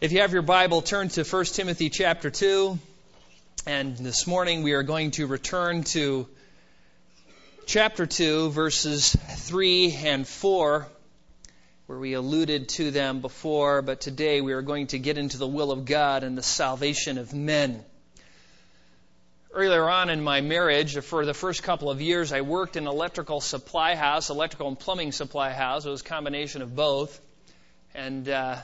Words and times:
If 0.00 0.12
you 0.12 0.22
have 0.22 0.32
your 0.32 0.40
Bible, 0.40 0.80
turn 0.80 1.10
to 1.10 1.24
1 1.24 1.44
Timothy 1.44 1.90
chapter 1.90 2.30
2. 2.30 2.78
And 3.66 3.98
this 3.98 4.26
morning 4.26 4.62
we 4.62 4.72
are 4.72 4.82
going 4.82 5.10
to 5.10 5.26
return 5.26 5.84
to 5.92 6.26
chapter 7.66 8.06
2, 8.06 8.48
verses 8.48 9.14
3 9.14 9.94
and 10.06 10.26
4, 10.26 10.88
where 11.84 11.98
we 11.98 12.14
alluded 12.14 12.70
to 12.70 12.90
them 12.90 13.20
before, 13.20 13.82
but 13.82 14.00
today 14.00 14.40
we 14.40 14.54
are 14.54 14.62
going 14.62 14.86
to 14.86 14.98
get 14.98 15.18
into 15.18 15.36
the 15.36 15.46
will 15.46 15.70
of 15.70 15.84
God 15.84 16.24
and 16.24 16.38
the 16.38 16.42
salvation 16.42 17.18
of 17.18 17.34
men. 17.34 17.84
Earlier 19.52 19.86
on 19.86 20.08
in 20.08 20.22
my 20.22 20.40
marriage, 20.40 20.98
for 21.00 21.26
the 21.26 21.34
first 21.34 21.62
couple 21.62 21.90
of 21.90 22.00
years, 22.00 22.32
I 22.32 22.40
worked 22.40 22.78
in 22.78 22.84
an 22.86 22.90
electrical 22.90 23.42
supply 23.42 23.96
house, 23.96 24.30
electrical 24.30 24.68
and 24.68 24.78
plumbing 24.78 25.12
supply 25.12 25.50
house. 25.50 25.84
It 25.84 25.90
was 25.90 26.00
a 26.00 26.04
combination 26.04 26.62
of 26.62 26.74
both. 26.74 27.20
And 27.94 28.26
uh, 28.30 28.60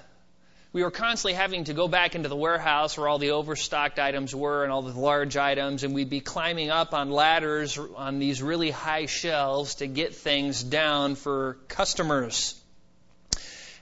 we 0.76 0.82
were 0.82 0.90
constantly 0.90 1.32
having 1.32 1.64
to 1.64 1.72
go 1.72 1.88
back 1.88 2.14
into 2.14 2.28
the 2.28 2.36
warehouse 2.36 2.98
where 2.98 3.08
all 3.08 3.18
the 3.18 3.30
overstocked 3.30 3.98
items 3.98 4.34
were 4.34 4.62
and 4.62 4.70
all 4.70 4.82
the 4.82 4.92
large 4.92 5.34
items, 5.34 5.84
and 5.84 5.94
we'd 5.94 6.10
be 6.10 6.20
climbing 6.20 6.68
up 6.68 6.92
on 6.92 7.10
ladders 7.10 7.78
on 7.78 8.18
these 8.18 8.42
really 8.42 8.70
high 8.70 9.06
shelves 9.06 9.76
to 9.76 9.86
get 9.86 10.14
things 10.14 10.62
down 10.62 11.14
for 11.14 11.56
customers. 11.68 12.60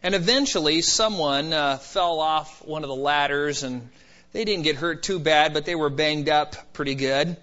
And 0.05 0.15
eventually, 0.15 0.83
someone 0.83 1.53
uh, 1.53 1.79
fell 1.79 2.21
off 2.21 2.65
one 2.65 2.85
of 2.85 2.89
the 2.89 2.95
ladders, 2.95 3.65
and 3.65 3.89
they 4.31 4.45
didn't 4.45 4.63
get 4.63 4.77
hurt 4.77 5.03
too 5.03 5.19
bad, 5.19 5.53
but 5.53 5.65
they 5.65 5.75
were 5.75 5.91
banged 5.91 6.29
up 6.29 6.55
pretty 6.75 6.95
good. 6.95 7.37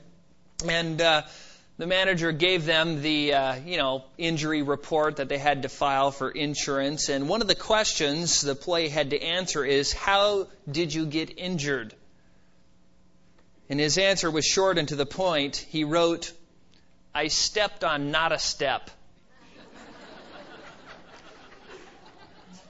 And 0.66 1.02
uh, 1.02 1.24
the 1.82 1.88
manager 1.88 2.32
gave 2.32 2.64
them 2.64 3.02
the 3.02 3.34
uh, 3.34 3.56
you 3.56 3.76
know 3.76 4.04
injury 4.16 4.62
report 4.62 5.16
that 5.16 5.30
they 5.30 5.40
had 5.40 5.64
to 5.64 5.68
file 5.68 6.12
for 6.12 6.30
insurance. 6.30 7.10
And 7.10 7.28
one 7.28 7.42
of 7.42 7.48
the 7.48 7.56
questions 7.56 8.42
the 8.42 8.54
play 8.54 8.88
had 8.88 9.10
to 9.10 9.20
answer 9.20 9.66
is 9.66 9.92
how 9.92 10.48
did 10.72 10.94
you 10.94 11.08
get 11.08 11.40
injured? 11.40 11.96
And 13.68 13.80
his 13.80 13.98
answer 13.98 14.30
was 14.30 14.46
short 14.46 14.78
and 14.78 14.90
to 14.90 14.96
the 14.96 15.08
point. 15.08 15.56
He 15.56 15.84
wrote 15.84 16.32
i 17.16 17.30
stepped 17.30 17.84
on 17.84 18.12
not 18.12 18.32
a 18.32 18.38
step. 18.38 18.92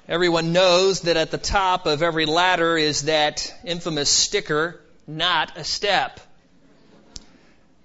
Everyone 0.07 0.53
knows 0.53 1.01
that 1.01 1.17
at 1.17 1.31
the 1.31 1.37
top 1.37 1.85
of 1.85 2.01
every 2.01 2.25
ladder 2.25 2.77
is 2.77 3.01
that 3.01 3.53
infamous 3.65 4.09
sticker 4.09 4.79
not 5.05 5.57
a 5.57 5.65
step 5.65 6.21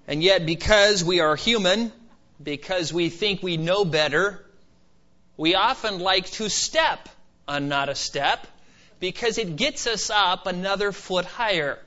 and 0.06 0.22
yet, 0.22 0.46
because 0.46 1.02
we 1.02 1.20
are 1.20 1.34
human, 1.36 1.92
because 2.42 2.92
we 2.92 3.08
think 3.08 3.42
we 3.42 3.56
know 3.56 3.84
better, 3.84 4.44
we 5.36 5.54
often 5.54 5.98
like 5.98 6.30
to 6.32 6.48
step 6.48 7.08
on 7.48 7.68
not 7.68 7.88
a 7.88 7.94
step 7.94 8.46
because 9.00 9.38
it 9.38 9.56
gets 9.56 9.86
us 9.86 10.10
up 10.10 10.46
another 10.46 10.92
foot 10.92 11.24
higher. 11.24 11.78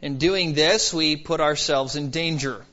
In 0.00 0.18
doing 0.18 0.54
this, 0.54 0.92
we 0.92 1.16
put 1.16 1.40
ourselves 1.40 1.96
in 1.96 2.10
danger. 2.10 2.64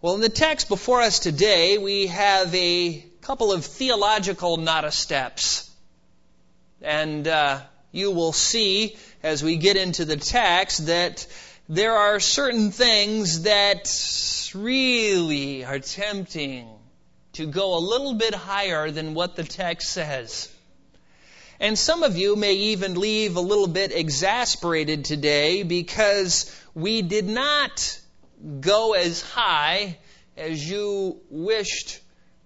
Well, 0.00 0.14
in 0.14 0.20
the 0.20 0.28
text 0.28 0.68
before 0.68 1.02
us 1.02 1.18
today, 1.18 1.76
we 1.76 2.06
have 2.06 2.54
a 2.54 3.04
couple 3.20 3.52
of 3.52 3.64
theological 3.64 4.56
not 4.56 4.84
a 4.84 4.92
steps. 4.92 5.68
And 6.80 7.26
uh, 7.28 7.60
you 7.92 8.10
will 8.12 8.32
see 8.32 8.96
as 9.22 9.42
we 9.42 9.56
get 9.56 9.76
into 9.76 10.04
the 10.04 10.16
text 10.16 10.86
that 10.86 11.26
there 11.70 11.96
are 11.96 12.18
certain 12.18 12.72
things 12.72 13.42
that 13.42 14.50
really 14.56 15.64
are 15.64 15.78
tempting 15.78 16.68
to 17.34 17.46
go 17.46 17.78
a 17.78 17.78
little 17.78 18.14
bit 18.14 18.34
higher 18.34 18.90
than 18.90 19.14
what 19.14 19.36
the 19.36 19.44
text 19.44 19.90
says. 19.90 20.52
And 21.60 21.78
some 21.78 22.02
of 22.02 22.16
you 22.16 22.34
may 22.34 22.54
even 22.54 22.94
leave 22.94 23.36
a 23.36 23.40
little 23.40 23.68
bit 23.68 23.92
exasperated 23.92 25.04
today 25.04 25.62
because 25.62 26.52
we 26.74 27.02
did 27.02 27.28
not 27.28 28.00
go 28.60 28.94
as 28.94 29.22
high 29.22 29.96
as 30.36 30.68
you 30.68 31.20
wished 31.30 32.00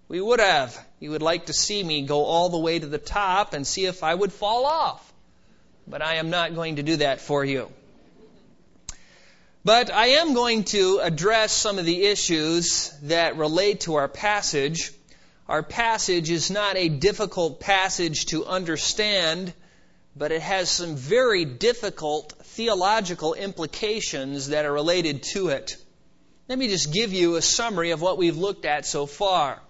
we 0.06 0.20
would 0.20 0.40
have. 0.40 0.78
You 1.00 1.12
would 1.12 1.22
like 1.22 1.46
to 1.46 1.54
see 1.54 1.82
me 1.82 2.02
go 2.02 2.24
all 2.24 2.50
the 2.50 2.58
way 2.58 2.78
to 2.78 2.86
the 2.86 2.98
top 2.98 3.54
and 3.54 3.66
see 3.66 3.86
if 3.86 4.04
I 4.04 4.14
would 4.14 4.34
fall 4.34 4.66
off. 4.66 5.14
But 5.86 6.02
I 6.02 6.16
am 6.16 6.28
not 6.28 6.54
going 6.54 6.76
to 6.76 6.82
do 6.82 6.96
that 6.96 7.22
for 7.22 7.42
you. 7.42 7.70
But 9.64 9.90
I 9.90 10.08
am 10.18 10.34
going 10.34 10.64
to 10.64 11.00
address 11.02 11.50
some 11.50 11.78
of 11.78 11.86
the 11.86 12.04
issues 12.04 12.90
that 13.04 13.38
relate 13.38 13.80
to 13.80 13.94
our 13.94 14.08
passage. 14.08 14.92
Our 15.48 15.62
passage 15.62 16.30
is 16.30 16.50
not 16.50 16.76
a 16.76 16.90
difficult 16.90 17.60
passage 17.60 18.26
to 18.26 18.44
understand, 18.44 19.54
but 20.14 20.32
it 20.32 20.42
has 20.42 20.68
some 20.68 20.96
very 20.96 21.46
difficult 21.46 22.34
theological 22.42 23.32
implications 23.32 24.48
that 24.48 24.66
are 24.66 24.72
related 24.72 25.22
to 25.32 25.48
it. 25.48 25.78
Let 26.46 26.58
me 26.58 26.68
just 26.68 26.92
give 26.92 27.14
you 27.14 27.36
a 27.36 27.42
summary 27.42 27.92
of 27.92 28.02
what 28.02 28.18
we've 28.18 28.36
looked 28.36 28.66
at 28.66 28.84
so 28.84 29.06
far. 29.06 29.62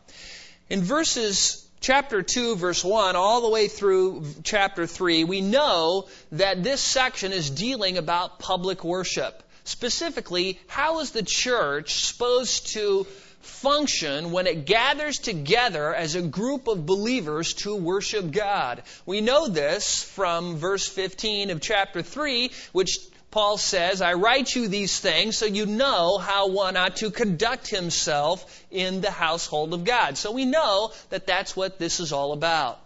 In 0.68 0.82
verses 0.82 1.64
chapter 1.80 2.20
2, 2.20 2.56
verse 2.56 2.82
1, 2.82 3.14
all 3.14 3.42
the 3.42 3.48
way 3.48 3.68
through 3.68 4.24
chapter 4.42 4.88
3, 4.88 5.22
we 5.22 5.40
know 5.40 6.08
that 6.32 6.64
this 6.64 6.80
section 6.80 7.30
is 7.30 7.48
dealing 7.48 7.96
about 7.96 8.40
public 8.40 8.82
worship. 8.82 9.42
Specifically, 9.64 10.60
how 10.66 11.00
is 11.00 11.10
the 11.10 11.22
church 11.22 12.04
supposed 12.04 12.68
to 12.74 13.06
function 13.40 14.30
when 14.30 14.46
it 14.46 14.66
gathers 14.66 15.18
together 15.18 15.94
as 15.94 16.14
a 16.14 16.22
group 16.22 16.68
of 16.68 16.84
believers 16.84 17.54
to 17.54 17.74
worship 17.74 18.30
God? 18.30 18.82
We 19.06 19.22
know 19.22 19.48
this 19.48 20.02
from 20.02 20.56
verse 20.56 20.86
15 20.86 21.50
of 21.50 21.62
chapter 21.62 22.02
3, 22.02 22.50
which 22.72 22.98
Paul 23.30 23.56
says, 23.58 24.00
I 24.00 24.12
write 24.14 24.54
you 24.54 24.68
these 24.68 25.00
things 25.00 25.36
so 25.36 25.46
you 25.46 25.66
know 25.66 26.18
how 26.18 26.48
one 26.48 26.76
ought 26.76 26.96
to 26.96 27.10
conduct 27.10 27.66
himself 27.66 28.64
in 28.70 29.00
the 29.00 29.10
household 29.10 29.74
of 29.74 29.84
God. 29.84 30.16
So 30.18 30.30
we 30.30 30.44
know 30.44 30.92
that 31.10 31.26
that's 31.26 31.56
what 31.56 31.78
this 31.78 32.00
is 32.00 32.12
all 32.12 32.32
about. 32.32 32.78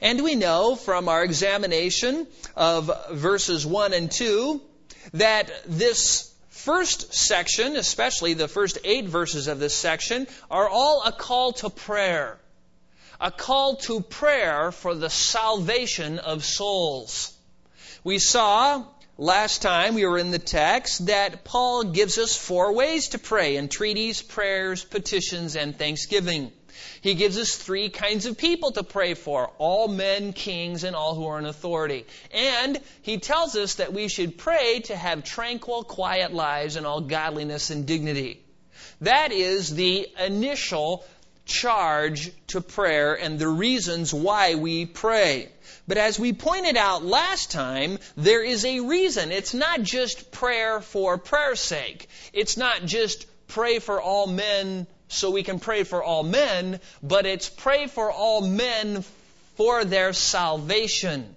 And 0.00 0.22
we 0.22 0.34
know 0.34 0.76
from 0.76 1.08
our 1.08 1.24
examination 1.24 2.26
of 2.54 2.90
verses 3.10 3.66
1 3.66 3.94
and 3.94 4.10
2 4.10 4.60
that 5.12 5.50
this 5.66 6.32
first 6.48 7.12
section, 7.12 7.76
especially 7.76 8.34
the 8.34 8.48
first 8.48 8.78
eight 8.84 9.04
verses 9.04 9.48
of 9.48 9.58
this 9.58 9.74
section, 9.74 10.26
are 10.50 10.68
all 10.68 11.02
a 11.04 11.12
call 11.12 11.52
to 11.52 11.68
prayer. 11.70 12.38
A 13.20 13.30
call 13.30 13.76
to 13.76 14.00
prayer 14.00 14.72
for 14.72 14.94
the 14.94 15.10
salvation 15.10 16.18
of 16.18 16.44
souls. 16.44 17.32
We 18.02 18.18
saw 18.18 18.84
last 19.18 19.62
time 19.62 19.94
we 19.94 20.06
were 20.06 20.18
in 20.18 20.30
the 20.30 20.38
text 20.38 21.06
that 21.06 21.44
Paul 21.44 21.84
gives 21.84 22.18
us 22.18 22.36
four 22.36 22.72
ways 22.72 23.08
to 23.08 23.18
pray 23.18 23.56
entreaties, 23.56 24.22
prayers, 24.22 24.84
petitions, 24.84 25.56
and 25.56 25.78
thanksgiving. 25.78 26.52
He 27.00 27.14
gives 27.14 27.38
us 27.38 27.54
three 27.54 27.88
kinds 27.88 28.26
of 28.26 28.38
people 28.38 28.72
to 28.72 28.82
pray 28.82 29.14
for 29.14 29.50
all 29.58 29.88
men, 29.88 30.32
kings, 30.32 30.84
and 30.84 30.96
all 30.96 31.14
who 31.14 31.26
are 31.26 31.38
in 31.38 31.46
authority. 31.46 32.06
And 32.32 32.80
he 33.02 33.18
tells 33.18 33.56
us 33.56 33.76
that 33.76 33.92
we 33.92 34.08
should 34.08 34.38
pray 34.38 34.80
to 34.84 34.96
have 34.96 35.24
tranquil, 35.24 35.84
quiet 35.84 36.32
lives 36.32 36.76
in 36.76 36.86
all 36.86 37.00
godliness 37.00 37.70
and 37.70 37.86
dignity. 37.86 38.40
That 39.00 39.32
is 39.32 39.74
the 39.74 40.08
initial 40.18 41.04
charge 41.46 42.30
to 42.48 42.60
prayer 42.60 43.14
and 43.14 43.38
the 43.38 43.48
reasons 43.48 44.14
why 44.14 44.54
we 44.54 44.86
pray. 44.86 45.48
But 45.86 45.98
as 45.98 46.18
we 46.18 46.32
pointed 46.32 46.76
out 46.76 47.04
last 47.04 47.50
time, 47.50 47.98
there 48.16 48.42
is 48.42 48.64
a 48.64 48.80
reason. 48.80 49.32
It's 49.32 49.52
not 49.52 49.82
just 49.82 50.32
prayer 50.32 50.80
for 50.80 51.18
prayer's 51.18 51.60
sake. 51.60 52.08
It's 52.32 52.56
not 52.56 52.84
just 52.84 53.26
pray 53.48 53.78
for 53.78 54.00
all 54.00 54.26
men 54.26 54.86
so 55.14 55.30
we 55.30 55.42
can 55.42 55.60
pray 55.60 55.84
for 55.84 56.02
all 56.02 56.22
men, 56.22 56.80
but 57.02 57.26
it's 57.26 57.48
pray 57.48 57.86
for 57.86 58.10
all 58.10 58.40
men 58.40 59.04
for 59.56 59.84
their 59.84 60.12
salvation. 60.12 61.36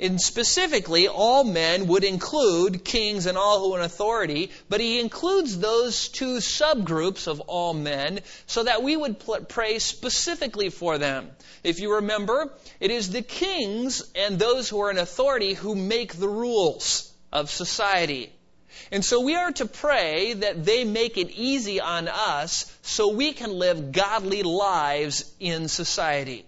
And 0.00 0.20
specifically, 0.20 1.08
all 1.08 1.42
men 1.42 1.88
would 1.88 2.04
include 2.04 2.84
kings 2.84 3.26
and 3.26 3.36
all 3.36 3.58
who 3.58 3.74
are 3.74 3.80
in 3.80 3.84
authority, 3.84 4.50
but 4.68 4.80
he 4.80 5.00
includes 5.00 5.58
those 5.58 6.08
two 6.08 6.36
subgroups 6.36 7.26
of 7.26 7.40
all 7.40 7.74
men 7.74 8.20
so 8.46 8.62
that 8.62 8.82
we 8.82 8.96
would 8.96 9.16
pray 9.48 9.80
specifically 9.80 10.70
for 10.70 10.98
them. 10.98 11.30
If 11.64 11.80
you 11.80 11.94
remember, 11.94 12.52
it 12.78 12.92
is 12.92 13.10
the 13.10 13.22
kings 13.22 14.02
and 14.14 14.38
those 14.38 14.68
who 14.68 14.80
are 14.82 14.90
in 14.90 14.98
authority 14.98 15.54
who 15.54 15.74
make 15.74 16.14
the 16.14 16.28
rules 16.28 17.12
of 17.32 17.50
society. 17.50 18.32
And 18.90 19.04
so 19.04 19.20
we 19.20 19.34
are 19.34 19.52
to 19.52 19.66
pray 19.66 20.34
that 20.34 20.64
they 20.64 20.84
make 20.84 21.16
it 21.18 21.30
easy 21.30 21.80
on 21.80 22.08
us 22.08 22.74
so 22.82 23.12
we 23.12 23.32
can 23.32 23.52
live 23.52 23.92
godly 23.92 24.42
lives 24.42 25.30
in 25.40 25.68
society. 25.68 26.44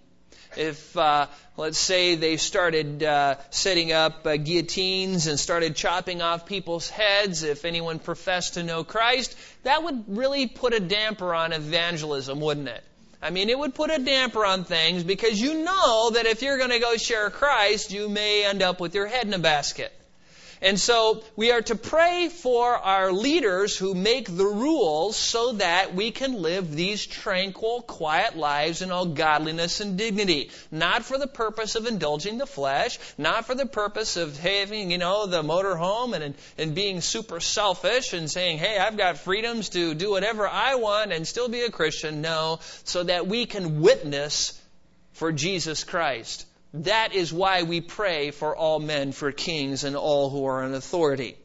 If, 0.56 0.96
uh, 0.96 1.26
let's 1.56 1.78
say, 1.78 2.16
they 2.16 2.36
started 2.36 3.04
uh, 3.04 3.36
setting 3.50 3.92
up 3.92 4.26
uh, 4.26 4.36
guillotines 4.36 5.28
and 5.28 5.38
started 5.38 5.76
chopping 5.76 6.22
off 6.22 6.44
people's 6.44 6.90
heads, 6.90 7.44
if 7.44 7.64
anyone 7.64 8.00
professed 8.00 8.54
to 8.54 8.64
know 8.64 8.82
Christ, 8.82 9.36
that 9.62 9.82
would 9.84 10.04
really 10.08 10.48
put 10.48 10.74
a 10.74 10.80
damper 10.80 11.34
on 11.34 11.52
evangelism, 11.52 12.40
wouldn't 12.40 12.68
it? 12.68 12.82
I 13.22 13.30
mean, 13.30 13.50
it 13.50 13.58
would 13.58 13.74
put 13.74 13.90
a 13.90 13.98
damper 13.98 14.44
on 14.44 14.64
things 14.64 15.04
because 15.04 15.38
you 15.40 15.62
know 15.62 16.10
that 16.10 16.26
if 16.26 16.42
you're 16.42 16.56
going 16.58 16.70
to 16.70 16.78
go 16.78 16.96
share 16.96 17.28
Christ, 17.30 17.92
you 17.92 18.08
may 18.08 18.44
end 18.44 18.62
up 18.62 18.80
with 18.80 18.94
your 18.94 19.06
head 19.06 19.26
in 19.26 19.34
a 19.34 19.38
basket. 19.38 19.92
And 20.62 20.78
so 20.78 21.22
we 21.36 21.52
are 21.52 21.62
to 21.62 21.74
pray 21.74 22.28
for 22.28 22.74
our 22.74 23.12
leaders 23.12 23.78
who 23.78 23.94
make 23.94 24.26
the 24.26 24.44
rules 24.44 25.16
so 25.16 25.52
that 25.52 25.94
we 25.94 26.10
can 26.10 26.42
live 26.42 26.70
these 26.70 27.06
tranquil, 27.06 27.80
quiet 27.80 28.36
lives 28.36 28.82
in 28.82 28.90
all 28.90 29.06
godliness 29.06 29.80
and 29.80 29.96
dignity. 29.96 30.50
Not 30.70 31.06
for 31.06 31.16
the 31.16 31.26
purpose 31.26 31.76
of 31.76 31.86
indulging 31.86 32.36
the 32.36 32.46
flesh, 32.46 32.98
not 33.16 33.46
for 33.46 33.54
the 33.54 33.64
purpose 33.64 34.18
of 34.18 34.38
having, 34.38 34.90
you 34.90 34.98
know, 34.98 35.24
the 35.26 35.42
motor 35.42 35.76
home 35.76 36.12
and, 36.12 36.34
and 36.58 36.74
being 36.74 37.00
super 37.00 37.40
selfish 37.40 38.12
and 38.12 38.30
saying, 38.30 38.58
hey, 38.58 38.76
I've 38.76 38.98
got 38.98 39.16
freedoms 39.16 39.70
to 39.70 39.94
do 39.94 40.10
whatever 40.10 40.46
I 40.46 40.74
want 40.74 41.12
and 41.12 41.26
still 41.26 41.48
be 41.48 41.62
a 41.62 41.70
Christian. 41.70 42.20
No, 42.20 42.60
so 42.84 43.04
that 43.04 43.26
we 43.26 43.46
can 43.46 43.80
witness 43.80 44.60
for 45.12 45.32
Jesus 45.32 45.84
Christ. 45.84 46.44
That 46.72 47.14
is 47.14 47.32
why 47.32 47.64
we 47.64 47.80
pray 47.80 48.30
for 48.30 48.56
all 48.56 48.78
men, 48.78 49.12
for 49.12 49.32
kings, 49.32 49.84
and 49.84 49.96
all 49.96 50.30
who 50.30 50.44
are 50.46 50.64
in 50.64 50.74
authority. 50.74 51.36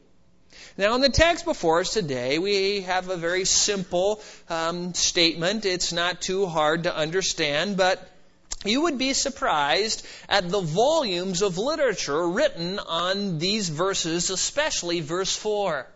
Now, 0.78 0.94
in 0.94 1.00
the 1.00 1.08
text 1.08 1.44
before 1.44 1.80
us 1.80 1.92
today, 1.92 2.38
we 2.38 2.82
have 2.82 3.08
a 3.08 3.16
very 3.16 3.44
simple 3.44 4.22
um, 4.48 4.94
statement. 4.94 5.64
It's 5.64 5.92
not 5.92 6.20
too 6.20 6.46
hard 6.46 6.84
to 6.84 6.94
understand, 6.94 7.76
but 7.76 8.06
you 8.64 8.82
would 8.82 8.98
be 8.98 9.14
surprised 9.14 10.06
at 10.28 10.48
the 10.48 10.60
volumes 10.60 11.42
of 11.42 11.58
literature 11.58 12.28
written 12.28 12.78
on 12.78 13.38
these 13.38 13.68
verses, 13.68 14.30
especially 14.30 15.00
verse 15.00 15.34
4. 15.34 15.86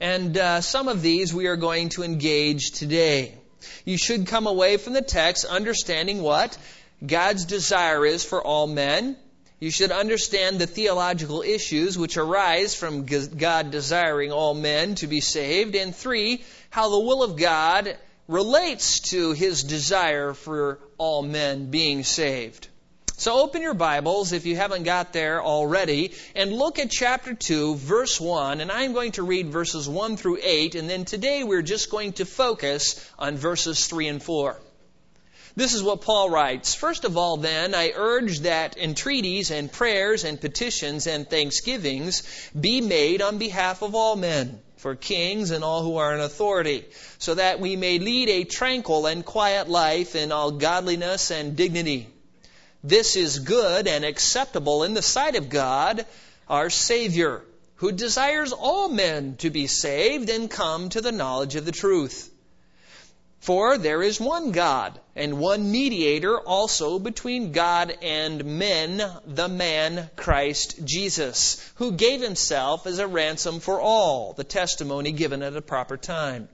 And 0.00 0.36
uh, 0.36 0.60
some 0.62 0.88
of 0.88 1.02
these 1.02 1.34
we 1.34 1.46
are 1.46 1.56
going 1.56 1.90
to 1.90 2.02
engage 2.02 2.70
today. 2.70 3.36
You 3.84 3.98
should 3.98 4.26
come 4.26 4.46
away 4.46 4.78
from 4.78 4.94
the 4.94 5.02
text 5.02 5.44
understanding 5.44 6.22
what? 6.22 6.56
God's 7.04 7.44
desire 7.46 8.04
is 8.04 8.24
for 8.24 8.42
all 8.42 8.66
men. 8.66 9.16
You 9.58 9.70
should 9.70 9.92
understand 9.92 10.58
the 10.58 10.66
theological 10.66 11.42
issues 11.42 11.98
which 11.98 12.16
arise 12.16 12.74
from 12.74 13.04
God 13.04 13.70
desiring 13.70 14.32
all 14.32 14.54
men 14.54 14.94
to 14.96 15.06
be 15.06 15.20
saved. 15.20 15.74
And 15.74 15.94
three, 15.94 16.42
how 16.70 16.88
the 16.88 17.00
will 17.00 17.22
of 17.22 17.36
God 17.36 17.96
relates 18.26 19.00
to 19.10 19.32
his 19.32 19.62
desire 19.62 20.34
for 20.34 20.78
all 20.98 21.22
men 21.22 21.70
being 21.70 22.04
saved. 22.04 22.68
So 23.16 23.40
open 23.40 23.60
your 23.60 23.74
Bibles 23.74 24.32
if 24.32 24.46
you 24.46 24.56
haven't 24.56 24.84
got 24.84 25.12
there 25.12 25.42
already 25.42 26.12
and 26.34 26.52
look 26.52 26.78
at 26.78 26.90
chapter 26.90 27.34
2, 27.34 27.74
verse 27.74 28.18
1. 28.18 28.62
And 28.62 28.72
I'm 28.72 28.94
going 28.94 29.12
to 29.12 29.22
read 29.22 29.48
verses 29.48 29.86
1 29.86 30.16
through 30.16 30.38
8. 30.42 30.74
And 30.74 30.88
then 30.88 31.04
today 31.04 31.44
we're 31.44 31.60
just 31.60 31.90
going 31.90 32.14
to 32.14 32.24
focus 32.24 33.06
on 33.18 33.36
verses 33.36 33.86
3 33.86 34.08
and 34.08 34.22
4. 34.22 34.58
This 35.56 35.74
is 35.74 35.82
what 35.82 36.02
Paul 36.02 36.30
writes. 36.30 36.74
First 36.74 37.04
of 37.04 37.16
all, 37.16 37.36
then, 37.36 37.74
I 37.74 37.92
urge 37.94 38.40
that 38.40 38.76
entreaties 38.76 39.50
and 39.50 39.70
prayers 39.70 40.24
and 40.24 40.40
petitions 40.40 41.06
and 41.06 41.28
thanksgivings 41.28 42.22
be 42.58 42.80
made 42.80 43.20
on 43.20 43.38
behalf 43.38 43.82
of 43.82 43.94
all 43.94 44.14
men, 44.14 44.60
for 44.76 44.94
kings 44.94 45.50
and 45.50 45.64
all 45.64 45.82
who 45.82 45.96
are 45.96 46.14
in 46.14 46.20
authority, 46.20 46.84
so 47.18 47.34
that 47.34 47.58
we 47.58 47.76
may 47.76 47.98
lead 47.98 48.28
a 48.28 48.44
tranquil 48.44 49.06
and 49.06 49.24
quiet 49.24 49.68
life 49.68 50.14
in 50.14 50.30
all 50.30 50.52
godliness 50.52 51.30
and 51.30 51.56
dignity. 51.56 52.08
This 52.82 53.16
is 53.16 53.40
good 53.40 53.88
and 53.88 54.04
acceptable 54.04 54.84
in 54.84 54.94
the 54.94 55.02
sight 55.02 55.34
of 55.34 55.50
God, 55.50 56.06
our 56.48 56.70
Savior, 56.70 57.42
who 57.74 57.92
desires 57.92 58.52
all 58.52 58.88
men 58.88 59.36
to 59.38 59.50
be 59.50 59.66
saved 59.66 60.30
and 60.30 60.50
come 60.50 60.88
to 60.90 61.00
the 61.00 61.12
knowledge 61.12 61.56
of 61.56 61.66
the 61.66 61.72
truth. 61.72 62.29
For 63.40 63.78
there 63.78 64.02
is 64.02 64.20
one 64.20 64.52
God, 64.52 65.00
and 65.16 65.38
one 65.38 65.72
mediator 65.72 66.38
also 66.38 66.98
between 66.98 67.52
God 67.52 67.96
and 68.02 68.44
men, 68.44 69.02
the 69.24 69.48
man 69.48 70.10
Christ 70.14 70.84
Jesus, 70.84 71.56
who 71.76 71.92
gave 71.92 72.20
himself 72.20 72.86
as 72.86 72.98
a 72.98 73.06
ransom 73.06 73.60
for 73.60 73.80
all, 73.80 74.34
the 74.34 74.44
testimony 74.44 75.12
given 75.12 75.42
at 75.42 75.56
a 75.56 75.62
proper 75.62 75.96
time. 75.96 76.50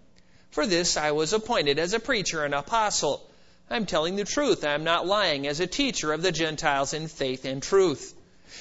For 0.52 0.64
this 0.64 0.96
I 0.96 1.10
was 1.10 1.32
appointed 1.32 1.80
as 1.80 1.92
a 1.92 1.98
preacher 1.98 2.44
and 2.44 2.54
apostle. 2.54 3.28
I'm 3.68 3.86
telling 3.86 4.14
the 4.14 4.24
truth, 4.24 4.64
I 4.64 4.74
am 4.74 4.84
not 4.84 5.08
lying, 5.08 5.48
as 5.48 5.58
a 5.58 5.66
teacher 5.66 6.12
of 6.12 6.22
the 6.22 6.30
Gentiles 6.30 6.94
in 6.94 7.08
faith 7.08 7.44
and 7.44 7.60
truth. 7.60 8.14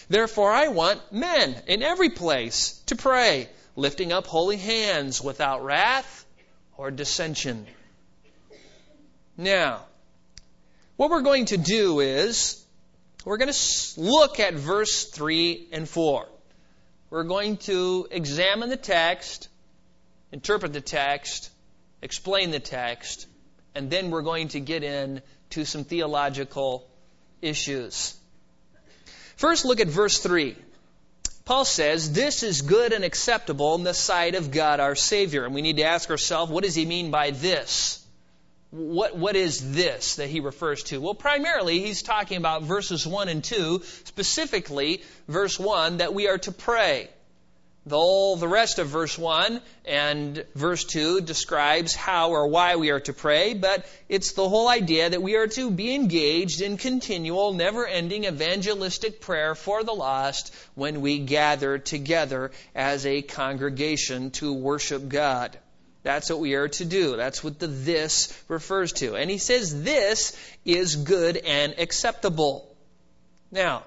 Therefore 0.09 0.51
I 0.51 0.69
want 0.69 1.13
men 1.13 1.61
in 1.67 1.83
every 1.83 2.09
place 2.09 2.81
to 2.87 2.95
pray, 2.95 3.49
lifting 3.75 4.11
up 4.11 4.25
holy 4.25 4.57
hands 4.57 5.21
without 5.21 5.63
wrath 5.63 6.25
or 6.75 6.89
dissension. 6.89 7.67
Now, 9.37 9.81
what 10.95 11.09
we're 11.09 11.21
going 11.21 11.45
to 11.45 11.57
do 11.57 11.99
is 11.99 12.63
we're 13.25 13.37
going 13.37 13.51
to 13.51 13.99
look 13.99 14.39
at 14.39 14.53
verse 14.53 15.05
3 15.05 15.67
and 15.71 15.89
4. 15.89 16.27
We're 17.09 17.23
going 17.23 17.57
to 17.57 18.07
examine 18.11 18.69
the 18.69 18.77
text, 18.77 19.49
interpret 20.31 20.73
the 20.73 20.81
text, 20.81 21.49
explain 22.01 22.51
the 22.51 22.59
text, 22.59 23.27
and 23.73 23.89
then 23.89 24.09
we're 24.09 24.21
going 24.21 24.49
to 24.49 24.59
get 24.59 24.83
into 24.83 25.65
some 25.65 25.83
theological 25.83 26.87
issues. 27.41 28.15
First, 29.35 29.65
look 29.65 29.81
at 29.81 29.87
verse 29.87 30.19
3. 30.19 30.55
Paul 31.43 31.65
says, 31.65 32.13
This 32.13 32.41
is 32.41 32.61
good 32.61 32.93
and 32.93 33.03
acceptable 33.03 33.75
in 33.75 33.83
the 33.83 33.93
sight 33.93 34.35
of 34.35 34.51
God 34.51 34.79
our 34.79 34.95
Savior. 34.95 35.45
And 35.45 35.53
we 35.53 35.61
need 35.61 35.77
to 35.77 35.83
ask 35.83 36.09
ourselves, 36.09 36.51
what 36.51 36.63
does 36.63 36.73
he 36.73 36.85
mean 36.85 37.11
by 37.11 37.31
this? 37.31 38.04
What, 38.75 39.15
what 39.15 39.35
is 39.37 39.73
this 39.73 40.17
that 40.17 40.27
he 40.27 40.41
refers 40.41 40.83
to? 40.83 40.99
Well, 40.99 41.13
primarily, 41.13 41.79
he's 41.79 42.03
talking 42.03 42.37
about 42.37 42.63
verses 42.63 43.07
1 43.07 43.29
and 43.29 43.43
2, 43.43 43.81
specifically 44.03 45.01
verse 45.27 45.57
1, 45.57 45.97
that 45.97 46.13
we 46.13 46.27
are 46.27 46.37
to 46.39 46.51
pray. 46.51 47.09
The, 47.87 47.95
all 47.95 48.35
the 48.35 48.47
rest 48.47 48.79
of 48.79 48.87
verse 48.87 49.17
1 49.17 49.61
and 49.85 50.43
verse 50.55 50.83
2 50.83 51.21
describes 51.21 51.93
how 51.93 52.31
or 52.31 52.47
why 52.47 52.75
we 52.75 52.89
are 52.89 52.99
to 53.01 53.13
pray, 53.13 53.53
but 53.53 53.85
it's 54.09 54.33
the 54.33 54.49
whole 54.49 54.67
idea 54.67 55.09
that 55.09 55.21
we 55.21 55.35
are 55.35 55.47
to 55.47 55.69
be 55.69 55.93
engaged 55.93 56.61
in 56.61 56.77
continual, 56.77 57.53
never 57.53 57.85
ending 57.85 58.25
evangelistic 58.25 59.21
prayer 59.21 59.53
for 59.53 59.83
the 59.83 59.93
lost 59.93 60.51
when 60.73 60.99
we 61.01 61.19
gather 61.19 61.77
together 61.77 62.51
as 62.73 63.05
a 63.05 63.21
congregation 63.21 64.31
to 64.31 64.51
worship 64.51 65.07
God. 65.07 65.57
That's 66.05 66.29
what 66.29 66.37
we 66.37 66.53
are 66.53 66.67
to 66.67 66.85
do. 66.85 67.17
That's 67.17 67.43
what 67.43 67.57
the 67.57 67.65
this 67.65 68.31
refers 68.47 68.93
to. 68.93 69.15
And 69.15 69.27
he 69.27 69.39
says 69.39 69.81
this 69.81 70.37
is 70.63 70.97
good 70.97 71.35
and 71.35 71.73
acceptable. 71.79 72.71
Now, 73.51 73.85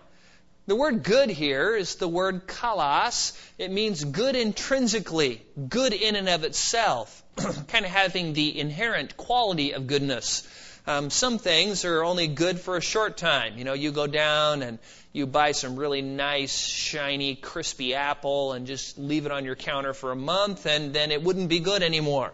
the 0.66 0.74
word 0.74 1.04
good 1.04 1.30
here 1.30 1.76
is 1.76 1.94
the 1.94 2.08
word 2.08 2.48
kalos. 2.48 3.38
It 3.56 3.70
means 3.70 4.02
good 4.02 4.34
intrinsically, 4.34 5.42
good 5.68 5.92
in 5.92 6.16
and 6.16 6.28
of 6.28 6.42
itself, 6.42 7.22
kind 7.68 7.84
of 7.84 7.92
having 7.92 8.32
the 8.32 8.58
inherent 8.58 9.16
quality 9.16 9.74
of 9.74 9.86
goodness. 9.86 10.42
Um, 10.88 11.10
some 11.10 11.38
things 11.38 11.84
are 11.84 12.02
only 12.02 12.28
good 12.28 12.58
for 12.58 12.78
a 12.78 12.80
short 12.80 13.18
time. 13.18 13.58
You 13.58 13.64
know, 13.64 13.74
you 13.74 13.92
go 13.92 14.06
down 14.06 14.62
and 14.62 14.78
you 15.12 15.26
buy 15.26 15.52
some 15.52 15.76
really 15.76 16.00
nice, 16.00 16.58
shiny, 16.58 17.34
crispy 17.34 17.94
apple 17.94 18.54
and 18.54 18.66
just 18.66 18.96
leave 18.96 19.26
it 19.26 19.30
on 19.30 19.44
your 19.44 19.54
counter 19.54 19.92
for 19.92 20.12
a 20.12 20.16
month, 20.16 20.64
and 20.64 20.94
then 20.94 21.10
it 21.10 21.22
wouldn't 21.22 21.50
be 21.50 21.60
good 21.60 21.82
anymore. 21.82 22.32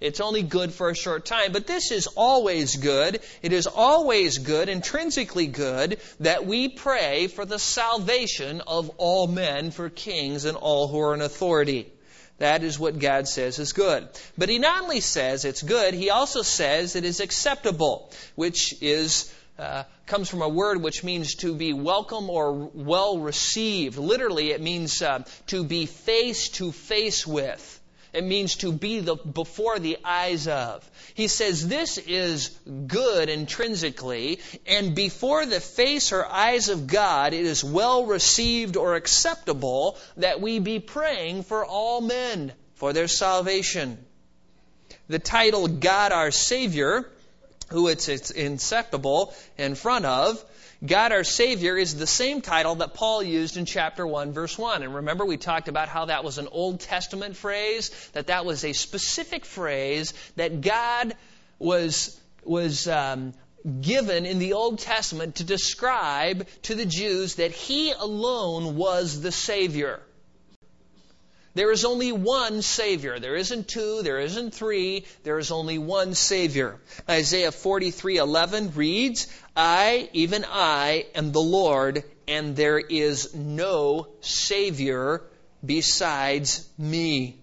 It's 0.00 0.20
only 0.20 0.42
good 0.42 0.72
for 0.72 0.90
a 0.90 0.96
short 0.96 1.24
time, 1.24 1.52
but 1.52 1.68
this 1.68 1.92
is 1.92 2.08
always 2.08 2.74
good. 2.74 3.20
It 3.42 3.52
is 3.52 3.68
always 3.68 4.38
good, 4.38 4.68
intrinsically 4.68 5.46
good, 5.46 6.00
that 6.18 6.44
we 6.44 6.66
pray 6.68 7.28
for 7.28 7.44
the 7.44 7.60
salvation 7.60 8.60
of 8.66 8.90
all 8.98 9.28
men, 9.28 9.70
for 9.70 9.88
kings 9.88 10.46
and 10.46 10.56
all 10.56 10.88
who 10.88 10.98
are 10.98 11.14
in 11.14 11.20
authority. 11.20 11.92
That 12.38 12.62
is 12.64 12.78
what 12.78 12.98
God 12.98 13.28
says 13.28 13.58
is 13.58 13.72
good. 13.72 14.08
But 14.36 14.48
He 14.48 14.58
not 14.58 14.82
only 14.82 15.00
says 15.00 15.44
it's 15.44 15.62
good, 15.62 15.94
He 15.94 16.10
also 16.10 16.42
says 16.42 16.96
it 16.96 17.04
is 17.04 17.20
acceptable, 17.20 18.10
which 18.34 18.82
is 18.82 19.32
uh, 19.58 19.84
comes 20.06 20.28
from 20.28 20.42
a 20.42 20.48
word 20.48 20.82
which 20.82 21.04
means 21.04 21.36
to 21.36 21.54
be 21.54 21.72
welcome 21.72 22.30
or 22.30 22.52
well 22.52 23.18
received. 23.18 23.98
Literally, 23.98 24.50
it 24.50 24.60
means 24.60 25.02
uh, 25.02 25.22
to 25.48 25.62
be 25.62 25.86
face 25.86 26.48
to 26.50 26.72
face 26.72 27.26
with. 27.26 27.80
It 28.12 28.24
means 28.24 28.56
to 28.56 28.72
be 28.72 29.00
the, 29.00 29.16
before 29.16 29.78
the 29.78 29.98
eyes 30.04 30.46
of. 30.46 30.88
He 31.14 31.28
says 31.28 31.66
this 31.66 31.96
is 31.96 32.50
good 32.86 33.28
intrinsically, 33.30 34.40
and 34.66 34.94
before 34.94 35.46
the 35.46 35.60
face 35.60 36.12
or 36.12 36.26
eyes 36.26 36.68
of 36.68 36.86
God, 36.86 37.32
it 37.32 37.46
is 37.46 37.64
well 37.64 38.04
received 38.04 38.76
or 38.76 38.96
acceptable 38.96 39.96
that 40.18 40.40
we 40.40 40.58
be 40.58 40.78
praying 40.78 41.44
for 41.44 41.64
all 41.64 42.00
men 42.00 42.52
for 42.74 42.92
their 42.92 43.08
salvation. 43.08 43.98
The 45.08 45.18
title 45.18 45.68
God 45.68 46.12
our 46.12 46.30
Savior 46.30 47.10
who 47.72 47.88
it's, 47.88 48.08
it's 48.08 48.30
inseparable 48.30 49.34
in 49.58 49.74
front 49.74 50.04
of. 50.04 50.42
God 50.84 51.12
our 51.12 51.22
Savior 51.22 51.76
is 51.76 51.94
the 51.94 52.08
same 52.08 52.40
title 52.40 52.74
that 52.76 52.94
Paul 52.94 53.22
used 53.22 53.56
in 53.56 53.66
chapter 53.66 54.04
1 54.04 54.32
verse 54.32 54.58
1. 54.58 54.82
And 54.82 54.96
remember 54.96 55.24
we 55.24 55.36
talked 55.36 55.68
about 55.68 55.88
how 55.88 56.06
that 56.06 56.24
was 56.24 56.38
an 56.38 56.48
Old 56.50 56.80
Testament 56.80 57.36
phrase, 57.36 57.90
that 58.14 58.26
that 58.26 58.44
was 58.44 58.64
a 58.64 58.72
specific 58.72 59.44
phrase 59.44 60.12
that 60.34 60.60
God 60.60 61.14
was 61.60 62.20
was 62.44 62.88
um, 62.88 63.32
given 63.80 64.26
in 64.26 64.40
the 64.40 64.54
Old 64.54 64.80
Testament 64.80 65.36
to 65.36 65.44
describe 65.44 66.48
to 66.62 66.74
the 66.74 66.86
Jews 66.86 67.36
that 67.36 67.52
he 67.52 67.92
alone 67.92 68.74
was 68.74 69.20
the 69.20 69.30
Savior. 69.30 70.00
There 71.54 71.70
is 71.70 71.84
only 71.84 72.12
one 72.12 72.62
Savior. 72.62 73.18
There 73.18 73.36
isn't 73.36 73.68
two, 73.68 74.02
there 74.02 74.20
isn't 74.20 74.54
three, 74.54 75.04
there 75.22 75.38
is 75.38 75.50
only 75.50 75.76
one 75.76 76.14
Savior. 76.14 76.80
Isaiah 77.06 77.50
43:11 77.52 78.74
reads, 78.74 79.26
"I, 79.54 80.08
even 80.14 80.46
I, 80.48 81.06
am 81.14 81.32
the 81.32 81.42
Lord, 81.42 82.04
and 82.26 82.56
there 82.56 82.78
is 82.78 83.34
no 83.34 84.08
Savior 84.22 85.22
besides 85.64 86.66
me." 86.78 87.36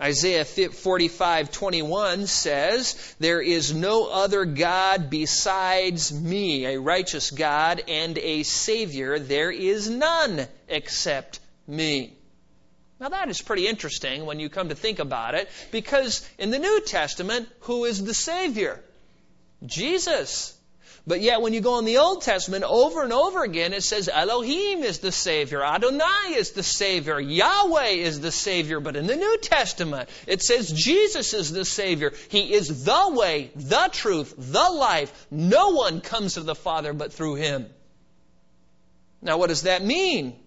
Isaiah 0.00 0.44
45:21 0.44 2.28
says, 2.28 2.94
"There 3.18 3.42
is 3.42 3.74
no 3.74 4.06
other 4.06 4.46
God 4.46 5.10
besides 5.10 6.12
me, 6.12 6.64
a 6.64 6.80
righteous 6.80 7.30
God 7.30 7.82
and 7.88 8.16
a 8.16 8.42
savior. 8.42 9.18
There 9.18 9.50
is 9.50 9.90
none 9.90 10.48
except 10.68 11.40
me." 11.66 12.17
Now 13.00 13.10
that 13.10 13.28
is 13.28 13.40
pretty 13.40 13.66
interesting 13.66 14.26
when 14.26 14.40
you 14.40 14.48
come 14.48 14.70
to 14.70 14.74
think 14.74 14.98
about 14.98 15.34
it, 15.34 15.48
because 15.70 16.28
in 16.38 16.50
the 16.50 16.58
New 16.58 16.80
Testament, 16.80 17.48
who 17.60 17.84
is 17.84 18.02
the 18.02 18.14
Savior? 18.14 18.80
Jesus. 19.64 20.54
But 21.06 21.22
yet 21.22 21.40
when 21.40 21.54
you 21.54 21.62
go 21.62 21.78
in 21.78 21.86
the 21.86 21.98
Old 21.98 22.20
Testament, 22.20 22.64
over 22.64 23.02
and 23.02 23.14
over 23.14 23.42
again, 23.42 23.72
it 23.72 23.82
says 23.82 24.10
Elohim 24.12 24.82
is 24.82 24.98
the 24.98 25.10
Savior, 25.12 25.64
Adonai 25.64 26.34
is 26.34 26.50
the 26.50 26.62
Savior, 26.62 27.18
Yahweh 27.18 27.90
is 27.90 28.20
the 28.20 28.30
Savior. 28.32 28.78
But 28.78 28.96
in 28.96 29.06
the 29.06 29.16
New 29.16 29.38
Testament, 29.38 30.10
it 30.26 30.42
says 30.42 30.70
Jesus 30.70 31.32
is 31.32 31.50
the 31.50 31.64
Savior. 31.64 32.12
He 32.28 32.52
is 32.52 32.84
the 32.84 33.10
way, 33.10 33.50
the 33.56 33.88
truth, 33.90 34.34
the 34.36 34.70
life. 34.70 35.26
No 35.30 35.70
one 35.70 36.02
comes 36.02 36.34
to 36.34 36.40
the 36.40 36.54
Father 36.54 36.92
but 36.92 37.12
through 37.12 37.36
Him. 37.36 37.66
Now 39.22 39.38
what 39.38 39.48
does 39.48 39.62
that 39.62 39.82
mean? 39.82 40.38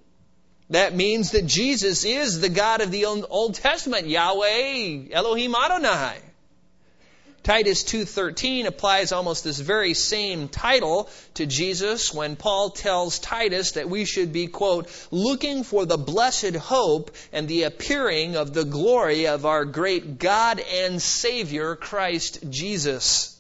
That 0.71 0.95
means 0.95 1.31
that 1.31 1.45
Jesus 1.45 2.05
is 2.05 2.39
the 2.39 2.47
God 2.47 2.79
of 2.79 2.91
the 2.91 3.05
Old 3.05 3.55
Testament, 3.55 4.07
Yahweh, 4.07 5.09
Elohim 5.11 5.53
Adonai. 5.53 6.17
Titus 7.43 7.83
2:13 7.83 8.67
applies 8.67 9.11
almost 9.11 9.43
this 9.43 9.59
very 9.59 9.93
same 9.93 10.47
title 10.47 11.09
to 11.33 11.45
Jesus 11.45 12.13
when 12.13 12.37
Paul 12.37 12.69
tells 12.69 13.19
Titus 13.19 13.71
that 13.71 13.89
we 13.89 14.05
should 14.05 14.31
be 14.31 14.47
quote 14.47 14.87
looking 15.11 15.65
for 15.65 15.85
the 15.85 15.97
blessed 15.97 16.55
hope 16.55 17.11
and 17.33 17.49
the 17.49 17.63
appearing 17.63 18.37
of 18.37 18.53
the 18.53 18.63
glory 18.63 19.27
of 19.27 19.45
our 19.45 19.65
great 19.65 20.19
God 20.19 20.61
and 20.61 21.01
Savior 21.01 21.75
Christ 21.75 22.39
Jesus. 22.49 23.35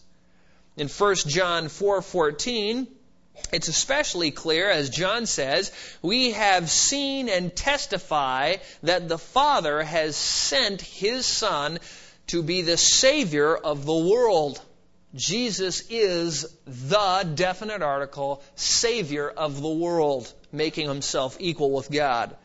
In 0.75 0.89
1 0.89 1.15
John 1.29 1.69
4:14 1.69 2.87
it's 3.51 3.67
especially 3.67 4.31
clear, 4.31 4.69
as 4.69 4.89
John 4.89 5.25
says, 5.25 5.71
we 6.01 6.31
have 6.31 6.69
seen 6.69 7.29
and 7.29 7.55
testify 7.55 8.55
that 8.83 9.07
the 9.07 9.17
Father 9.17 9.83
has 9.83 10.15
sent 10.15 10.81
His 10.81 11.25
Son 11.25 11.79
to 12.27 12.43
be 12.43 12.61
the 12.61 12.77
Savior 12.77 13.55
of 13.55 13.85
the 13.85 13.93
world. 13.93 14.61
Jesus 15.13 15.83
is 15.89 16.45
the 16.65 17.29
definite 17.35 17.81
article, 17.81 18.41
Savior 18.55 19.29
of 19.29 19.61
the 19.61 19.69
world, 19.69 20.31
making 20.51 20.87
Himself 20.87 21.35
equal 21.39 21.71
with 21.71 21.91
God. 21.91 22.35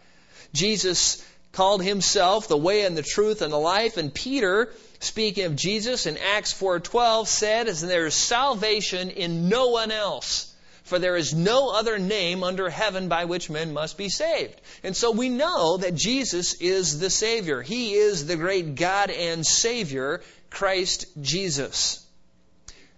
Jesus 0.53 1.25
called 1.53 1.83
Himself 1.83 2.49
the 2.49 2.57
way 2.57 2.85
and 2.85 2.97
the 2.97 3.03
truth 3.03 3.43
and 3.43 3.53
the 3.53 3.59
life, 3.59 3.97
and 3.97 4.13
Peter 4.13 4.73
speaking 4.99 5.45
of 5.45 5.57
Jesus 5.57 6.07
in 6.07 6.17
Acts 6.17 6.53
4:12 6.53 7.29
said, 7.29 7.69
"As 7.69 7.81
there 7.81 8.07
is 8.07 8.15
salvation 8.15 9.11
in 9.11 9.49
no 9.49 9.69
one 9.69 9.91
else." 9.91 10.49
For 10.87 11.01
there 11.01 11.17
is 11.17 11.35
no 11.35 11.71
other 11.71 11.99
name 11.99 12.45
under 12.45 12.71
heaven 12.71 13.09
by 13.09 13.25
which 13.25 13.51
men 13.51 13.73
must 13.73 13.99
be 13.99 14.09
saved. 14.09 14.55
And 14.85 14.97
so 14.97 15.11
we 15.11 15.29
know 15.29 15.79
that 15.79 15.97
Jesus 15.97 16.55
is 16.55 17.01
the 17.01 17.11
Savior. 17.11 17.61
He 17.61 17.95
is 17.95 18.25
the 18.25 18.37
great 18.37 18.77
God 18.77 19.11
and 19.11 19.45
Savior, 19.45 20.23
Christ 20.49 21.07
Jesus. 21.21 22.07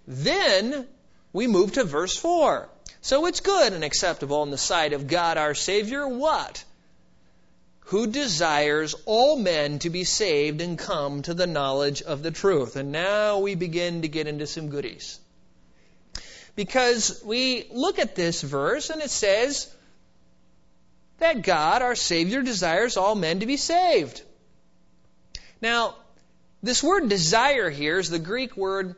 Then 0.06 0.86
we 1.32 1.46
move 1.46 1.72
to 1.72 1.84
verse 1.84 2.14
4. 2.14 2.68
So 3.00 3.24
it's 3.24 3.40
good 3.40 3.72
and 3.72 3.82
acceptable 3.82 4.42
in 4.42 4.50
the 4.50 4.58
sight 4.58 4.92
of 4.92 5.06
God 5.06 5.38
our 5.38 5.54
Savior. 5.54 6.06
What? 6.06 6.62
Who 7.86 8.06
desires 8.06 8.94
all 9.06 9.38
men 9.38 9.78
to 9.78 9.88
be 9.88 10.04
saved 10.04 10.60
and 10.60 10.78
come 10.78 11.22
to 11.22 11.32
the 11.32 11.46
knowledge 11.46 12.02
of 12.02 12.22
the 12.22 12.30
truth. 12.30 12.76
And 12.76 12.92
now 12.92 13.38
we 13.38 13.54
begin 13.54 14.02
to 14.02 14.08
get 14.08 14.26
into 14.26 14.46
some 14.46 14.68
goodies 14.68 15.20
because 16.58 17.22
we 17.24 17.68
look 17.70 18.00
at 18.00 18.16
this 18.16 18.42
verse 18.42 18.90
and 18.90 19.00
it 19.00 19.10
says 19.10 19.72
that 21.20 21.42
God, 21.42 21.82
our 21.82 21.94
Savior, 21.94 22.42
desires 22.42 22.96
all 22.96 23.14
men 23.14 23.38
to 23.38 23.46
be 23.46 23.56
saved. 23.56 24.20
Now, 25.62 25.94
this 26.60 26.82
word 26.82 27.08
desire 27.08 27.70
here 27.70 28.00
is 28.00 28.10
the 28.10 28.18
Greek 28.18 28.56
word 28.56 28.96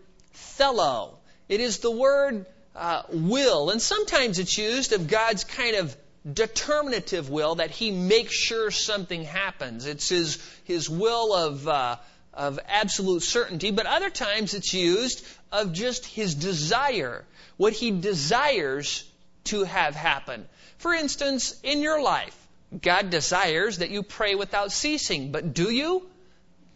thelo. 0.56 1.16
It 1.50 1.60
is 1.60 1.80
the 1.80 1.90
word 1.90 2.46
uh, 2.74 3.02
will, 3.10 3.68
and 3.68 3.82
sometimes 3.82 4.38
it's 4.38 4.56
used 4.56 4.94
of 4.94 5.06
God's 5.06 5.44
kind 5.44 5.76
of 5.76 5.94
determinative 6.32 7.28
will 7.28 7.56
that 7.56 7.70
He 7.70 7.90
makes 7.90 8.32
sure 8.32 8.70
something 8.70 9.22
happens. 9.22 9.84
It's 9.84 10.08
His 10.08 10.38
His 10.64 10.88
will 10.88 11.34
of 11.34 11.68
uh, 11.68 11.96
of 12.34 12.58
absolute 12.68 13.22
certainty, 13.22 13.70
but 13.70 13.87
other 13.87 14.10
times 14.10 14.54
it's 14.54 14.72
used 14.72 15.26
of 15.50 15.72
just 15.72 16.06
His 16.06 16.34
desire 16.34 17.25
what 17.56 17.72
He 17.72 17.90
desires 17.90 19.04
to 19.44 19.64
have 19.64 19.94
happen. 19.94 20.46
For 20.78 20.94
instance, 20.94 21.58
in 21.62 21.80
your 21.80 22.02
life, 22.02 22.37
God 22.80 23.10
desires 23.10 23.78
that 23.78 23.90
you 23.90 24.02
pray 24.02 24.34
without 24.34 24.72
ceasing, 24.72 25.32
but 25.32 25.52
do 25.54 25.70
you? 25.70 26.08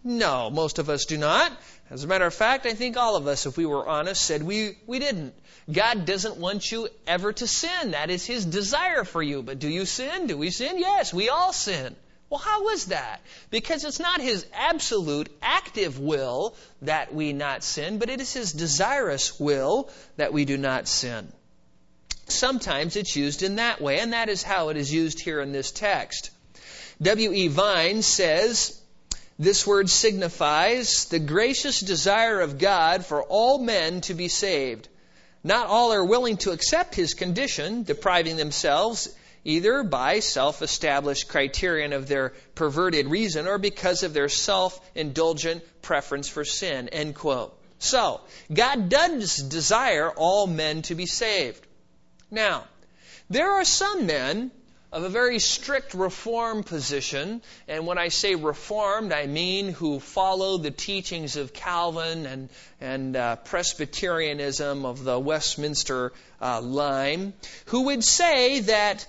No, 0.03 0.51
most 0.51 0.79
of 0.79 0.91
us 0.91 1.07
do 1.07 1.17
not. 1.17 1.53
As 1.91 2.05
a 2.05 2.07
matter 2.07 2.27
of 2.27 2.35
fact, 2.35 2.67
I 2.67 2.75
think 2.75 2.97
all 2.97 3.17
of 3.17 3.27
us, 3.27 3.47
if 3.47 3.57
we 3.57 3.65
were 3.65 3.89
honest, 3.89 4.23
said 4.23 4.43
we, 4.43 4.77
we 4.87 4.99
didn't. 4.99 5.35
God 5.71 6.05
doesn't 6.05 6.37
want 6.37 6.71
you 6.71 6.89
ever 7.07 7.33
to 7.33 7.47
sin. 7.47 7.93
That 7.93 8.11
is 8.11 8.27
His 8.27 8.45
desire 8.45 9.05
for 9.05 9.23
you. 9.23 9.43
But 9.43 9.59
do 9.59 9.69
you 9.69 9.87
sin? 9.87 10.27
Do 10.27 10.37
we 10.37 10.51
sin? 10.51 10.79
Yes, 10.79 11.15
we 11.15 11.31
all 11.31 11.53
sin. 11.53 11.97
Well, 12.35 12.43
how 12.43 12.71
is 12.71 12.87
that? 12.87 13.21
Because 13.51 13.85
it's 13.85 14.01
not 14.01 14.21
His 14.21 14.45
absolute 14.53 15.29
active 15.41 16.01
will 16.01 16.57
that 16.83 17.15
we 17.15 17.33
not 17.33 17.63
sin, 17.63 17.99
but 17.99 18.11
it 18.11 18.21
is 18.21 18.33
His 18.33 18.53
desirous 18.53 19.39
will 19.39 19.89
that 20.17 20.33
we 20.33 20.45
do 20.45 20.59
not 20.59 20.89
sin. 20.89 21.33
Sometimes 22.27 22.97
it's 22.97 23.15
used 23.15 23.45
in 23.45 23.55
that 23.57 23.81
way, 23.81 24.01
and 24.01 24.15
that 24.15 24.29
is 24.29 24.43
how 24.43 24.71
it 24.71 24.77
is 24.77 24.93
used 24.93 25.21
here 25.21 25.41
in 25.41 25.53
this 25.53 25.71
text. 25.71 26.31
W.E. 27.01 27.47
Vine 27.47 28.03
says, 28.03 28.81
this 29.39 29.65
word 29.65 29.89
signifies 29.89 31.05
the 31.05 31.21
gracious 31.21 31.79
desire 31.79 32.41
of 32.41 32.59
God 32.59 33.07
for 33.07 33.23
all 33.23 33.59
men 33.59 34.01
to 34.01 34.15
be 34.15 34.27
saved. 34.27 34.89
Not 35.45 35.69
all 35.69 35.93
are 35.93 36.05
willing 36.05 36.39
to 36.39 36.51
accept 36.51 36.97
his 36.97 37.15
condition, 37.15 37.85
depriving 37.85 38.37
themselves 38.37 39.15
either 39.45 39.83
by 39.83 40.21
self-established 40.21 41.29
criterion 41.29 41.93
of 41.93 42.09
their 42.09 42.33
perverted 42.55 43.07
reason 43.07 43.47
or 43.47 43.59
because 43.59 44.03
of 44.03 44.15
their 44.15 44.29
self-indulgent 44.29 45.63
preference 45.83 46.29
for 46.29 46.45
sin. 46.45 46.89
End 46.89 47.15
quote. 47.15 47.57
So, 47.79 48.21
God 48.53 48.89
does 48.89 49.37
desire 49.37 50.11
all 50.11 50.47
men 50.47 50.83
to 50.83 50.95
be 50.95 51.07
saved. 51.07 51.67
Now, 52.31 52.65
there 53.29 53.53
are 53.53 53.65
some 53.65 54.07
men 54.07 54.51
of 54.95 55.03
a 55.03 55.09
very 55.09 55.41
strict 55.41 55.93
reform 55.93 56.63
position, 56.63 57.43
and 57.67 57.85
when 57.85 57.99
I 57.99 58.09
say 58.09 58.37
reformed, 58.37 59.13
I 59.13 59.27
mean 59.27 59.73
who 59.73 59.99
follow 59.99 60.57
the 60.57 60.71
teachings 60.71 61.37
of 61.37 61.53
Calvin 61.53 62.27
and, 62.27 62.49
and 62.81 63.17
uh, 63.17 63.37
Presbyterianism 63.37 64.87
of 64.87 65.03
the 65.03 65.19
Westminster 65.19 66.13
uh, 66.41 66.61
line, 66.61 67.33
who 67.67 67.87
would 67.87 68.05
say 68.05 68.61
that 68.61 69.05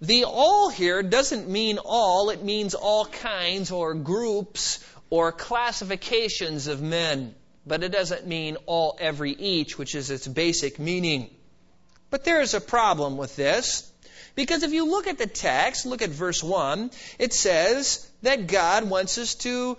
the 0.00 0.24
all 0.24 0.70
here 0.70 1.02
doesn't 1.02 1.48
mean 1.48 1.78
all, 1.78 2.30
it 2.30 2.42
means 2.42 2.74
all 2.74 3.04
kinds 3.04 3.70
or 3.70 3.94
groups 3.94 4.84
or 5.10 5.32
classifications 5.32 6.66
of 6.66 6.80
men. 6.80 7.34
But 7.66 7.82
it 7.82 7.92
doesn't 7.92 8.26
mean 8.26 8.56
all, 8.66 8.96
every, 8.98 9.32
each, 9.32 9.76
which 9.76 9.94
is 9.94 10.10
its 10.10 10.26
basic 10.26 10.78
meaning. 10.78 11.30
But 12.08 12.24
there 12.24 12.40
is 12.40 12.54
a 12.54 12.60
problem 12.60 13.18
with 13.18 13.36
this. 13.36 13.86
Because 14.34 14.62
if 14.62 14.72
you 14.72 14.88
look 14.88 15.06
at 15.06 15.18
the 15.18 15.26
text, 15.26 15.84
look 15.84 16.02
at 16.02 16.10
verse 16.10 16.42
1, 16.42 16.90
it 17.18 17.32
says 17.34 18.08
that 18.22 18.46
God 18.46 18.88
wants 18.88 19.18
us 19.18 19.34
to 19.36 19.76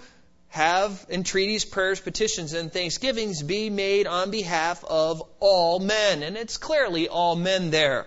have 0.49 1.05
entreaties, 1.09 1.63
prayers, 1.63 2.01
petitions, 2.01 2.53
and 2.53 2.71
thanksgivings 2.71 3.41
be 3.41 3.69
made 3.69 4.05
on 4.05 4.29
behalf 4.29 4.83
of 4.83 5.23
all 5.39 5.79
men. 5.79 6.21
And 6.21 6.37
it's 6.37 6.57
clearly 6.57 7.07
all 7.07 7.35
men 7.35 7.71
there. 7.71 8.05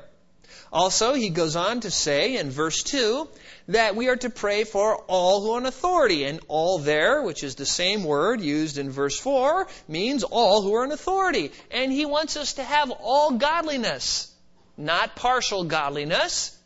Also, 0.72 1.14
he 1.14 1.30
goes 1.30 1.56
on 1.56 1.80
to 1.80 1.90
say 1.90 2.36
in 2.36 2.50
verse 2.50 2.82
2 2.82 3.28
that 3.68 3.96
we 3.96 4.08
are 4.08 4.16
to 4.16 4.30
pray 4.30 4.64
for 4.64 4.96
all 5.08 5.42
who 5.42 5.52
are 5.52 5.58
in 5.58 5.66
authority. 5.66 6.24
And 6.24 6.40
all 6.48 6.78
there, 6.78 7.22
which 7.22 7.44
is 7.44 7.54
the 7.54 7.66
same 7.66 8.04
word 8.04 8.40
used 8.40 8.78
in 8.78 8.90
verse 8.90 9.18
4, 9.18 9.68
means 9.88 10.24
all 10.24 10.62
who 10.62 10.74
are 10.74 10.84
in 10.84 10.92
authority. 10.92 11.52
And 11.70 11.92
he 11.92 12.06
wants 12.06 12.36
us 12.36 12.54
to 12.54 12.64
have 12.64 12.90
all 12.90 13.32
godliness, 13.32 14.32
not 14.76 15.16
partial 15.16 15.64
godliness. 15.64 16.58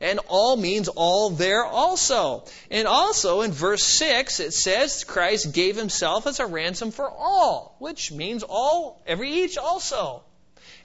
And 0.00 0.20
all 0.28 0.56
means 0.56 0.88
all 0.88 1.30
there 1.30 1.64
also. 1.64 2.44
And 2.70 2.86
also 2.86 3.40
in 3.40 3.52
verse 3.52 3.82
6 3.82 4.40
it 4.40 4.52
says 4.52 5.04
Christ 5.04 5.52
gave 5.52 5.76
himself 5.76 6.26
as 6.26 6.40
a 6.40 6.46
ransom 6.46 6.90
for 6.90 7.08
all, 7.08 7.76
which 7.78 8.12
means 8.12 8.42
all, 8.42 9.00
every 9.06 9.30
each 9.30 9.56
also. 9.56 10.22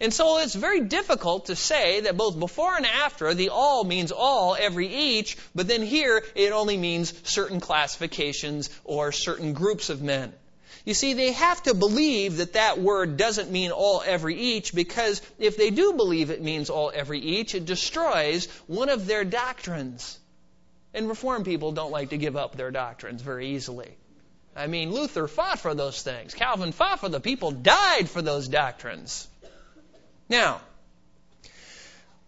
And 0.02 0.14
so 0.14 0.40
it's 0.40 0.56
very 0.56 0.82
difficult 0.82 1.48
to 1.48 1.56
say 1.56 2.02
that 2.02 2.16
both 2.16 2.40
before 2.40 2.76
and 2.76 2.86
after 2.86 3.34
the 3.34 3.50
all 3.50 3.84
means 3.84 4.12
all, 4.12 4.56
every 4.58 4.88
each, 4.88 5.38
but 5.54 5.68
then 5.68 5.82
here 5.82 6.24
it 6.36 6.54
only 6.54 6.78
means 6.78 7.14
certain 7.24 7.60
classifications 7.60 8.70
or 8.86 9.12
certain 9.12 9.54
groups 9.54 9.90
of 9.90 10.02
men. 10.02 10.34
You 10.86 10.94
see, 10.94 11.14
they 11.14 11.34
have 11.34 11.62
to 11.64 11.74
believe 11.74 12.38
that 12.38 12.54
that 12.54 12.80
word 12.80 13.18
doesn't 13.18 13.52
mean 13.52 13.72
all, 13.72 14.02
every, 14.06 14.36
each, 14.36 14.74
because 14.74 15.22
if 15.38 15.58
they 15.58 15.70
do 15.70 15.94
believe 15.94 16.30
it 16.30 16.42
means 16.42 16.70
all, 16.70 16.92
every, 16.96 17.20
each, 17.20 17.54
it 17.54 17.66
destroys 17.66 18.46
one 18.68 18.88
of 18.88 19.06
their 19.06 19.26
doctrines. 19.26 20.18
And 20.94 21.10
Reformed 21.10 21.46
people 21.46 21.74
don't 21.74 21.92
like 21.92 22.10
to 22.12 22.18
give 22.18 22.38
up 22.38 22.56
their 22.56 22.72
doctrines 22.72 23.22
very 23.22 23.50
easily. 23.50 23.94
I 24.56 24.68
mean, 24.68 24.92
Luther 24.92 25.28
fought 25.28 25.60
for 25.60 25.76
those 25.76 26.02
things. 26.02 26.34
Calvin 26.34 26.72
fought 26.72 27.02
for 27.02 27.10
the 27.10 27.20
people, 27.20 27.52
died 27.52 28.10
for 28.10 28.22
those 28.22 28.48
doctrines. 28.48 29.28
Now, 30.30 30.62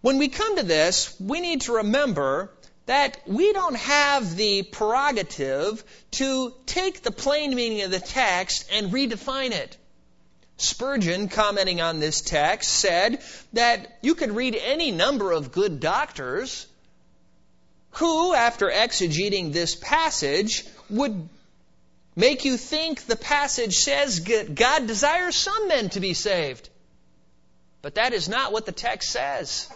when 0.02 0.18
we 0.18 0.28
come 0.28 0.58
to 0.58 0.64
this, 0.64 1.16
we 1.20 1.40
need 1.40 1.62
to 1.62 1.74
remember 1.74 2.52
that 2.88 3.22
we 3.28 3.54
don't 3.54 3.78
have 3.78 4.36
the 4.36 4.64
prerogative 4.64 5.84
to 6.12 6.54
take 6.66 7.04
the 7.04 7.12
plain 7.12 7.54
meaning 7.56 7.84
of 7.84 7.92
the 7.92 8.00
text 8.00 8.66
and 8.72 8.92
redefine 8.92 9.52
it. 9.52 9.78
Spurgeon, 10.58 11.28
commenting 11.30 11.82
on 11.82 12.00
this 12.00 12.22
text, 12.22 12.72
said 12.72 13.24
that 13.54 13.98
you 14.02 14.16
could 14.16 14.36
read 14.36 14.56
any 14.56 14.92
number 14.92 15.32
of 15.32 15.52
good 15.52 15.80
doctors 15.80 16.68
who, 17.92 18.34
after 18.34 18.70
exegeting 18.70 19.54
this 19.54 19.76
passage, 19.76 20.66
would 20.90 21.30
make 22.16 22.46
you 22.46 22.58
think 22.58 23.06
the 23.06 23.16
passage 23.16 23.78
says 23.78 24.20
God 24.20 24.88
desires 24.88 25.36
some 25.36 25.68
men 25.68 25.90
to 25.90 26.00
be 26.00 26.14
saved. 26.14 26.70
But 27.82 27.96
that 27.96 28.14
is 28.14 28.30
not 28.30 28.52
what 28.52 28.66
the 28.66 28.72
text 28.72 29.10
says. 29.10 29.70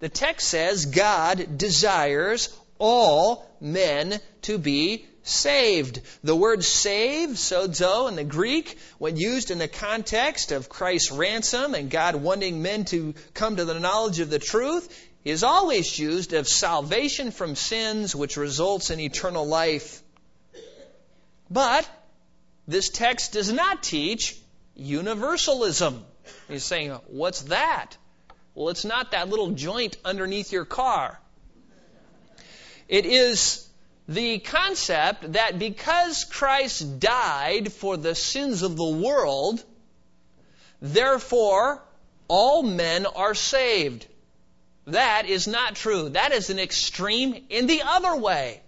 The 0.00 0.08
text 0.08 0.48
says 0.48 0.86
God 0.86 1.58
desires 1.58 2.48
all 2.78 3.48
men 3.60 4.20
to 4.42 4.58
be 4.58 5.06
saved. 5.22 6.00
The 6.24 6.36
word 6.36 6.64
save, 6.64 7.30
sozo 7.30 8.08
in 8.08 8.16
the 8.16 8.24
Greek, 8.24 8.78
when 8.98 9.16
used 9.16 9.50
in 9.50 9.58
the 9.58 9.68
context 9.68 10.52
of 10.52 10.68
Christ's 10.68 11.12
ransom 11.12 11.74
and 11.74 11.90
God 11.90 12.16
wanting 12.16 12.62
men 12.62 12.84
to 12.86 13.14
come 13.34 13.56
to 13.56 13.64
the 13.64 13.78
knowledge 13.78 14.20
of 14.20 14.30
the 14.30 14.38
truth, 14.38 14.88
is 15.24 15.42
always 15.42 15.98
used 15.98 16.32
of 16.32 16.48
salvation 16.48 17.30
from 17.30 17.54
sins 17.54 18.14
which 18.16 18.36
results 18.36 18.90
in 18.90 19.00
eternal 19.00 19.46
life. 19.46 20.02
But 21.50 21.88
this 22.66 22.88
text 22.88 23.32
does 23.32 23.52
not 23.52 23.82
teach 23.82 24.36
universalism. 24.76 26.04
He's 26.48 26.64
saying, 26.64 26.90
What's 27.06 27.42
that? 27.42 27.96
Well, 28.54 28.70
it's 28.70 28.84
not 28.84 29.12
that 29.12 29.28
little 29.28 29.52
joint 29.52 29.96
underneath 30.04 30.52
your 30.52 30.64
car. 30.64 31.20
It 32.88 33.06
is 33.06 33.68
the 34.08 34.38
concept 34.38 35.34
that 35.34 35.58
because 35.58 36.24
Christ 36.24 36.98
died 36.98 37.72
for 37.72 37.96
the 37.96 38.14
sins 38.14 38.62
of 38.62 38.76
the 38.76 38.88
world, 38.88 39.62
therefore 40.80 41.82
all 42.26 42.62
men 42.62 43.06
are 43.06 43.34
saved. 43.34 44.06
That 44.86 45.26
is 45.26 45.46
not 45.46 45.76
true. 45.76 46.08
That 46.10 46.32
is 46.32 46.48
an 46.48 46.58
extreme 46.58 47.44
in 47.50 47.66
the 47.66 47.82
other 47.84 48.16
way. 48.16 48.62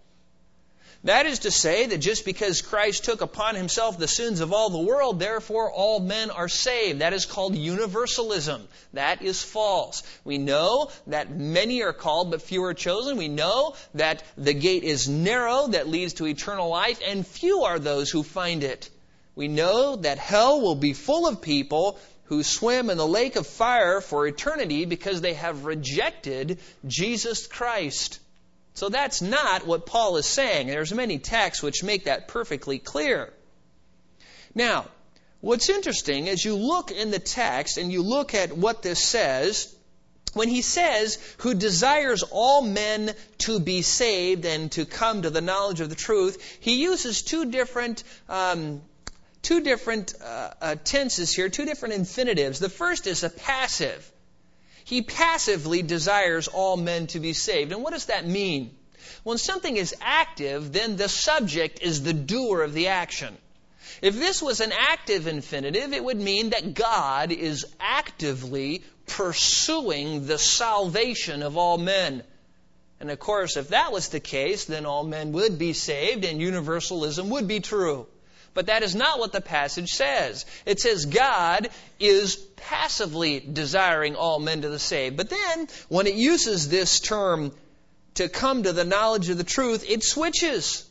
That 1.05 1.25
is 1.25 1.41
to 1.41 1.51
say 1.51 1.87
that 1.87 1.99
just 1.99 2.27
because 2.27 2.61
Christ 2.61 3.05
took 3.05 3.23
upon 3.23 3.55
himself 3.55 3.99
the 3.99 4.07
sins 4.07 4.41
of 4.41 4.53
all 4.53 4.69
the 4.69 4.79
world, 4.79 5.19
therefore 5.19 5.73
all 5.73 5.99
men 5.99 6.31
are 6.31 6.49
saved. 6.49 7.01
That 7.01 7.15
is 7.15 7.25
called 7.25 7.55
universalism. 7.55 8.69
That 8.93 9.23
is 9.23 9.43
false. 9.43 10.03
We 10.25 10.37
know 10.37 10.91
that 11.07 11.35
many 11.35 11.83
are 11.83 11.95
called, 11.95 12.31
but 12.31 12.43
few 12.43 12.65
are 12.65 12.75
chosen. 12.75 13.17
We 13.17 13.29
know 13.29 13.77
that 13.95 14.23
the 14.37 14.53
gate 14.53 14.85
is 14.85 15.09
narrow 15.09 15.69
that 15.69 15.89
leads 15.89 16.15
to 16.15 16.27
eternal 16.27 16.69
life, 16.69 17.01
and 17.07 17.27
few 17.27 17.63
are 17.63 17.79
those 17.79 18.11
who 18.11 18.23
find 18.23 18.63
it. 18.63 18.91
We 19.35 19.49
know 19.49 19.97
that 19.97 20.19
hell 20.19 20.61
will 20.61 20.75
be 20.75 20.93
full 20.93 21.27
of 21.27 21.41
people 21.41 21.99
who 22.25 22.43
swim 22.43 22.91
in 22.91 22.99
the 22.99 23.07
lake 23.07 23.37
of 23.37 23.47
fire 23.47 24.03
for 24.03 24.27
eternity 24.27 24.85
because 24.85 25.23
they 25.23 25.35
have 25.35 25.65
rejected 25.65 26.59
Jesus 26.87 27.47
Christ. 27.47 28.21
So 28.75 28.89
that's 28.89 29.21
not 29.21 29.67
what 29.67 29.87
Paul 29.87 30.17
is 30.17 30.27
saying. 30.27 30.69
There's 30.69 30.93
many 30.93 31.19
texts 31.19 31.63
which 31.63 31.83
make 31.83 32.05
that 32.05 32.29
perfectly 32.29 32.79
clear. 32.79 33.33
Now, 34.55 34.87
what's 35.41 35.69
interesting 35.69 36.27
is 36.27 36.45
you 36.45 36.57
look 36.57 36.91
in 36.91 37.11
the 37.11 37.19
text 37.19 37.79
and 37.79 37.93
you 37.93 38.03
look 38.03 38.35
at 38.35 38.57
what 38.57 38.83
this 38.83 39.03
says. 39.03 39.75
When 40.33 40.49
he 40.49 40.63
says, 40.63 41.19
who 41.39 41.55
desires 41.55 42.23
all 42.23 42.63
men 42.63 43.15
to 43.39 43.59
be 43.59 43.83
saved 43.83 44.45
and 44.45 44.71
to 44.73 44.87
come 44.87 45.23
to 45.23 45.31
the 45.31 45.41
knowledge 45.41 45.81
of 45.81 45.89
the 45.89 45.97
truth, 45.97 46.59
he 46.61 46.83
uses 46.83 47.23
two 47.23 47.51
different 47.51 48.05
um, 48.29 48.81
two 49.43 49.61
different 49.63 50.15
uh, 50.23 50.51
uh, 50.61 50.77
tenses 50.85 51.35
here, 51.35 51.49
two 51.49 51.65
different 51.65 51.95
infinitives. 51.95 52.59
The 52.59 52.69
first 52.69 53.07
is 53.07 53.25
a 53.25 53.31
passive. 53.31 54.11
He 54.91 55.03
passively 55.03 55.83
desires 55.83 56.49
all 56.49 56.77
men 56.77 57.07
to 57.09 57.21
be 57.21 57.33
saved. 57.33 57.71
And 57.71 57.81
what 57.85 57.93
does 57.93 58.07
that 58.07 58.27
mean? 58.27 58.75
When 59.23 59.39
something 59.39 59.77
is 59.77 59.95
active, 60.01 60.73
then 60.73 60.97
the 60.97 61.09
subject 61.09 61.81
is 61.81 62.03
the 62.03 62.13
doer 62.13 62.63
of 62.63 62.75
the 62.75 62.89
action. 62.89 63.39
If 64.03 64.17
this 64.17 64.43
was 64.43 64.59
an 64.59 64.73
active 64.73 65.29
infinitive, 65.29 65.93
it 65.93 66.03
would 66.03 66.21
mean 66.21 66.51
that 66.51 66.75
God 66.75 67.31
is 67.31 67.67
actively 67.79 68.83
pursuing 69.07 70.27
the 70.27 70.39
salvation 70.39 71.45
of 71.45 71.57
all 71.57 71.79
men. 71.79 72.25
And 72.99 73.13
of 73.13 73.21
course, 73.21 73.57
if 73.57 73.69
that 73.69 73.93
was 73.93 74.09
the 74.09 74.19
case, 74.19 74.65
then 74.65 74.87
all 74.87 75.05
men 75.05 75.31
would 75.31 75.57
be 75.57 75.73
saved 75.73 76.25
and 76.25 76.41
universalism 76.41 77.31
would 77.31 77.47
be 77.47 77.61
true. 77.61 78.09
But 78.53 78.67
that 78.67 78.83
is 78.83 78.95
not 78.95 79.19
what 79.19 79.33
the 79.33 79.41
passage 79.41 79.91
says. 79.91 80.45
It 80.67 80.81
says 80.81 81.07
God 81.07 81.69
is 81.99 82.37
passively 82.57 83.41
desiring 83.41 84.17
all 84.17 84.39
men 84.39 84.63
to 84.63 84.69
the 84.69 84.79
saved. 84.79 85.17
But 85.17 85.31
then, 85.31 85.69
when 85.89 86.07
it 86.07 86.15
uses 86.15 86.69
this 86.69 87.01
term 87.01 87.53
to 88.15 88.29
come 88.29 88.65
to 88.65 88.73
the 88.73 88.85
knowledge 88.85 89.29
of 89.29 89.39
the 89.39 89.45
truth, 89.45 89.85
it 89.89 90.03
switches 90.03 90.85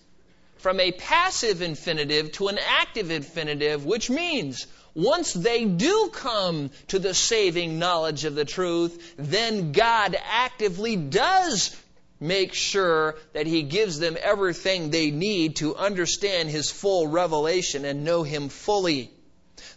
from 0.57 0.79
a 0.79 0.91
passive 0.91 1.61
infinitive 1.61 2.31
to 2.33 2.47
an 2.47 2.59
active 2.79 3.11
infinitive, 3.11 3.85
which 3.85 4.09
means 4.09 4.67
once 4.93 5.33
they 5.33 5.65
do 5.65 6.09
come 6.11 6.71
to 6.87 6.99
the 6.99 7.13
saving 7.13 7.79
knowledge 7.79 8.25
of 8.25 8.35
the 8.35 8.45
truth, 8.45 9.13
then 9.17 9.71
God 9.71 10.17
actively 10.29 10.95
does 10.95 11.75
make 12.19 12.53
sure 12.53 13.15
that 13.33 13.47
He 13.47 13.63
gives 13.63 13.99
them 13.99 14.17
everything 14.21 14.89
they 14.89 15.11
need 15.11 15.57
to 15.57 15.75
understand 15.75 16.49
His 16.49 16.71
full 16.71 17.07
revelation 17.07 17.85
and 17.85 18.03
know 18.03 18.23
Him 18.23 18.49
fully. 18.49 19.11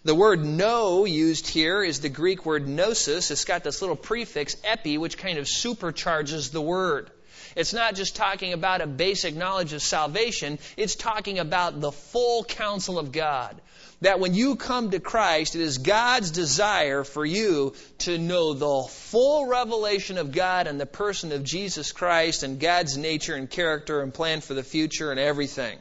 The 0.04 0.14
word 0.14 0.44
know 0.44 1.04
used 1.04 1.46
here 1.46 1.82
is 1.82 2.00
the 2.00 2.08
Greek 2.08 2.44
word 2.44 2.66
gnosis. 2.68 3.30
It's 3.30 3.44
got 3.44 3.64
this 3.64 3.80
little 3.80 3.96
prefix, 3.96 4.56
epi, 4.64 4.98
which 4.98 5.18
kind 5.18 5.38
of 5.38 5.46
supercharges 5.46 6.50
the 6.50 6.60
word. 6.60 7.10
It's 7.56 7.72
not 7.72 7.94
just 7.94 8.16
talking 8.16 8.52
about 8.52 8.80
a 8.80 8.86
basic 8.86 9.34
knowledge 9.34 9.72
of 9.72 9.82
salvation, 9.82 10.58
it's 10.76 10.94
talking 10.94 11.38
about 11.38 11.80
the 11.80 11.92
full 11.92 12.44
counsel 12.44 12.98
of 12.98 13.12
God 13.12 13.60
that 14.02 14.18
when 14.18 14.34
you 14.34 14.56
come 14.56 14.90
to 14.90 14.98
Christ, 14.98 15.54
it 15.54 15.60
is 15.60 15.78
God's 15.78 16.32
desire 16.32 17.04
for 17.04 17.24
you 17.24 17.74
to 17.98 18.18
know 18.18 18.52
the 18.52 18.88
full 18.90 19.46
revelation 19.46 20.18
of 20.18 20.32
God 20.32 20.66
and 20.66 20.80
the 20.80 20.86
person 20.86 21.30
of 21.30 21.44
Jesus 21.44 21.92
Christ 21.92 22.42
and 22.42 22.58
God's 22.58 22.96
nature 22.98 23.36
and 23.36 23.48
character 23.48 24.02
and 24.02 24.12
plan 24.12 24.40
for 24.40 24.54
the 24.54 24.64
future 24.64 25.12
and 25.12 25.20
everything. 25.20 25.78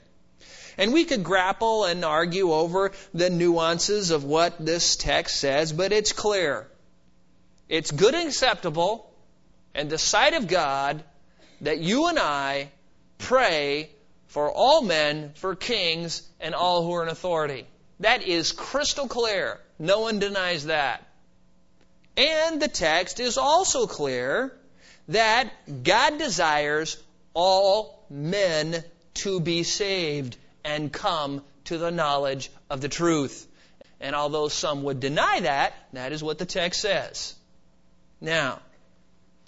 And 0.78 0.94
we 0.94 1.06
could 1.06 1.24
grapple 1.24 1.86
and 1.86 2.06
argue 2.06 2.54
over 2.54 2.92
the 3.12 3.32
nuances 3.32 4.12
of 4.12 4.24
what 4.24 4.64
this 4.64 4.96
text 4.96 5.40
says, 5.40 5.74
but 5.74 5.92
it's 5.92 6.14
clear. 6.14 6.68
It's 7.70 7.90
good 7.90 8.14
and 8.14 8.28
acceptable 8.28 9.12
and 9.74 9.90
the 9.90 9.98
sight 9.98 10.36
of 10.36 10.48
God 10.48 11.04
that 11.62 11.80
you 11.80 12.08
and 12.08 12.20
I 12.20 12.70
pray 13.18 13.90
for 14.28 14.52
all 14.52 14.82
men, 14.82 15.32
for 15.36 15.56
kings, 15.56 16.24
and 16.40 16.56
all 16.56 16.84
who 16.84 16.94
are 16.94 17.04
in 17.04 17.10
authority. 17.10 17.66
That 18.00 18.24
is 18.24 18.52
crystal 18.52 19.08
clear. 19.08 19.60
No 19.78 20.00
one 20.00 20.20
denies 20.20 20.66
that. 20.66 21.06
And 22.18 22.62
the 22.62 22.68
text 22.68 23.20
is 23.20 23.38
also 23.38 23.88
clear 23.88 24.54
that 25.08 25.52
God 25.84 26.18
desires 26.18 26.98
all 27.34 28.04
men 28.10 28.84
to 29.16 29.40
be 29.40 29.64
saved 29.64 30.38
and 30.64 30.92
come 30.92 31.44
to 31.66 31.78
the 31.78 31.92
knowledge 31.92 32.52
of 32.70 32.82
the 32.82 32.90
truth. 32.90 33.48
And 34.00 34.16
although 34.16 34.48
some 34.48 34.84
would 34.84 35.00
deny 35.00 35.42
that, 35.42 35.74
that 35.94 36.12
is 36.12 36.24
what 36.24 36.38
the 36.38 36.46
text 36.46 36.82
says. 36.82 37.36
Now, 38.20 38.60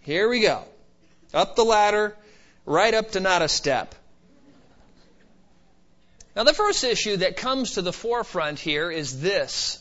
here 0.02 0.30
we 0.30 0.41
go. 0.41 0.63
Up 1.33 1.55
the 1.55 1.63
ladder, 1.63 2.15
right 2.65 2.93
up 2.93 3.11
to 3.11 3.19
not 3.19 3.41
a 3.41 3.47
step. 3.47 3.95
Now, 6.35 6.43
the 6.43 6.53
first 6.53 6.83
issue 6.83 7.17
that 7.17 7.37
comes 7.37 7.73
to 7.73 7.81
the 7.81 7.93
forefront 7.93 8.59
here 8.59 8.89
is 8.89 9.21
this. 9.21 9.79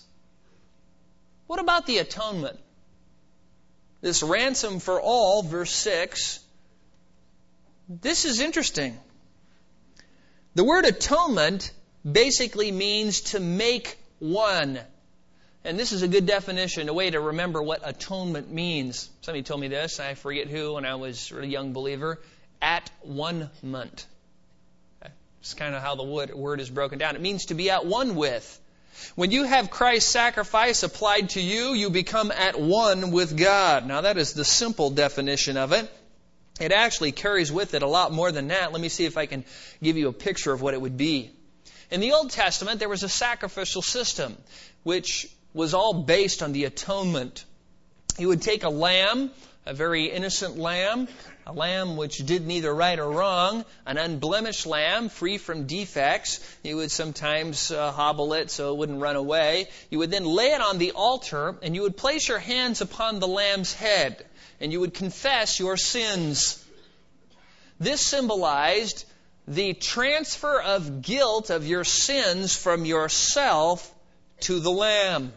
What 1.46 1.60
about 1.60 1.86
the 1.86 1.98
atonement? 1.98 2.58
This 4.02 4.22
ransom 4.22 4.80
for 4.80 5.00
all, 5.00 5.42
verse 5.42 5.72
6. 5.72 6.40
This 7.88 8.24
is 8.24 8.40
interesting. 8.40 8.98
The 10.54 10.64
word 10.64 10.84
atonement 10.84 11.72
basically 12.10 12.72
means 12.72 13.20
to 13.32 13.40
make 13.40 13.98
one. 14.18 14.78
And 15.64 15.78
this 15.78 15.92
is 15.92 16.02
a 16.02 16.08
good 16.08 16.26
definition, 16.26 16.88
a 16.88 16.92
way 16.92 17.10
to 17.10 17.20
remember 17.20 17.62
what 17.62 17.82
atonement 17.84 18.50
means. 18.50 19.08
Somebody 19.20 19.44
told 19.44 19.60
me 19.60 19.68
this, 19.68 20.00
I 20.00 20.14
forget 20.14 20.48
who, 20.48 20.74
when 20.74 20.84
I 20.84 20.96
was 20.96 21.30
a 21.30 21.46
young 21.46 21.72
believer. 21.72 22.20
At 22.60 22.90
one 23.02 23.50
month. 23.62 24.06
It's 25.40 25.54
kind 25.54 25.74
of 25.74 25.82
how 25.82 25.96
the 25.96 26.04
word 26.04 26.60
is 26.60 26.70
broken 26.70 26.98
down. 26.98 27.16
It 27.16 27.22
means 27.22 27.46
to 27.46 27.54
be 27.54 27.70
at 27.70 27.86
one 27.86 28.14
with. 28.14 28.60
When 29.16 29.30
you 29.30 29.44
have 29.44 29.70
Christ's 29.70 30.10
sacrifice 30.10 30.82
applied 30.82 31.30
to 31.30 31.40
you, 31.40 31.74
you 31.74 31.90
become 31.90 32.30
at 32.30 32.60
one 32.60 33.10
with 33.10 33.36
God. 33.36 33.86
Now 33.86 34.02
that 34.02 34.16
is 34.18 34.34
the 34.34 34.44
simple 34.44 34.90
definition 34.90 35.56
of 35.56 35.72
it. 35.72 35.90
It 36.60 36.70
actually 36.70 37.10
carries 37.12 37.50
with 37.50 37.74
it 37.74 37.82
a 37.82 37.88
lot 37.88 38.12
more 38.12 38.30
than 38.30 38.48
that. 38.48 38.72
Let 38.72 38.80
me 38.80 38.88
see 38.88 39.04
if 39.04 39.16
I 39.16 39.26
can 39.26 39.44
give 39.82 39.96
you 39.96 40.08
a 40.08 40.12
picture 40.12 40.52
of 40.52 40.62
what 40.62 40.74
it 40.74 40.80
would 40.80 40.96
be. 40.96 41.30
In 41.90 42.00
the 42.00 42.12
Old 42.12 42.30
Testament, 42.30 42.78
there 42.78 42.88
was 42.88 43.02
a 43.02 43.08
sacrificial 43.08 43.82
system, 43.82 44.36
which 44.82 45.26
was 45.54 45.74
all 45.74 45.92
based 45.94 46.42
on 46.42 46.52
the 46.52 46.64
atonement. 46.64 47.44
He 48.16 48.26
would 48.26 48.42
take 48.42 48.64
a 48.64 48.68
lamb, 48.68 49.30
a 49.66 49.74
very 49.74 50.06
innocent 50.10 50.58
lamb, 50.58 51.08
a 51.46 51.52
lamb 51.52 51.96
which 51.96 52.18
did 52.18 52.46
neither 52.46 52.72
right 52.74 52.98
or 52.98 53.10
wrong, 53.10 53.64
an 53.86 53.98
unblemished 53.98 54.66
lamb, 54.66 55.08
free 55.08 55.38
from 55.38 55.66
defects. 55.66 56.40
You 56.62 56.76
would 56.76 56.90
sometimes 56.90 57.70
uh, 57.70 57.92
hobble 57.92 58.32
it 58.34 58.50
so 58.50 58.72
it 58.72 58.76
wouldn't 58.76 59.00
run 59.00 59.16
away. 59.16 59.68
You 59.90 59.98
would 59.98 60.10
then 60.10 60.24
lay 60.24 60.52
it 60.52 60.60
on 60.60 60.78
the 60.78 60.92
altar, 60.92 61.56
and 61.62 61.74
you 61.74 61.82
would 61.82 61.96
place 61.96 62.28
your 62.28 62.38
hands 62.38 62.80
upon 62.80 63.18
the 63.18 63.28
lamb's 63.28 63.72
head, 63.72 64.24
and 64.60 64.72
you 64.72 64.80
would 64.80 64.94
confess 64.94 65.58
your 65.58 65.76
sins. 65.76 66.64
This 67.80 68.00
symbolized 68.00 69.04
the 69.48 69.74
transfer 69.74 70.60
of 70.60 71.02
guilt 71.02 71.50
of 71.50 71.66
your 71.66 71.84
sins 71.84 72.56
from 72.56 72.84
yourself 72.84 73.92
to 74.40 74.60
the 74.60 74.70
lamb. 74.70 75.32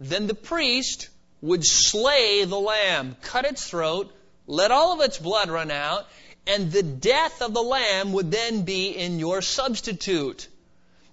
Then 0.00 0.26
the 0.26 0.34
priest 0.34 1.08
would 1.40 1.64
slay 1.64 2.44
the 2.44 2.58
lamb, 2.58 3.16
cut 3.22 3.44
its 3.44 3.68
throat, 3.68 4.12
let 4.46 4.70
all 4.70 4.92
of 4.92 5.00
its 5.00 5.18
blood 5.18 5.50
run 5.50 5.70
out, 5.70 6.06
and 6.46 6.70
the 6.70 6.82
death 6.82 7.42
of 7.42 7.54
the 7.54 7.62
lamb 7.62 8.12
would 8.12 8.30
then 8.30 8.62
be 8.62 8.90
in 8.90 9.18
your 9.18 9.42
substitute. 9.42 10.48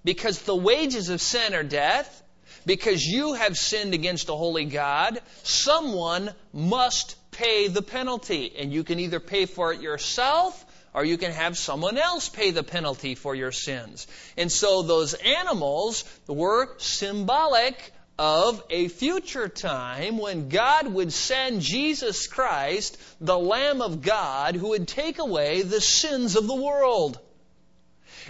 Because 0.04 0.42
the 0.42 0.54
wages 0.54 1.08
of 1.08 1.20
sin 1.20 1.54
are 1.54 1.62
death, 1.62 2.22
because 2.66 3.04
you 3.04 3.34
have 3.34 3.58
sinned 3.58 3.94
against 3.94 4.28
a 4.28 4.34
holy 4.34 4.66
God, 4.66 5.20
someone 5.42 6.32
must 6.52 7.16
pay 7.30 7.68
the 7.68 7.82
penalty. 7.82 8.54
And 8.56 8.72
you 8.72 8.84
can 8.84 9.00
either 9.00 9.20
pay 9.20 9.46
for 9.46 9.72
it 9.72 9.80
yourself 9.80 10.64
or 10.94 11.04
you 11.04 11.18
can 11.18 11.32
have 11.32 11.58
someone 11.58 11.98
else 11.98 12.28
pay 12.28 12.52
the 12.52 12.62
penalty 12.62 13.16
for 13.16 13.34
your 13.34 13.50
sins. 13.50 14.06
And 14.36 14.50
so 14.50 14.82
those 14.82 15.14
animals 15.14 16.04
were 16.28 16.68
symbolic 16.78 17.92
of 18.18 18.62
a 18.70 18.88
future 18.88 19.48
time 19.48 20.18
when 20.18 20.48
God 20.48 20.86
would 20.86 21.12
send 21.12 21.60
Jesus 21.60 22.26
Christ, 22.26 22.96
the 23.20 23.38
Lamb 23.38 23.82
of 23.82 24.02
God, 24.02 24.54
who 24.54 24.68
would 24.68 24.86
take 24.86 25.18
away 25.18 25.62
the 25.62 25.80
sins 25.80 26.36
of 26.36 26.46
the 26.46 26.54
world. 26.54 27.18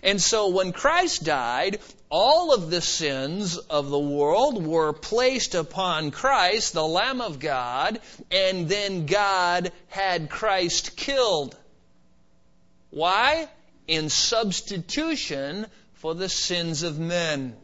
And 0.03 0.21
so 0.21 0.49
when 0.49 0.73
Christ 0.73 1.25
died, 1.25 1.81
all 2.09 2.55
of 2.55 2.71
the 2.71 2.81
sins 2.81 3.59
of 3.59 3.91
the 3.91 3.99
world 3.99 4.65
were 4.65 4.93
placed 4.93 5.55
upon 5.55 6.11
Christ, 6.11 6.73
the 6.73 6.87
Lamb 6.87 7.21
of 7.21 7.39
God, 7.39 8.01
and 8.31 8.69
then 8.69 9.07
God 9.07 9.73
had 9.89 10.31
Christ 10.31 10.97
killed. 10.97 11.57
Why? 12.91 13.49
In 13.87 14.09
substitution 14.09 15.67
for 15.95 16.15
the 16.15 16.29
sins 16.29 16.83
of 16.83 16.99
men. 16.99 17.57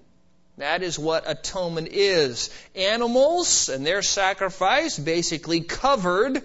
That 0.60 0.82
is 0.82 0.98
what 0.98 1.24
atonement 1.26 1.88
is. 1.90 2.50
Animals 2.74 3.70
and 3.70 3.84
their 3.84 4.02
sacrifice 4.02 4.98
basically 4.98 5.62
covered 5.62 6.42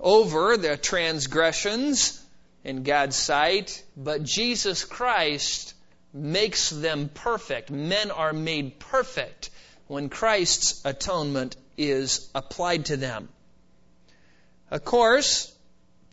over 0.00 0.56
their 0.56 0.78
transgressions 0.78 2.18
in 2.64 2.84
God's 2.84 3.16
sight, 3.16 3.82
but 3.96 4.22
Jesus 4.22 4.84
Christ 4.84 5.74
makes 6.14 6.70
them 6.70 7.10
perfect. 7.12 7.70
Men 7.70 8.10
are 8.10 8.32
made 8.32 8.78
perfect 8.78 9.50
when 9.88 10.08
Christ's 10.08 10.80
atonement 10.84 11.56
is 11.76 12.30
applied 12.34 12.86
to 12.86 12.96
them. 12.96 13.28
Of 14.70 14.86
course, 14.86 15.54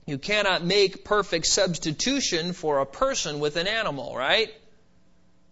you 0.05 0.17
cannot 0.17 0.65
make 0.65 1.05
perfect 1.05 1.45
substitution 1.45 2.51
for 2.51 2.79
a 2.79 2.85
person 2.85 3.39
with 3.39 3.55
an 3.55 3.67
animal, 3.67 4.15
right? 4.17 4.51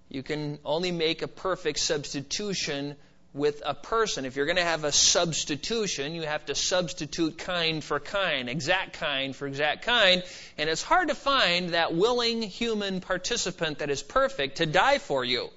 You 0.10 0.24
can 0.24 0.60
only 0.63 0.91
make 0.91 1.22
a 1.22 1.28
perfect 1.28 1.80
substitution 1.80 2.96
with 3.34 3.62
a 3.65 3.74
person. 3.74 4.26
If 4.26 4.36
you're 4.36 4.46
going 4.46 4.58
to 4.58 4.63
have 4.63 4.84
a 4.84 4.91
substitution, 4.91 6.15
you 6.15 6.24
have 6.24 6.46
to 6.48 6.56
substitute 6.56 7.38
kind 7.38 7.84
for 7.84 8.00
kind, 8.00 8.50
exact 8.50 8.93
kind 8.93 9.36
for 9.36 9.48
exact 9.48 9.84
kind, 9.84 10.24
and 10.58 10.70
it's 10.70 10.82
hard 10.82 11.10
to 11.10 11.15
find 11.15 11.72
that 11.72 11.93
willing 11.93 12.41
human 12.41 13.02
participant 13.02 13.80
that 13.80 13.89
is 13.89 14.02
perfect 14.02 14.58
to 14.58 14.65
die 14.65 14.98
for 14.98 15.24
you. 15.24 15.50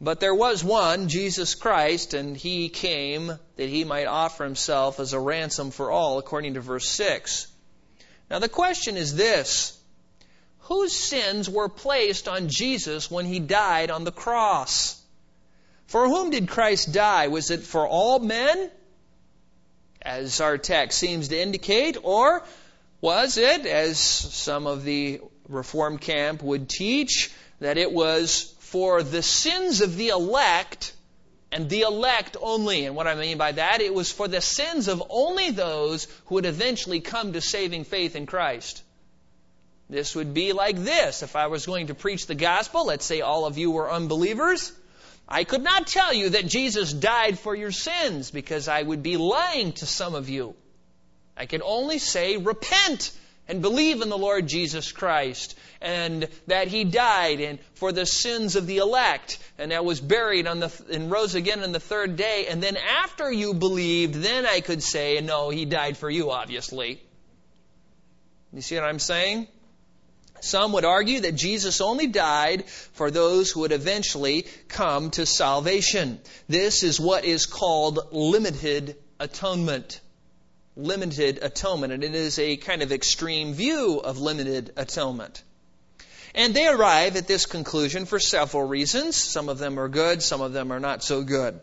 But 0.00 0.18
there 0.18 0.34
was 0.34 0.64
one, 0.64 1.08
Jesus 1.08 1.54
Christ, 1.54 2.12
and 2.12 2.36
he 2.36 2.68
came 2.68 3.28
that 3.56 3.68
he 3.68 3.84
might 3.84 4.06
offer 4.06 4.42
himself 4.42 4.98
as 4.98 5.12
a 5.12 5.20
ransom 5.20 5.70
for 5.70 5.92
all, 5.92 6.18
according 6.18 6.54
to 6.54 6.60
verse 6.60 6.88
6. 6.88 7.46
Now 8.28 8.40
the 8.40 8.48
question 8.48 8.96
is 8.96 9.14
this 9.14 9.78
Whose 10.62 10.92
sins 10.92 11.50
were 11.50 11.68
placed 11.68 12.28
on 12.28 12.48
Jesus 12.48 13.10
when 13.10 13.26
he 13.26 13.40
died 13.40 13.90
on 13.90 14.04
the 14.04 14.12
cross? 14.12 15.00
For 15.86 16.08
whom 16.08 16.30
did 16.30 16.48
Christ 16.48 16.92
die? 16.92 17.28
Was 17.28 17.50
it 17.50 17.62
for 17.62 17.86
all 17.86 18.18
men? 18.18 18.70
As 20.00 20.40
our 20.40 20.58
text 20.58 20.98
seems 20.98 21.28
to 21.28 21.40
indicate, 21.40 21.96
or 22.02 22.42
was 23.00 23.36
it, 23.36 23.66
as 23.66 23.98
some 23.98 24.66
of 24.66 24.84
the 24.84 25.20
Reformed 25.48 26.00
camp 26.00 26.42
would 26.42 26.68
teach, 26.68 27.30
that 27.60 27.76
it 27.76 27.92
was 27.92 28.54
for 28.60 29.02
the 29.02 29.22
sins 29.22 29.80
of 29.80 29.96
the 29.96 30.08
elect 30.08 30.92
and 31.50 31.68
the 31.68 31.82
elect 31.82 32.36
only. 32.40 32.86
And 32.86 32.96
what 32.96 33.06
I 33.06 33.14
mean 33.14 33.36
by 33.36 33.52
that, 33.52 33.80
it 33.80 33.92
was 33.92 34.10
for 34.10 34.28
the 34.28 34.40
sins 34.40 34.88
of 34.88 35.02
only 35.10 35.50
those 35.50 36.06
who 36.26 36.36
would 36.36 36.46
eventually 36.46 37.00
come 37.00 37.32
to 37.34 37.40
saving 37.40 37.84
faith 37.84 38.16
in 38.16 38.26
Christ. 38.26 38.82
This 39.88 40.14
would 40.14 40.32
be 40.32 40.52
like 40.52 40.76
this. 40.76 41.22
If 41.22 41.36
I 41.36 41.48
was 41.48 41.66
going 41.66 41.88
to 41.88 41.94
preach 41.94 42.26
the 42.26 42.34
gospel, 42.34 42.86
let's 42.86 43.04
say 43.04 43.20
all 43.20 43.44
of 43.44 43.58
you 43.58 43.70
were 43.70 43.90
unbelievers, 43.90 44.72
I 45.28 45.44
could 45.44 45.62
not 45.62 45.86
tell 45.86 46.12
you 46.12 46.30
that 46.30 46.46
Jesus 46.46 46.92
died 46.92 47.38
for 47.38 47.54
your 47.54 47.72
sins 47.72 48.30
because 48.30 48.68
I 48.68 48.82
would 48.82 49.02
be 49.02 49.16
lying 49.16 49.72
to 49.74 49.86
some 49.86 50.14
of 50.14 50.28
you. 50.28 50.54
I 51.36 51.46
could 51.46 51.62
only 51.64 51.98
say, 51.98 52.36
repent 52.36 53.12
and 53.48 53.60
believe 53.60 54.02
in 54.02 54.08
the 54.08 54.18
Lord 54.18 54.46
Jesus 54.46 54.92
Christ 54.92 55.58
and 55.80 56.28
that 56.46 56.68
he 56.68 56.84
died 56.84 57.40
and 57.40 57.58
for 57.74 57.92
the 57.92 58.06
sins 58.06 58.56
of 58.56 58.66
the 58.66 58.78
elect 58.78 59.38
and 59.58 59.72
that 59.72 59.84
was 59.84 60.00
buried 60.00 60.46
on 60.46 60.60
the 60.60 60.72
and 60.92 61.10
rose 61.10 61.34
again 61.34 61.62
on 61.62 61.72
the 61.72 61.80
third 61.80 62.16
day 62.16 62.46
and 62.48 62.62
then 62.62 62.76
after 62.76 63.30
you 63.30 63.52
believed 63.52 64.14
then 64.14 64.46
I 64.46 64.60
could 64.60 64.82
say 64.82 65.20
no 65.20 65.50
he 65.50 65.64
died 65.64 65.96
for 65.96 66.08
you 66.08 66.30
obviously 66.30 67.02
you 68.52 68.62
see 68.62 68.76
what 68.76 68.84
I'm 68.84 69.00
saying 69.00 69.48
some 70.42 70.72
would 70.72 70.84
argue 70.84 71.20
that 71.20 71.32
Jesus 71.32 71.80
only 71.80 72.06
died 72.06 72.68
for 72.68 73.10
those 73.10 73.50
who 73.50 73.60
would 73.60 73.72
eventually 73.72 74.46
come 74.68 75.10
to 75.12 75.24
salvation. 75.24 76.20
This 76.48 76.82
is 76.82 77.00
what 77.00 77.24
is 77.24 77.46
called 77.46 77.98
limited 78.12 78.96
atonement 79.18 80.00
limited 80.76 81.38
atonement, 81.42 81.92
and 81.92 82.02
it 82.02 82.14
is 82.14 82.38
a 82.38 82.56
kind 82.56 82.82
of 82.82 82.92
extreme 82.92 83.52
view 83.54 84.00
of 84.02 84.18
limited 84.20 84.72
atonement. 84.76 85.42
And 86.34 86.54
they 86.54 86.66
arrive 86.66 87.16
at 87.16 87.26
this 87.26 87.44
conclusion 87.44 88.06
for 88.06 88.18
several 88.18 88.66
reasons. 88.66 89.16
Some 89.16 89.48
of 89.48 89.58
them 89.58 89.78
are 89.78 89.88
good, 89.88 90.22
some 90.22 90.40
of 90.40 90.52
them 90.52 90.72
are 90.72 90.80
not 90.80 91.02
so 91.02 91.22
good. 91.22 91.60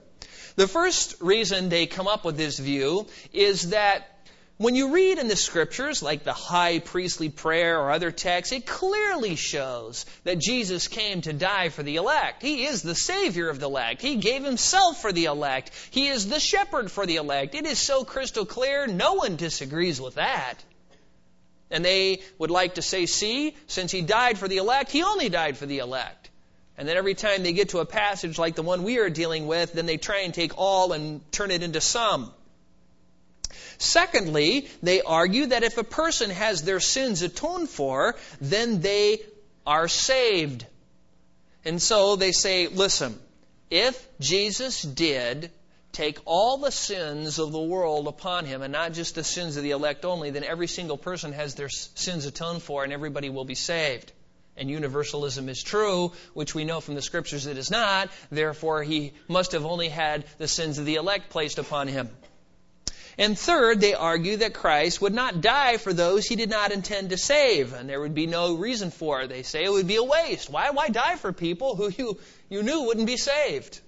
The 0.56 0.68
first 0.68 1.16
reason 1.22 1.70
they 1.70 1.88
come 1.88 2.08
up 2.08 2.24
with 2.24 2.38
this 2.38 2.60
view 2.60 3.08
is 3.34 3.70
that 3.70 4.19
when 4.60 4.76
you 4.76 4.94
read 4.94 5.20
in 5.20 5.30
the 5.30 5.38
scriptures, 5.38 6.04
like 6.04 6.26
the 6.26 6.34
high 6.34 6.80
priestly 6.80 7.30
prayer 7.30 7.80
or 7.80 7.92
other 7.92 8.12
texts, 8.12 8.52
it 8.52 8.66
clearly 8.66 9.38
shows 9.38 10.06
that 10.26 10.38
Jesus 10.38 10.90
came 10.90 11.22
to 11.22 11.32
die 11.32 11.70
for 11.70 11.82
the 11.82 11.96
elect. 11.96 12.42
He 12.42 12.66
is 12.66 12.82
the 12.82 12.94
Savior 12.94 13.48
of 13.48 13.62
the 13.62 13.68
elect. 13.68 14.02
He 14.02 14.18
gave 14.18 14.44
Himself 14.44 15.02
for 15.02 15.14
the 15.14 15.26
elect. 15.26 15.72
He 15.92 16.10
is 16.10 16.28
the 16.28 16.42
shepherd 16.42 16.92
for 16.92 17.06
the 17.06 17.16
elect. 17.16 17.56
It 17.56 17.66
is 17.66 17.80
so 17.80 18.04
crystal 18.04 18.46
clear, 18.46 18.86
no 18.86 19.14
one 19.14 19.38
disagrees 19.38 20.02
with 20.02 20.16
that. 20.16 20.56
And 21.72 21.86
they 21.86 22.22
would 22.38 22.52
like 22.52 22.76
to 22.76 22.82
say, 22.82 23.06
see, 23.06 23.56
since 23.68 23.94
He 23.94 24.02
died 24.02 24.38
for 24.38 24.50
the 24.50 24.58
elect, 24.58 24.92
He 24.92 25.04
only 25.04 25.30
died 25.30 25.56
for 25.56 25.68
the 25.68 25.80
elect. 25.80 26.30
And 26.78 26.86
then 26.86 26.98
every 26.98 27.16
time 27.16 27.44
they 27.44 27.54
get 27.54 27.70
to 27.70 27.80
a 27.80 27.86
passage 27.86 28.38
like 28.38 28.56
the 28.56 28.62
one 28.62 28.84
we 28.84 28.98
are 28.98 29.10
dealing 29.10 29.48
with, 29.48 29.72
then 29.72 29.86
they 29.86 29.96
try 29.96 30.24
and 30.24 30.34
take 30.34 30.58
all 30.58 30.92
and 30.92 31.22
turn 31.32 31.50
it 31.50 31.64
into 31.64 31.80
some. 31.80 32.34
Secondly, 33.80 34.68
they 34.84 35.02
argue 35.02 35.48
that 35.48 35.64
if 35.64 35.78
a 35.78 35.84
person 35.84 36.30
has 36.30 36.62
their 36.64 36.82
sins 36.82 37.22
atoned 37.22 37.70
for, 37.70 38.16
then 38.42 38.82
they 38.82 39.22
are 39.66 39.88
saved. 39.88 40.66
And 41.64 41.82
so 41.82 42.18
they 42.18 42.34
say, 42.34 42.68
listen, 42.68 43.18
if 43.72 44.08
Jesus 44.20 44.82
did 44.82 45.52
take 45.94 46.20
all 46.26 46.58
the 46.58 46.72
sins 46.72 47.40
of 47.40 47.52
the 47.54 47.62
world 47.62 48.08
upon 48.08 48.46
him 48.46 48.62
and 48.62 48.74
not 48.74 48.94
just 48.94 49.16
the 49.16 49.24
sins 49.24 49.56
of 49.56 49.64
the 49.64 49.72
elect 49.72 50.04
only, 50.04 50.30
then 50.30 50.44
every 50.44 50.68
single 50.68 50.98
person 50.98 51.32
has 51.32 51.56
their 51.56 51.70
sins 51.70 52.26
atoned 52.26 52.62
for 52.62 52.84
and 52.84 52.92
everybody 52.92 53.30
will 53.30 53.46
be 53.46 53.56
saved. 53.56 54.12
And 54.58 54.70
universalism 54.70 55.48
is 55.48 55.64
true, 55.64 56.12
which 56.34 56.54
we 56.54 56.66
know 56.66 56.82
from 56.82 56.96
the 56.96 57.02
scriptures 57.02 57.46
it 57.46 57.58
is 57.58 57.72
not. 57.72 58.10
Therefore, 58.30 58.84
he 58.84 59.14
must 59.30 59.54
have 59.54 59.66
only 59.66 59.88
had 59.88 60.26
the 60.38 60.50
sins 60.50 60.78
of 60.78 60.86
the 60.86 60.96
elect 60.96 61.30
placed 61.30 61.60
upon 61.60 61.88
him. 61.88 62.10
And 63.20 63.38
third, 63.38 63.82
they 63.82 63.94
argue 63.94 64.38
that 64.38 64.54
Christ 64.54 65.02
would 65.02 65.14
not 65.14 65.42
die 65.42 65.76
for 65.76 65.92
those 65.92 66.26
he 66.26 66.38
did 66.38 66.50
not 66.50 66.72
intend 66.72 67.10
to 67.10 67.18
save, 67.18 67.74
and 67.74 67.90
there 67.90 68.00
would 68.00 68.16
be 68.16 68.28
no 68.28 68.56
reason 68.56 68.92
for 68.92 69.22
it. 69.22 69.28
They 69.28 69.44
say 69.44 69.66
it 69.66 69.72
would 69.72 69.88
be 69.88 69.98
a 69.98 70.04
waste. 70.04 70.50
Why, 70.50 70.70
why 70.70 70.88
die 70.88 71.18
for 71.18 71.34
people 71.34 71.76
who 71.76 71.90
you, 71.90 72.18
you 72.50 72.64
knew 72.64 72.84
wouldn't 72.84 73.08
be 73.08 73.18
saved? 73.18 73.82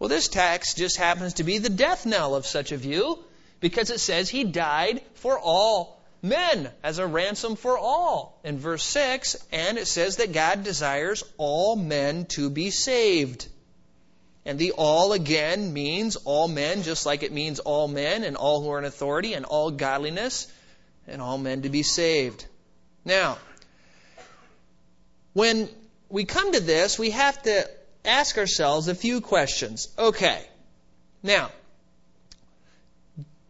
Well, 0.00 0.08
this 0.08 0.26
text 0.26 0.76
just 0.76 0.96
happens 0.96 1.34
to 1.34 1.44
be 1.44 1.58
the 1.58 1.70
death 1.70 2.06
knell 2.06 2.34
of 2.34 2.44
such 2.44 2.72
a 2.72 2.76
view 2.76 3.20
because 3.60 3.90
it 3.90 4.00
says 4.00 4.28
he 4.28 4.42
died 4.42 5.00
for 5.14 5.38
all 5.38 6.02
men 6.22 6.68
as 6.82 6.98
a 6.98 7.06
ransom 7.06 7.54
for 7.54 7.78
all 7.78 8.40
in 8.42 8.58
verse 8.58 8.82
6, 8.82 9.36
and 9.52 9.78
it 9.78 9.86
says 9.86 10.16
that 10.16 10.32
God 10.32 10.64
desires 10.64 11.22
all 11.38 11.76
men 11.76 12.26
to 12.30 12.50
be 12.50 12.70
saved. 12.70 13.46
And 14.46 14.60
the 14.60 14.72
all 14.78 15.12
again 15.12 15.72
means 15.72 16.14
all 16.14 16.46
men, 16.46 16.84
just 16.84 17.04
like 17.04 17.24
it 17.24 17.32
means 17.32 17.58
all 17.58 17.88
men 17.88 18.22
and 18.22 18.36
all 18.36 18.62
who 18.62 18.70
are 18.70 18.78
in 18.78 18.84
authority 18.84 19.34
and 19.34 19.44
all 19.44 19.72
godliness 19.72 20.46
and 21.08 21.20
all 21.20 21.36
men 21.36 21.62
to 21.62 21.68
be 21.68 21.82
saved. 21.82 22.46
Now, 23.04 23.38
when 25.32 25.68
we 26.08 26.24
come 26.24 26.52
to 26.52 26.60
this, 26.60 26.96
we 26.96 27.10
have 27.10 27.42
to 27.42 27.68
ask 28.04 28.38
ourselves 28.38 28.86
a 28.86 28.94
few 28.94 29.20
questions. 29.20 29.88
Okay. 29.98 30.40
Now, 31.24 31.50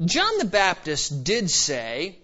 John 0.03 0.39
the 0.39 0.47
Baptist 0.47 1.25
did 1.25 1.51
say, 1.51 2.17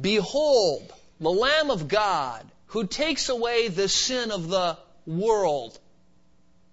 Behold, 0.00 0.90
the 1.20 1.30
Lamb 1.30 1.70
of 1.70 1.88
God 1.88 2.50
who 2.68 2.86
takes 2.86 3.28
away 3.28 3.68
the 3.68 3.88
sin 3.88 4.30
of 4.30 4.48
the 4.48 4.78
world 5.04 5.78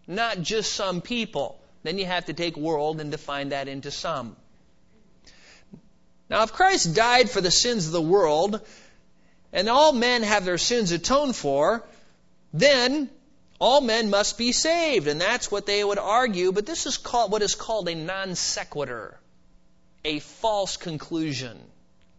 not 0.10 0.42
just 0.42 0.74
some 0.74 1.02
people. 1.02 1.62
Then 1.84 1.98
you 1.98 2.06
have 2.06 2.26
to 2.26 2.34
take 2.34 2.58
world 2.58 3.00
and 3.00 3.12
define 3.12 3.50
that 3.50 3.68
into 3.68 3.92
some. 3.92 4.36
Now, 6.30 6.44
if 6.44 6.52
Christ 6.52 6.94
died 6.94 7.30
for 7.30 7.42
the 7.42 7.52
sins 7.52 7.86
of 7.86 7.94
the 7.94 8.02
world, 8.02 8.60
and 9.54 9.70
all 9.70 9.94
men 9.94 10.24
have 10.24 10.46
their 10.46 10.58
sins 10.58 10.92
atoned 10.92 11.36
for, 11.36 11.84
then 12.54 13.10
all 13.60 13.82
men 13.82 14.10
must 14.10 14.38
be 14.38 14.52
saved. 14.52 15.08
And 15.08 15.22
that's 15.22 15.52
what 15.52 15.66
they 15.66 15.84
would 15.84 16.00
argue, 16.00 16.52
but 16.52 16.66
this 16.66 16.86
is 16.86 16.98
called 16.98 17.32
what 17.32 17.42
is 17.42 17.56
called 17.56 17.88
a 17.88 17.96
non 17.96 18.36
sequitur, 18.36 19.20
a 20.04 20.20
false 20.20 20.78
conclusion, 20.78 21.58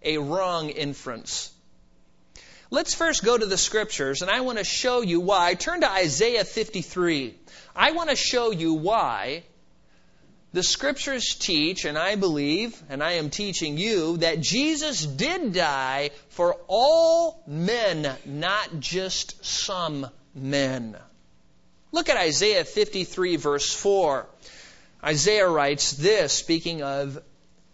a 0.02 0.18
wrong 0.18 0.70
inference. 0.70 1.52
Let's 2.72 2.94
first 2.94 3.24
go 3.24 3.36
to 3.36 3.46
the 3.46 3.58
scriptures, 3.58 4.22
and 4.22 4.30
I 4.30 4.42
want 4.42 4.58
to 4.58 4.64
show 4.64 5.00
you 5.00 5.20
why. 5.20 5.54
Turn 5.54 5.80
to 5.80 5.90
Isaiah 5.90 6.44
53. 6.44 7.34
I 7.74 7.92
want 7.92 8.10
to 8.10 8.16
show 8.16 8.52
you 8.52 8.74
why 8.74 9.42
the 10.52 10.62
scriptures 10.62 11.34
teach, 11.34 11.84
and 11.84 11.98
I 11.98 12.14
believe, 12.14 12.80
and 12.88 13.02
I 13.02 13.12
am 13.12 13.30
teaching 13.30 13.76
you, 13.76 14.18
that 14.18 14.40
Jesus 14.40 15.04
did 15.04 15.52
die 15.52 16.10
for 16.28 16.56
all 16.68 17.42
men, 17.46 18.16
not 18.24 18.78
just 18.78 19.44
some 19.44 20.08
men. 20.34 20.96
Look 21.90 22.08
at 22.08 22.16
Isaiah 22.16 22.64
53, 22.64 23.36
verse 23.36 23.72
4. 23.72 24.26
Isaiah 25.02 25.48
writes 25.48 25.92
this, 25.92 26.32
speaking 26.32 26.82
of 26.82 27.20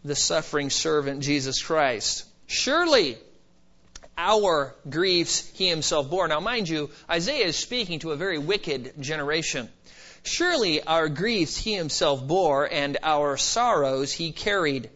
the 0.04 0.14
suffering 0.14 0.70
servant 0.70 1.20
Jesus 1.20 1.62
Christ. 1.62 2.24
Surely 2.46 3.18
our 4.16 4.74
griefs 4.88 5.50
he 5.54 5.68
himself 5.68 6.08
bore. 6.08 6.28
Now, 6.28 6.40
mind 6.40 6.68
you, 6.68 6.90
Isaiah 7.08 7.46
is 7.46 7.56
speaking 7.56 7.98
to 8.00 8.12
a 8.12 8.16
very 8.16 8.38
wicked 8.38 9.00
generation. 9.00 9.68
Surely 10.22 10.82
our 10.82 11.08
griefs 11.08 11.56
he 11.56 11.74
himself 11.74 12.26
bore, 12.26 12.68
and 12.70 12.98
our 13.02 13.36
sorrows 13.36 14.12
he 14.12 14.32
carried. 14.32 14.90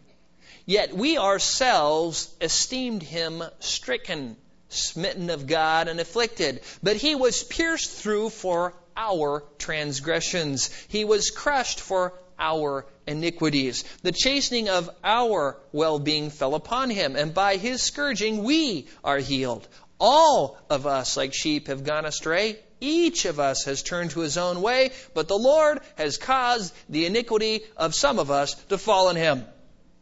Yet 0.65 0.93
we 0.95 1.17
ourselves 1.17 2.29
esteemed 2.41 3.03
him 3.03 3.43
stricken, 3.59 4.37
smitten 4.69 5.29
of 5.29 5.47
God, 5.47 5.87
and 5.87 5.99
afflicted. 5.99 6.61
But 6.83 6.97
he 6.97 7.15
was 7.15 7.43
pierced 7.43 7.91
through 7.91 8.29
for 8.29 8.73
our 8.97 9.43
transgressions. 9.57 10.69
He 10.89 11.05
was 11.05 11.29
crushed 11.29 11.79
for 11.79 12.13
our 12.41 12.85
iniquities. 13.07 13.85
The 14.01 14.11
chastening 14.11 14.67
of 14.67 14.89
our 15.03 15.57
well 15.71 15.99
being 15.99 16.29
fell 16.29 16.55
upon 16.55 16.89
him, 16.89 17.15
and 17.15 17.33
by 17.33 17.55
his 17.55 17.81
scourging 17.81 18.43
we 18.43 18.87
are 19.03 19.19
healed. 19.19 19.67
All 19.99 20.57
of 20.69 20.87
us, 20.87 21.15
like 21.15 21.33
sheep, 21.33 21.67
have 21.67 21.83
gone 21.83 22.05
astray. 22.05 22.57
Each 22.81 23.25
of 23.25 23.39
us 23.39 23.65
has 23.65 23.83
turned 23.83 24.11
to 24.11 24.21
his 24.21 24.37
own 24.37 24.63
way, 24.63 24.91
but 25.13 25.27
the 25.27 25.37
Lord 25.37 25.79
has 25.95 26.17
caused 26.17 26.73
the 26.89 27.05
iniquity 27.05 27.61
of 27.77 27.93
some 27.93 28.17
of 28.17 28.31
us 28.31 28.55
to 28.69 28.79
fall 28.79 29.09
on 29.09 29.15
him. 29.15 29.45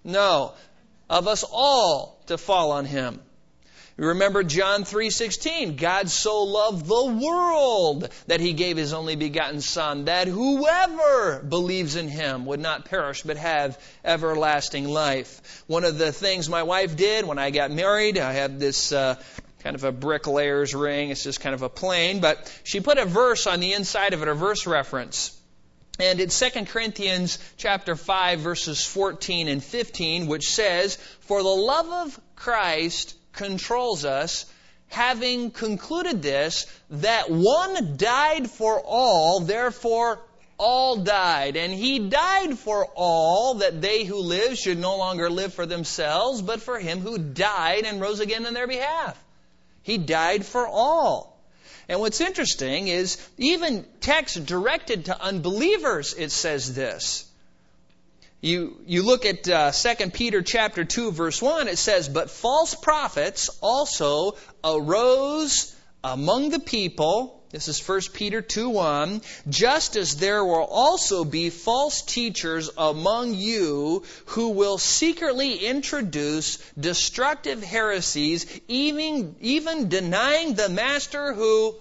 No, 0.05 0.53
of 1.09 1.27
us 1.27 1.43
all 1.43 2.23
to 2.27 2.37
fall 2.37 2.71
on 2.71 2.85
him. 2.85 3.21
Remember 3.99 4.43
John 4.43 4.85
3:16, 4.85 5.75
God 5.75 6.09
so 6.09 6.43
loved 6.43 6.85
the 6.85 7.05
world 7.05 8.07
that 8.27 8.39
he 8.39 8.53
gave 8.53 8.77
his 8.77 8.93
only 8.93 9.17
begotten 9.17 9.59
son 9.59 10.05
that 10.05 10.29
whoever 10.29 11.39
believes 11.39 11.97
in 11.97 12.07
him 12.07 12.45
would 12.45 12.61
not 12.61 12.85
perish 12.85 13.23
but 13.23 13.35
have 13.35 13.77
everlasting 14.05 14.87
life. 14.87 15.63
One 15.67 15.83
of 15.83 15.97
the 15.97 16.13
things 16.13 16.47
my 16.47 16.63
wife 16.63 16.95
did 16.95 17.25
when 17.25 17.39
I 17.39 17.49
got 17.49 17.71
married, 17.71 18.17
I 18.17 18.31
had 18.31 18.57
this 18.57 18.93
uh, 18.93 19.15
kind 19.63 19.75
of 19.75 19.83
a 19.83 19.91
bricklayer's 19.91 20.73
ring. 20.73 21.09
It's 21.09 21.23
just 21.23 21.41
kind 21.41 21.53
of 21.53 21.61
a 21.61 21.69
plain, 21.69 22.21
but 22.21 22.49
she 22.63 22.79
put 22.79 22.97
a 22.97 23.05
verse 23.05 23.47
on 23.47 23.59
the 23.59 23.73
inside 23.73 24.13
of 24.13 24.21
it, 24.21 24.29
a 24.29 24.33
verse 24.33 24.65
reference. 24.65 25.35
And 25.99 26.21
it's 26.21 26.39
2 26.39 26.63
Corinthians 26.63 27.37
chapter 27.57 27.97
5 27.97 28.39
verses 28.39 28.85
14 28.85 29.49
and 29.49 29.61
15, 29.61 30.27
which 30.27 30.49
says, 30.49 30.95
For 31.19 31.43
the 31.43 31.49
love 31.49 32.07
of 32.07 32.21
Christ 32.37 33.15
controls 33.33 34.05
us, 34.05 34.45
having 34.87 35.51
concluded 35.51 36.21
this, 36.21 36.65
that 36.89 37.29
one 37.29 37.97
died 37.97 38.49
for 38.49 38.79
all, 38.79 39.41
therefore 39.41 40.19
all 40.57 40.97
died. 40.97 41.55
And 41.55 41.73
he 41.73 42.09
died 42.09 42.57
for 42.57 42.85
all, 42.95 43.55
that 43.55 43.81
they 43.81 44.03
who 44.03 44.17
live 44.17 44.57
should 44.57 44.77
no 44.77 44.97
longer 44.97 45.29
live 45.29 45.53
for 45.53 45.65
themselves, 45.65 46.41
but 46.41 46.61
for 46.61 46.79
him 46.79 46.99
who 46.99 47.17
died 47.17 47.85
and 47.85 48.01
rose 48.01 48.19
again 48.19 48.45
in 48.45 48.53
their 48.53 48.67
behalf. 48.67 49.17
He 49.83 49.97
died 49.97 50.45
for 50.45 50.67
all. 50.67 51.39
And 51.87 51.99
what's 51.99 52.21
interesting 52.21 52.87
is 52.87 53.17
even 53.37 53.85
text 54.01 54.45
directed 54.45 55.05
to 55.05 55.19
unbelievers, 55.19 56.13
it 56.13 56.31
says 56.31 56.75
this. 56.75 57.28
You, 58.41 58.79
you 58.85 59.03
look 59.03 59.25
at 59.25 59.49
uh, 59.49 59.71
2 59.71 60.11
Peter 60.11 60.41
chapter 60.41 60.85
2 60.85 61.11
verse 61.11 61.41
1, 61.41 61.67
it 61.67 61.77
says, 61.77 62.07
But 62.07 62.29
false 62.29 62.73
prophets 62.73 63.49
also 63.61 64.37
arose 64.63 65.75
among 66.03 66.49
the 66.49 66.59
people. 66.59 67.43
This 67.49 67.67
is 67.67 67.85
1 67.85 68.01
Peter 68.13 68.41
2 68.41 68.69
1. 68.69 69.21
Just 69.49 69.97
as 69.97 70.15
there 70.17 70.45
will 70.45 70.63
also 70.63 71.25
be 71.25 71.49
false 71.49 72.01
teachers 72.01 72.69
among 72.77 73.33
you 73.33 74.03
who 74.27 74.49
will 74.49 74.77
secretly 74.77 75.55
introduce 75.55 76.57
destructive 76.79 77.61
heresies, 77.61 78.45
even, 78.69 79.35
even 79.41 79.89
denying 79.89 80.53
the 80.53 80.69
master 80.69 81.33
who 81.33 81.75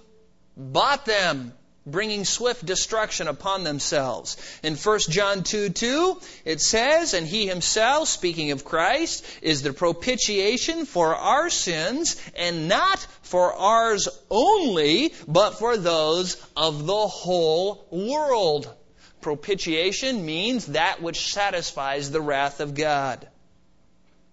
bought 0.56 1.04
them 1.04 1.52
bringing 1.90 2.24
swift 2.24 2.64
destruction 2.64 3.28
upon 3.28 3.64
themselves. 3.64 4.36
In 4.62 4.76
1 4.76 4.98
John 5.08 5.42
2 5.42 5.70
2, 5.70 6.20
it 6.44 6.60
says, 6.60 7.14
And 7.14 7.26
he 7.26 7.46
himself, 7.46 8.08
speaking 8.08 8.50
of 8.50 8.64
Christ, 8.64 9.24
is 9.42 9.62
the 9.62 9.72
propitiation 9.72 10.86
for 10.86 11.14
our 11.14 11.50
sins, 11.50 12.16
and 12.36 12.68
not 12.68 12.98
for 13.22 13.52
ours 13.52 14.08
only, 14.30 15.12
but 15.26 15.58
for 15.58 15.76
those 15.76 16.36
of 16.56 16.86
the 16.86 17.06
whole 17.06 17.86
world. 17.90 18.72
Propitiation 19.20 20.24
means 20.24 20.66
that 20.66 21.02
which 21.02 21.32
satisfies 21.32 22.10
the 22.10 22.20
wrath 22.20 22.60
of 22.60 22.74
God. 22.74 23.26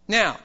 Now, 0.08 0.40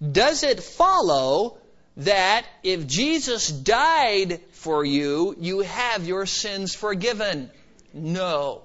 does 0.00 0.42
it 0.42 0.62
follow 0.62 1.58
that 1.98 2.44
if 2.62 2.86
Jesus 2.86 3.48
died 3.48 4.40
for 4.52 4.84
you, 4.84 5.36
you 5.38 5.60
have 5.60 6.06
your 6.06 6.26
sins 6.26 6.74
forgiven? 6.74 7.50
No. 7.92 8.62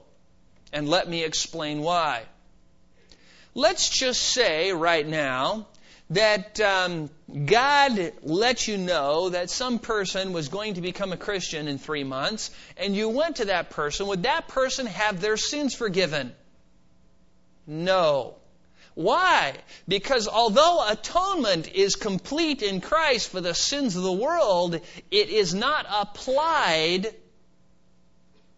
And 0.74 0.90
let 0.90 1.08
me 1.08 1.24
explain 1.24 1.82
why. 1.82 2.24
Let's 3.54 3.90
just 3.90 4.22
say 4.22 4.72
right 4.72 5.08
now 5.08 5.68
that 6.12 6.60
um, 6.60 7.10
God 7.46 8.14
let 8.24 8.68
you 8.68 8.78
know 8.78 9.30
that 9.30 9.50
some 9.50 9.78
person 9.78 10.34
was 10.34 10.48
going 10.48 10.76
to 10.76 10.82
become 10.82 11.12
a 11.12 11.18
Christian 11.18 11.68
in 11.68 11.78
three 11.78 12.04
months, 12.04 12.50
and 12.78 12.96
you 12.96 13.10
went 13.10 13.38
to 13.38 13.46
that 13.46 13.70
person, 13.70 14.08
would 14.08 14.24
that 14.24 14.48
person 14.48 14.88
have 14.88 15.22
their 15.22 15.38
sins 15.38 15.76
forgiven? 15.76 16.34
No. 17.68 18.39
Why? 19.00 19.54
Because 19.88 20.28
although 20.28 20.86
atonement 20.86 21.74
is 21.74 21.96
complete 21.96 22.62
in 22.62 22.82
Christ 22.82 23.30
for 23.30 23.40
the 23.40 23.54
sins 23.54 23.96
of 23.96 24.04
the 24.04 24.12
world, 24.12 24.76
it 25.10 25.30
is 25.30 25.54
not 25.54 25.86
applied 25.90 27.16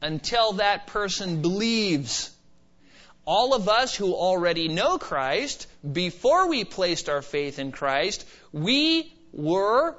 until 0.02 0.54
that 0.54 0.88
person 0.88 1.44
believes. 1.44 2.32
All 3.24 3.54
of 3.54 3.70
us 3.70 3.96
who 3.96 4.16
already 4.16 4.68
know 4.68 4.98
Christ, 4.98 5.68
before 5.94 6.48
we 6.48 6.64
placed 6.64 7.08
our 7.08 7.22
faith 7.22 7.60
in 7.60 7.72
Christ, 7.72 8.26
we 8.52 9.14
were 9.32 9.96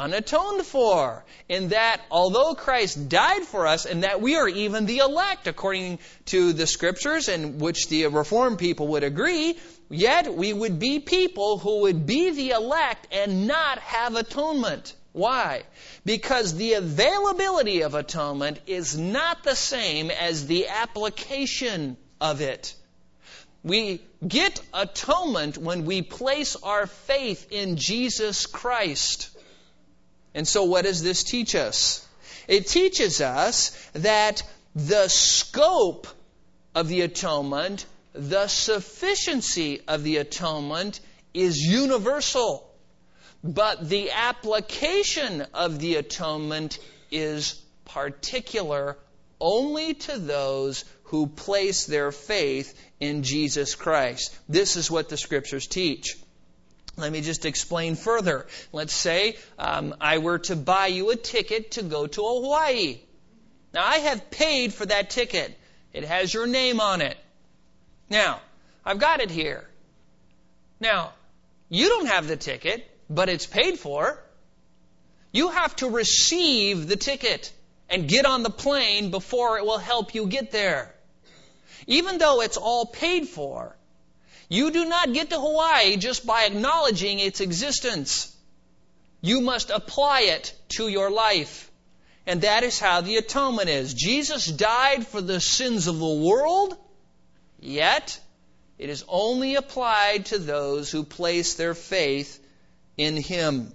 unatoned 0.00 0.64
for. 0.64 1.24
In 1.48 1.68
that, 1.68 2.00
although 2.10 2.54
Christ 2.54 3.08
died 3.08 3.42
for 3.42 3.66
us, 3.66 3.84
and 3.84 4.02
that 4.04 4.22
we 4.22 4.36
are 4.36 4.48
even 4.48 4.86
the 4.86 4.98
elect, 4.98 5.46
according 5.46 5.98
to 6.26 6.52
the 6.52 6.66
scriptures, 6.66 7.28
and 7.28 7.60
which 7.60 7.88
the 7.88 8.06
Reformed 8.06 8.58
people 8.58 8.88
would 8.88 9.04
agree, 9.04 9.58
yet 9.90 10.34
we 10.34 10.52
would 10.52 10.78
be 10.78 11.00
people 11.00 11.58
who 11.58 11.82
would 11.82 12.06
be 12.06 12.30
the 12.30 12.50
elect 12.50 13.08
and 13.12 13.46
not 13.46 13.78
have 13.78 14.16
atonement. 14.16 14.94
Why? 15.12 15.64
Because 16.04 16.54
the 16.54 16.74
availability 16.74 17.82
of 17.82 17.94
atonement 17.94 18.60
is 18.66 18.96
not 18.96 19.42
the 19.42 19.56
same 19.56 20.10
as 20.10 20.46
the 20.46 20.68
application 20.68 21.96
of 22.20 22.40
it. 22.40 22.74
We 23.62 24.00
get 24.26 24.62
atonement 24.72 25.58
when 25.58 25.84
we 25.84 26.00
place 26.00 26.56
our 26.56 26.86
faith 26.86 27.48
in 27.50 27.76
Jesus 27.76 28.46
Christ. 28.46 29.36
And 30.34 30.46
so, 30.46 30.64
what 30.64 30.84
does 30.84 31.02
this 31.02 31.24
teach 31.24 31.54
us? 31.54 32.06
It 32.46 32.66
teaches 32.66 33.20
us 33.20 33.70
that 33.92 34.42
the 34.74 35.08
scope 35.08 36.06
of 36.74 36.88
the 36.88 37.02
atonement, 37.02 37.86
the 38.12 38.46
sufficiency 38.46 39.80
of 39.86 40.02
the 40.02 40.18
atonement 40.18 41.00
is 41.34 41.58
universal. 41.58 42.66
But 43.42 43.88
the 43.88 44.10
application 44.10 45.46
of 45.54 45.78
the 45.78 45.96
atonement 45.96 46.78
is 47.10 47.60
particular 47.84 48.98
only 49.40 49.94
to 49.94 50.18
those 50.18 50.84
who 51.04 51.26
place 51.26 51.86
their 51.86 52.12
faith 52.12 52.78
in 53.00 53.22
Jesus 53.22 53.74
Christ. 53.74 54.36
This 54.48 54.76
is 54.76 54.90
what 54.90 55.08
the 55.08 55.16
scriptures 55.16 55.66
teach. 55.66 56.16
Let 56.96 57.12
me 57.12 57.20
just 57.20 57.46
explain 57.46 57.94
further. 57.94 58.46
Let's 58.72 58.92
say 58.92 59.36
um, 59.58 59.94
I 60.00 60.18
were 60.18 60.38
to 60.40 60.56
buy 60.56 60.88
you 60.88 61.10
a 61.10 61.16
ticket 61.16 61.72
to 61.72 61.82
go 61.82 62.06
to 62.06 62.22
Hawaii. 62.22 63.00
Now, 63.72 63.86
I 63.86 63.98
have 63.98 64.30
paid 64.30 64.74
for 64.74 64.84
that 64.86 65.10
ticket. 65.10 65.56
It 65.92 66.04
has 66.04 66.32
your 66.32 66.46
name 66.46 66.80
on 66.80 67.00
it. 67.00 67.16
Now, 68.08 68.40
I've 68.84 68.98
got 68.98 69.20
it 69.20 69.30
here. 69.30 69.64
Now, 70.80 71.12
you 71.68 71.88
don't 71.88 72.06
have 72.06 72.26
the 72.26 72.36
ticket, 72.36 72.88
but 73.08 73.28
it's 73.28 73.46
paid 73.46 73.78
for. 73.78 74.22
You 75.32 75.48
have 75.48 75.76
to 75.76 75.88
receive 75.88 76.88
the 76.88 76.96
ticket 76.96 77.52
and 77.88 78.08
get 78.08 78.26
on 78.26 78.42
the 78.42 78.50
plane 78.50 79.10
before 79.10 79.58
it 79.58 79.64
will 79.64 79.78
help 79.78 80.14
you 80.14 80.26
get 80.26 80.50
there. 80.50 80.92
Even 81.86 82.18
though 82.18 82.40
it's 82.40 82.56
all 82.56 82.86
paid 82.86 83.28
for, 83.28 83.76
you 84.50 84.72
do 84.72 84.84
not 84.84 85.12
get 85.12 85.30
to 85.30 85.40
Hawaii 85.40 85.96
just 85.96 86.26
by 86.26 86.44
acknowledging 86.44 87.20
its 87.20 87.40
existence. 87.40 88.36
You 89.22 89.40
must 89.40 89.70
apply 89.70 90.22
it 90.22 90.52
to 90.70 90.88
your 90.88 91.08
life. 91.08 91.70
And 92.26 92.42
that 92.42 92.64
is 92.64 92.78
how 92.78 93.00
the 93.00 93.16
atonement 93.16 93.68
is. 93.68 93.94
Jesus 93.94 94.46
died 94.46 95.06
for 95.06 95.20
the 95.20 95.40
sins 95.40 95.86
of 95.86 96.00
the 96.00 96.14
world, 96.14 96.76
yet 97.60 98.18
it 98.76 98.90
is 98.90 99.04
only 99.06 99.54
applied 99.54 100.26
to 100.26 100.38
those 100.38 100.90
who 100.90 101.04
place 101.04 101.54
their 101.54 101.74
faith 101.74 102.44
in 102.96 103.16
Him. 103.16 103.72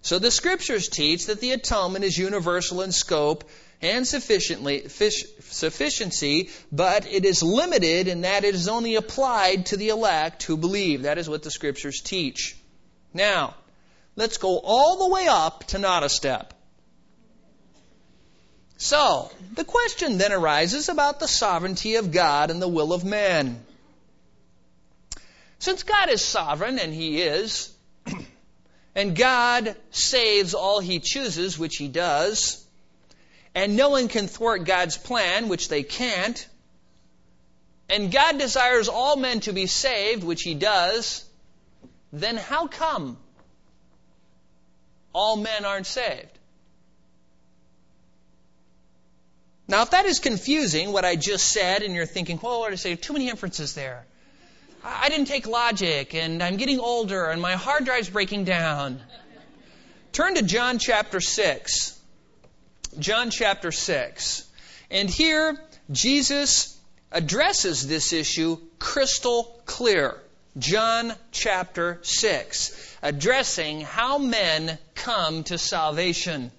So 0.00 0.18
the 0.18 0.30
scriptures 0.30 0.88
teach 0.88 1.26
that 1.26 1.40
the 1.40 1.52
atonement 1.52 2.04
is 2.04 2.16
universal 2.16 2.80
in 2.80 2.92
scope 2.92 3.44
and 3.82 4.06
sufficiency, 4.06 6.50
but 6.72 7.06
it 7.06 7.24
is 7.24 7.42
limited 7.42 8.08
in 8.08 8.22
that 8.22 8.44
it 8.44 8.54
is 8.54 8.68
only 8.68 8.96
applied 8.96 9.66
to 9.66 9.76
the 9.76 9.90
elect 9.90 10.42
who 10.44 10.56
believe. 10.56 11.02
That 11.02 11.18
is 11.18 11.28
what 11.28 11.42
the 11.42 11.50
scriptures 11.50 12.00
teach. 12.00 12.56
Now, 13.12 13.54
let's 14.14 14.38
go 14.38 14.58
all 14.58 14.98
the 14.98 15.14
way 15.14 15.26
up 15.28 15.64
to 15.68 15.78
not 15.78 16.04
a 16.04 16.08
step. 16.08 16.54
So, 18.78 19.30
the 19.54 19.64
question 19.64 20.18
then 20.18 20.32
arises 20.32 20.88
about 20.88 21.18
the 21.18 21.28
sovereignty 21.28 21.96
of 21.96 22.12
God 22.12 22.50
and 22.50 22.60
the 22.60 22.68
will 22.68 22.92
of 22.92 23.04
man. 23.04 23.64
Since 25.58 25.82
God 25.82 26.10
is 26.10 26.22
sovereign, 26.22 26.78
and 26.78 26.92
He 26.92 27.22
is, 27.22 27.74
and 28.94 29.16
God 29.16 29.74
saves 29.90 30.52
all 30.52 30.80
He 30.80 31.00
chooses, 31.00 31.58
which 31.58 31.76
He 31.76 31.88
does, 31.88 32.65
and 33.56 33.74
no 33.74 33.88
one 33.88 34.08
can 34.08 34.28
thwart 34.28 34.64
God's 34.64 34.98
plan, 34.98 35.48
which 35.48 35.70
they 35.70 35.82
can't. 35.82 36.46
And 37.88 38.12
God 38.12 38.38
desires 38.38 38.88
all 38.88 39.16
men 39.16 39.40
to 39.40 39.54
be 39.54 39.66
saved, 39.66 40.22
which 40.22 40.42
He 40.42 40.54
does. 40.54 41.24
Then 42.12 42.36
how 42.36 42.66
come 42.66 43.16
all 45.14 45.36
men 45.38 45.64
aren't 45.64 45.86
saved? 45.86 46.38
Now, 49.66 49.82
if 49.82 49.90
that 49.90 50.04
is 50.04 50.18
confusing, 50.18 50.92
what 50.92 51.06
I 51.06 51.16
just 51.16 51.50
said, 51.50 51.82
and 51.82 51.94
you're 51.94 52.04
thinking, 52.04 52.38
well, 52.42 52.60
what 52.60 52.68
did 52.68 52.74
I 52.74 52.76
say? 52.76 52.94
Too 52.94 53.14
many 53.14 53.30
inferences 53.30 53.74
there. 53.74 54.04
I 54.84 55.08
didn't 55.08 55.28
take 55.28 55.46
logic, 55.46 56.14
and 56.14 56.42
I'm 56.42 56.58
getting 56.58 56.78
older, 56.78 57.24
and 57.30 57.40
my 57.40 57.54
hard 57.54 57.86
drive's 57.86 58.10
breaking 58.10 58.44
down. 58.44 59.00
Turn 60.12 60.34
to 60.34 60.42
John 60.42 60.78
chapter 60.78 61.22
6. 61.22 61.95
John 62.98 63.30
chapter 63.30 63.72
6. 63.72 64.44
And 64.90 65.10
here, 65.10 65.58
Jesus 65.90 66.78
addresses 67.12 67.86
this 67.86 68.12
issue 68.12 68.58
crystal 68.78 69.60
clear. 69.66 70.20
John 70.58 71.12
chapter 71.32 71.98
6, 72.02 72.96
addressing 73.02 73.82
how 73.82 74.16
men 74.16 74.78
come 74.94 75.44
to 75.44 75.58
salvation. 75.58 76.50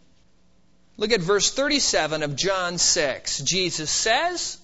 Look 0.97 1.11
at 1.11 1.21
verse 1.21 1.51
37 1.51 2.21
of 2.21 2.35
John 2.35 2.77
6. 2.77 3.39
Jesus 3.39 3.89
says, 3.89 4.57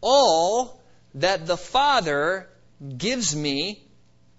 All 0.00 0.80
that 1.16 1.46
the 1.46 1.56
Father 1.56 2.48
gives 2.96 3.34
me 3.34 3.82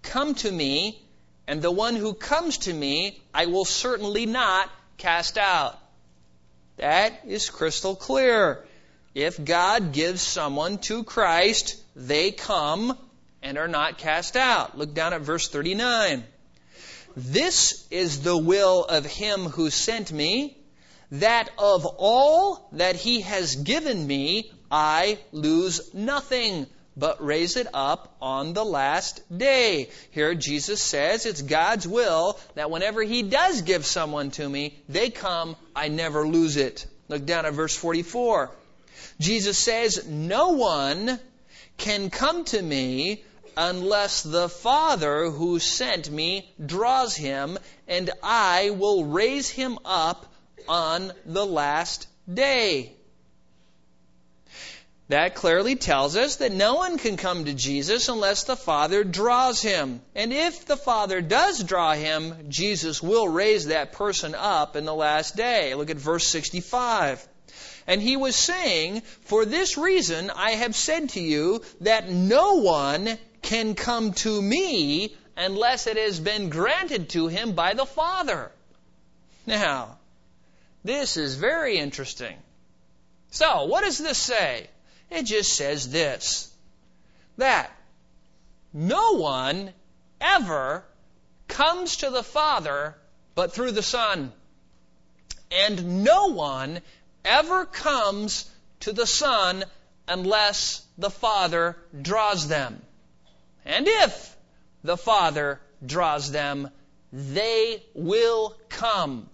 come 0.04 0.36
to 0.36 0.52
me, 0.52 1.02
and 1.48 1.62
the 1.62 1.72
one 1.72 1.96
who 1.96 2.14
comes 2.14 2.60
to 2.60 2.74
me 2.74 3.22
I 3.34 3.48
will 3.48 3.66
certainly 3.66 4.26
not 4.26 4.70
cast 4.98 5.38
out. 5.38 5.78
That 6.78 7.22
is 7.28 7.50
crystal 7.50 7.96
clear. 7.96 8.64
If 9.16 9.44
God 9.44 9.94
gives 9.94 10.22
someone 10.22 10.78
to 10.80 11.04
Christ, 11.04 11.76
they 11.96 12.32
come 12.32 12.98
and 13.42 13.58
are 13.58 13.68
not 13.68 13.98
cast 13.98 14.38
out. 14.38 14.78
Look 14.78 14.94
down 14.94 15.14
at 15.14 15.22
verse 15.22 15.48
39. 15.48 16.24
This 17.16 17.88
is 17.90 18.22
the 18.22 18.38
will 18.38 18.86
of 18.86 19.06
him 19.06 19.46
who 19.46 19.72
sent 19.72 20.12
me, 20.12 20.56
that 21.12 21.50
of 21.58 21.86
all 21.86 22.70
that 22.74 22.96
he 22.96 23.22
has 23.22 23.56
given 23.56 24.06
me, 24.06 24.52
I 24.70 25.18
lose 25.32 25.94
nothing, 25.96 26.68
but 26.98 27.24
raise 27.24 27.56
it 27.56 27.68
up 27.74 28.16
on 28.22 28.54
the 28.54 28.66
last 28.66 29.22
day. 29.36 29.90
Here 30.12 30.34
Jesus 30.34 30.82
says 30.82 31.26
it's 31.26 31.42
God's 31.42 31.88
will 31.88 32.40
that 32.56 32.72
whenever 32.72 33.04
He 33.04 33.24
does 33.24 33.62
give 33.62 33.86
someone 33.86 34.32
to 34.32 34.50
me, 34.50 34.78
they 34.90 35.12
come, 35.12 35.56
I 35.76 35.90
never 35.90 36.28
lose 36.28 36.58
it. 36.58 36.86
Look 37.08 37.26
down 37.26 37.46
at 37.46 37.54
verse 37.54 37.76
44. 37.76 38.52
Jesus 39.20 39.58
says, 39.58 40.08
No 40.08 40.50
one 40.50 41.20
can 41.78 42.10
come 42.10 42.44
to 42.46 42.62
me 42.62 43.24
unless 43.56 44.24
the 44.24 44.50
Father 44.50 45.30
who 45.30 45.60
sent 45.60 46.10
me 46.10 46.52
draws 46.64 47.16
him, 47.16 47.58
and 47.88 48.10
I 48.22 48.72
will 48.72 49.06
raise 49.06 49.50
him 49.50 49.80
up 49.86 50.32
on 50.68 51.12
the 51.26 51.46
last 51.46 52.08
day. 52.32 52.97
That 55.10 55.36
clearly 55.36 55.78
tells 55.78 56.18
us 56.18 56.38
that 56.38 56.52
no 56.52 56.76
one 56.76 56.98
can 56.98 57.16
come 57.16 57.46
to 57.46 57.54
Jesus 57.54 58.10
unless 58.10 58.44
the 58.44 58.58
Father 58.58 59.06
draws 59.06 59.62
him. 59.62 60.02
And 60.14 60.34
if 60.34 60.66
the 60.66 60.76
Father 60.76 61.22
does 61.22 61.64
draw 61.64 61.94
him, 61.94 62.50
Jesus 62.50 63.02
will 63.02 63.30
raise 63.30 63.68
that 63.68 63.94
person 63.94 64.36
up 64.36 64.76
in 64.76 64.84
the 64.84 64.94
last 64.94 65.38
day. 65.38 65.74
Look 65.76 65.90
at 65.90 65.98
verse 65.98 66.28
65. 66.28 67.26
And 67.88 68.02
he 68.02 68.18
was 68.18 68.36
saying, 68.36 69.02
For 69.22 69.46
this 69.46 69.78
reason 69.78 70.30
I 70.30 70.52
have 70.52 70.76
said 70.76 71.10
to 71.12 71.22
you 71.22 71.62
that 71.82 72.10
no 72.10 72.56
one 72.56 73.18
can 73.42 73.76
come 73.76 74.12
to 74.12 74.42
me 74.42 75.16
unless 75.38 75.88
it 75.88 75.96
has 75.96 76.20
been 76.20 76.50
granted 76.50 77.12
to 77.12 77.28
him 77.28 77.54
by 77.54 77.76
the 77.76 77.86
Father. 77.86 78.52
Now, 79.46 80.00
this 80.84 81.16
is 81.16 81.36
very 81.36 81.78
interesting. 81.78 82.36
So, 83.32 83.66
what 83.66 83.86
does 83.86 84.00
this 84.00 84.18
say? 84.18 84.68
It 85.10 85.24
just 85.24 85.54
says 85.54 85.90
this 85.90 86.52
that 87.38 87.72
no 88.74 89.14
one 89.14 89.72
ever 90.20 90.84
comes 91.48 91.98
to 91.98 92.10
the 92.10 92.24
Father 92.24 92.96
but 93.36 93.54
through 93.54 93.72
the 93.72 93.84
Son. 93.84 94.32
And 95.52 96.04
no 96.04 96.28
one 96.28 96.82
ever 97.24 97.66
comes 97.66 98.50
to 98.82 98.92
the 98.92 99.06
Son 99.06 99.64
unless 100.08 100.86
the 100.98 101.10
Father 101.10 101.78
draws 102.02 102.48
them. 102.48 102.82
And 103.64 103.88
if 103.88 104.36
the 104.84 104.98
Father 104.98 105.60
draws 105.86 106.32
them, 106.32 106.70
they 107.14 107.84
will 107.94 108.56
come. 108.70 109.30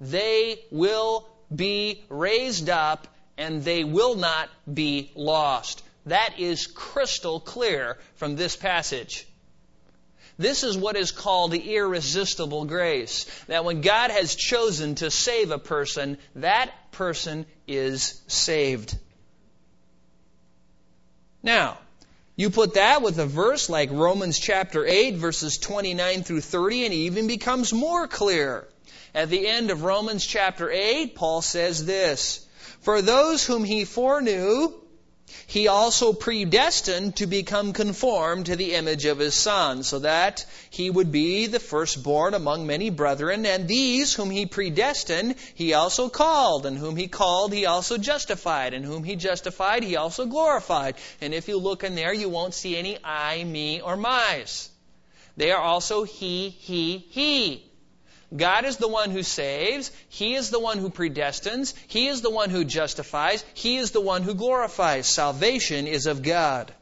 They 0.00 0.60
will 0.70 1.26
be 1.54 2.04
raised 2.08 2.68
up 2.68 3.08
and 3.38 3.64
they 3.64 3.84
will 3.84 4.14
not 4.14 4.48
be 4.72 5.10
lost. 5.14 5.82
That 6.06 6.38
is 6.38 6.66
crystal 6.66 7.40
clear 7.40 7.98
from 8.14 8.36
this 8.36 8.56
passage. 8.56 9.26
This 10.38 10.64
is 10.64 10.76
what 10.76 10.96
is 10.96 11.12
called 11.12 11.50
the 11.50 11.76
irresistible 11.76 12.66
grace. 12.66 13.24
That 13.48 13.64
when 13.64 13.80
God 13.80 14.10
has 14.10 14.34
chosen 14.34 14.94
to 14.96 15.10
save 15.10 15.50
a 15.50 15.58
person, 15.58 16.18
that 16.36 16.70
person 16.92 17.46
is 17.66 18.20
saved. 18.26 18.96
Now, 21.42 21.78
you 22.36 22.50
put 22.50 22.74
that 22.74 23.00
with 23.00 23.18
a 23.18 23.26
verse 23.26 23.70
like 23.70 23.90
Romans 23.90 24.38
chapter 24.38 24.84
8, 24.84 25.14
verses 25.16 25.56
29 25.56 26.22
through 26.22 26.42
30, 26.42 26.84
and 26.84 26.92
it 26.92 26.98
even 26.98 27.26
becomes 27.28 27.72
more 27.72 28.06
clear. 28.06 28.68
At 29.14 29.30
the 29.30 29.46
end 29.46 29.70
of 29.70 29.82
Romans 29.82 30.26
chapter 30.26 30.70
8, 30.70 31.14
Paul 31.14 31.40
says 31.40 31.86
this 31.86 32.45
for 32.86 33.02
those 33.02 33.44
whom 33.44 33.64
he 33.64 33.84
foreknew, 33.84 34.72
he 35.48 35.66
also 35.66 36.12
predestined 36.12 37.16
to 37.16 37.26
become 37.26 37.72
conformed 37.72 38.46
to 38.46 38.54
the 38.54 38.74
image 38.74 39.06
of 39.06 39.18
his 39.18 39.34
Son, 39.34 39.82
so 39.82 39.98
that 39.98 40.46
he 40.70 40.88
would 40.88 41.10
be 41.10 41.48
the 41.48 41.58
firstborn 41.58 42.32
among 42.32 42.64
many 42.64 42.90
brethren. 42.90 43.44
And 43.44 43.66
these 43.66 44.14
whom 44.14 44.30
he 44.30 44.46
predestined, 44.46 45.34
he 45.56 45.74
also 45.74 46.08
called. 46.08 46.64
And 46.64 46.78
whom 46.78 46.94
he 46.94 47.08
called, 47.08 47.52
he 47.52 47.66
also 47.66 47.98
justified. 47.98 48.72
And 48.72 48.84
whom 48.84 49.02
he 49.02 49.16
justified, 49.16 49.82
he 49.82 49.96
also 49.96 50.24
glorified. 50.26 50.94
And 51.20 51.34
if 51.34 51.48
you 51.48 51.56
look 51.58 51.82
in 51.82 51.96
there, 51.96 52.14
you 52.14 52.28
won't 52.28 52.54
see 52.54 52.76
any 52.76 52.98
I, 53.02 53.42
me, 53.42 53.80
or 53.80 53.96
my's. 53.96 54.70
They 55.36 55.50
are 55.50 55.60
also 55.60 56.04
he, 56.04 56.50
he, 56.50 56.98
he. 56.98 57.65
God 58.34 58.64
is 58.64 58.76
the 58.76 58.88
one 58.88 59.10
who 59.10 59.22
saves. 59.22 59.92
He 60.08 60.34
is 60.34 60.50
the 60.50 60.58
one 60.58 60.78
who 60.78 60.90
predestines. 60.90 61.74
He 61.86 62.08
is 62.08 62.22
the 62.22 62.30
one 62.30 62.50
who 62.50 62.64
justifies. 62.64 63.44
He 63.54 63.76
is 63.76 63.92
the 63.92 64.00
one 64.00 64.22
who 64.22 64.34
glorifies. 64.34 65.06
Salvation 65.06 65.86
is 65.86 66.06
of 66.06 66.22
God. 66.22 66.72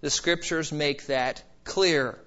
The 0.00 0.10
scriptures 0.10 0.70
make 0.70 1.06
that 1.06 1.42
clear. 1.64 2.18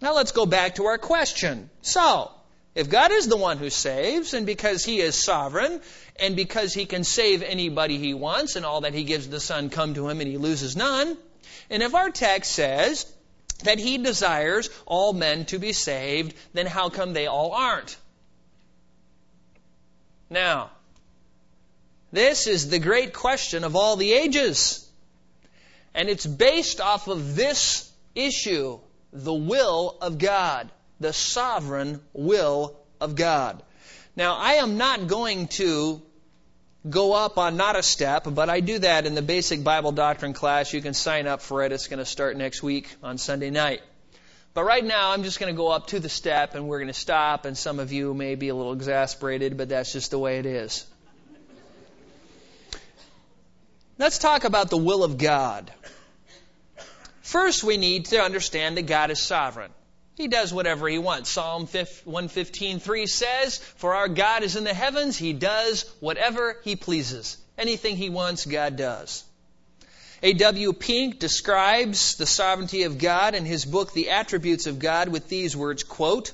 Now 0.00 0.14
let's 0.14 0.32
go 0.32 0.46
back 0.46 0.76
to 0.76 0.86
our 0.86 0.98
question. 0.98 1.70
So, 1.82 2.32
if 2.74 2.88
God 2.88 3.12
is 3.12 3.28
the 3.28 3.36
one 3.36 3.58
who 3.58 3.70
saves, 3.70 4.34
and 4.34 4.46
because 4.46 4.84
He 4.84 5.00
is 5.00 5.14
sovereign, 5.14 5.80
and 6.18 6.34
because 6.34 6.72
He 6.72 6.86
can 6.86 7.04
save 7.04 7.42
anybody 7.42 7.98
He 7.98 8.14
wants, 8.14 8.56
and 8.56 8.64
all 8.64 8.80
that 8.82 8.94
He 8.94 9.04
gives 9.04 9.28
the 9.28 9.40
Son 9.40 9.70
come 9.70 9.94
to 9.94 10.08
Him 10.08 10.20
and 10.20 10.28
He 10.28 10.38
loses 10.38 10.76
none, 10.76 11.16
and 11.68 11.82
if 11.82 11.94
our 11.94 12.10
text 12.10 12.52
says 12.52 13.12
that 13.64 13.78
he 13.78 13.98
desires 13.98 14.70
all 14.86 15.12
men 15.12 15.44
to 15.46 15.58
be 15.58 15.72
saved, 15.72 16.34
then 16.52 16.66
how 16.66 16.88
come 16.88 17.12
they 17.12 17.26
all 17.26 17.52
aren't? 17.52 17.96
Now, 20.28 20.70
this 22.12 22.46
is 22.46 22.70
the 22.70 22.78
great 22.78 23.12
question 23.12 23.64
of 23.64 23.76
all 23.76 23.96
the 23.96 24.12
ages. 24.12 24.88
And 25.94 26.08
it's 26.08 26.26
based 26.26 26.80
off 26.80 27.08
of 27.08 27.34
this 27.36 27.90
issue, 28.14 28.78
the 29.12 29.34
will 29.34 29.96
of 30.00 30.18
God, 30.18 30.70
the 31.00 31.12
sovereign 31.12 32.00
will 32.12 32.76
of 33.00 33.16
God. 33.16 33.62
Now, 34.16 34.36
I 34.36 34.54
am 34.54 34.76
not 34.76 35.06
going 35.06 35.48
to 35.48 36.02
go 36.88 37.12
up 37.12 37.36
on 37.38 37.56
not 37.56 37.76
a 37.76 37.82
step, 37.82 38.26
but 38.26 38.48
I 38.48 38.60
do 38.60 38.78
that 38.78 39.06
in 39.06 39.14
the 39.14 39.22
basic 39.22 39.62
Bible 39.62 39.92
doctrine 39.92 40.32
class. 40.32 40.72
You 40.72 40.80
can 40.80 40.94
sign 40.94 41.26
up 41.26 41.42
for 41.42 41.62
it. 41.64 41.72
It's 41.72 41.88
going 41.88 41.98
to 41.98 42.06
start 42.06 42.36
next 42.36 42.62
week 42.62 42.94
on 43.02 43.18
Sunday 43.18 43.50
night. 43.50 43.82
But 44.54 44.64
right 44.64 44.84
now, 44.84 45.12
I'm 45.12 45.22
just 45.22 45.38
going 45.38 45.52
to 45.52 45.56
go 45.56 45.68
up 45.68 45.88
to 45.88 46.00
the 46.00 46.08
step 46.08 46.54
and 46.54 46.66
we're 46.66 46.78
going 46.78 46.88
to 46.88 46.94
stop. 46.94 47.44
And 47.44 47.56
some 47.56 47.78
of 47.78 47.92
you 47.92 48.14
may 48.14 48.34
be 48.34 48.48
a 48.48 48.54
little 48.54 48.72
exasperated, 48.72 49.56
but 49.56 49.68
that's 49.68 49.92
just 49.92 50.10
the 50.10 50.18
way 50.18 50.38
it 50.38 50.46
is. 50.46 50.86
Let's 53.98 54.18
talk 54.18 54.44
about 54.44 54.70
the 54.70 54.78
will 54.78 55.04
of 55.04 55.18
God. 55.18 55.70
First, 57.20 57.62
we 57.62 57.76
need 57.76 58.06
to 58.06 58.20
understand 58.20 58.76
that 58.76 58.86
God 58.86 59.10
is 59.10 59.20
sovereign. 59.20 59.70
He 60.20 60.28
does 60.28 60.52
whatever 60.52 60.86
he 60.86 60.98
wants. 60.98 61.30
Psalm 61.30 61.66
115.3 61.66 63.08
says, 63.08 63.56
For 63.56 63.94
our 63.94 64.06
God 64.06 64.42
is 64.42 64.54
in 64.54 64.64
the 64.64 64.74
heavens, 64.74 65.16
he 65.16 65.32
does 65.32 65.90
whatever 66.00 66.58
he 66.62 66.76
pleases. 66.76 67.38
Anything 67.56 67.96
he 67.96 68.10
wants, 68.10 68.44
God 68.44 68.76
does. 68.76 69.24
A.W. 70.22 70.74
Pink 70.74 71.18
describes 71.20 72.16
the 72.16 72.26
sovereignty 72.26 72.82
of 72.82 72.98
God 72.98 73.34
in 73.34 73.46
his 73.46 73.64
book, 73.64 73.94
The 73.94 74.10
Attributes 74.10 74.66
of 74.66 74.78
God, 74.78 75.08
with 75.08 75.30
these 75.30 75.56
words, 75.56 75.84
quote, 75.84 76.32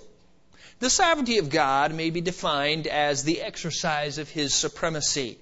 The 0.80 0.90
sovereignty 0.90 1.38
of 1.38 1.48
God 1.48 1.94
may 1.94 2.10
be 2.10 2.20
defined 2.20 2.88
as 2.88 3.22
the 3.22 3.40
exercise 3.40 4.18
of 4.18 4.28
his 4.28 4.52
supremacy, 4.52 5.38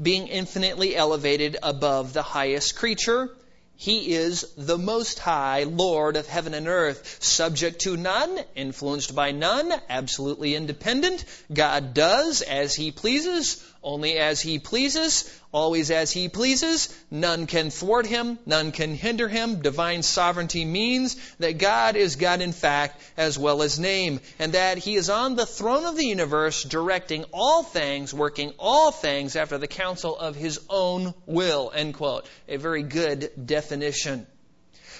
being 0.00 0.28
infinitely 0.28 0.94
elevated 0.94 1.56
above 1.64 2.12
the 2.12 2.22
highest 2.22 2.76
creature, 2.76 3.28
he 3.80 4.12
is 4.12 4.44
the 4.56 4.76
Most 4.76 5.20
High, 5.20 5.62
Lord 5.62 6.16
of 6.16 6.26
heaven 6.26 6.52
and 6.52 6.66
earth, 6.66 7.18
subject 7.22 7.82
to 7.82 7.96
none, 7.96 8.40
influenced 8.56 9.14
by 9.14 9.30
none, 9.30 9.72
absolutely 9.88 10.56
independent. 10.56 11.24
God 11.52 11.94
does 11.94 12.42
as 12.42 12.74
He 12.74 12.90
pleases, 12.90 13.62
only 13.82 14.18
as 14.18 14.40
He 14.40 14.58
pleases, 14.58 15.30
always 15.52 15.90
as 15.90 16.10
He 16.10 16.28
pleases. 16.28 16.94
None 17.10 17.46
can 17.46 17.70
thwart 17.70 18.06
Him, 18.06 18.38
none 18.46 18.72
can 18.72 18.94
hinder 18.94 19.28
Him. 19.28 19.60
Divine 19.60 20.02
sovereignty 20.02 20.64
means 20.64 21.16
that 21.38 21.58
God 21.58 21.96
is 21.96 22.16
God 22.16 22.40
in 22.40 22.52
fact 22.52 23.00
as 23.16 23.38
well 23.38 23.62
as 23.62 23.78
name, 23.78 24.20
and 24.38 24.52
that 24.52 24.78
He 24.78 24.96
is 24.96 25.10
on 25.10 25.36
the 25.36 25.46
throne 25.46 25.84
of 25.84 25.96
the 25.96 26.06
universe, 26.06 26.62
directing 26.62 27.24
all 27.32 27.62
things, 27.62 28.12
working 28.12 28.52
all 28.58 28.90
things 28.90 29.36
after 29.36 29.58
the 29.58 29.68
counsel 29.68 30.16
of 30.16 30.36
His 30.36 30.60
own 30.68 31.14
will. 31.26 31.72
End 31.74 31.94
quote. 31.94 32.26
A 32.48 32.56
very 32.56 32.82
good 32.82 33.30
definition. 33.46 34.26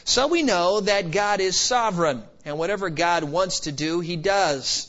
So 0.04 0.26
we 0.26 0.42
know 0.42 0.80
that 0.80 1.10
God 1.10 1.40
is 1.40 1.60
sovereign, 1.60 2.22
and 2.44 2.58
whatever 2.58 2.88
God 2.88 3.24
wants 3.24 3.60
to 3.60 3.72
do, 3.72 4.00
He 4.00 4.16
does. 4.16 4.87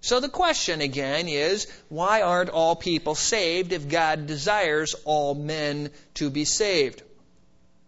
So 0.00 0.20
the 0.20 0.28
question 0.28 0.80
again 0.80 1.28
is, 1.28 1.66
why 1.88 2.22
aren't 2.22 2.50
all 2.50 2.74
people 2.74 3.14
saved 3.14 3.72
if 3.72 3.88
God 3.88 4.26
desires 4.26 4.94
all 5.04 5.34
men 5.34 5.90
to 6.14 6.30
be 6.30 6.44
saved? 6.44 7.02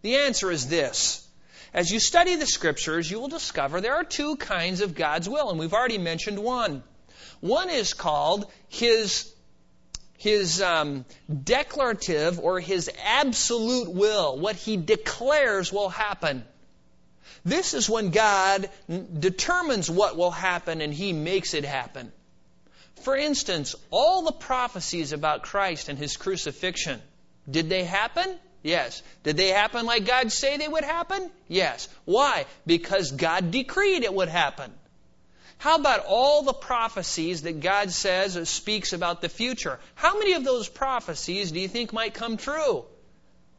The 0.03 0.17
answer 0.17 0.51
is 0.51 0.67
this. 0.67 1.27
As 1.73 1.89
you 1.89 1.99
study 1.99 2.35
the 2.35 2.45
scriptures, 2.45 3.09
you 3.09 3.19
will 3.19 3.29
discover 3.29 3.81
there 3.81 3.95
are 3.95 4.03
two 4.03 4.35
kinds 4.35 4.81
of 4.81 4.93
God's 4.93 5.27
will, 5.27 5.49
and 5.49 5.57
we've 5.57 5.73
already 5.73 5.97
mentioned 5.97 6.37
one. 6.37 6.83
One 7.39 7.69
is 7.69 7.93
called 7.93 8.45
His 8.67 9.33
his 10.23 10.61
um, 10.61 11.03
declarative 11.43 12.39
or 12.39 12.57
his 12.61 12.89
absolute 13.03 13.91
will, 13.91 14.39
what 14.39 14.55
he 14.55 14.77
declares 14.77 15.73
will 15.73 15.89
happen. 15.89 16.45
This 17.45 17.73
is 17.73 17.89
when 17.89 18.11
God 18.11 18.69
determines 18.89 19.89
what 19.89 20.15
will 20.15 20.31
happen 20.31 20.81
and 20.81 20.93
He 20.93 21.13
makes 21.13 21.53
it 21.53 21.65
happen. 21.65 22.11
For 23.03 23.17
instance, 23.17 23.75
all 23.91 24.21
the 24.21 24.31
prophecies 24.31 25.11
about 25.11 25.43
Christ 25.43 25.89
and 25.89 25.99
his 25.99 26.15
crucifixion, 26.15 27.01
did 27.49 27.67
they 27.67 27.83
happen? 27.83 28.39
Yes. 28.61 29.03
Did 29.23 29.35
they 29.35 29.49
happen 29.49 29.85
like 29.85 30.05
God 30.05 30.31
say 30.31 30.55
they 30.55 30.69
would 30.69 30.85
happen? 30.85 31.29
Yes. 31.49 31.89
Why? 32.05 32.45
Because 32.65 33.11
God 33.11 33.51
decreed 33.51 34.03
it 34.03 34.13
would 34.13 34.29
happen. 34.29 34.71
How 35.57 35.75
about 35.75 36.05
all 36.07 36.43
the 36.43 36.53
prophecies 36.53 37.41
that 37.41 37.59
God 37.59 37.91
says 37.91 38.37
or 38.37 38.45
speaks 38.45 38.93
about 38.93 39.21
the 39.21 39.29
future? 39.29 39.79
How 39.95 40.17
many 40.17 40.33
of 40.33 40.45
those 40.45 40.69
prophecies 40.69 41.51
do 41.51 41.59
you 41.59 41.67
think 41.67 41.91
might 41.91 42.13
come 42.13 42.37
true? 42.37 42.85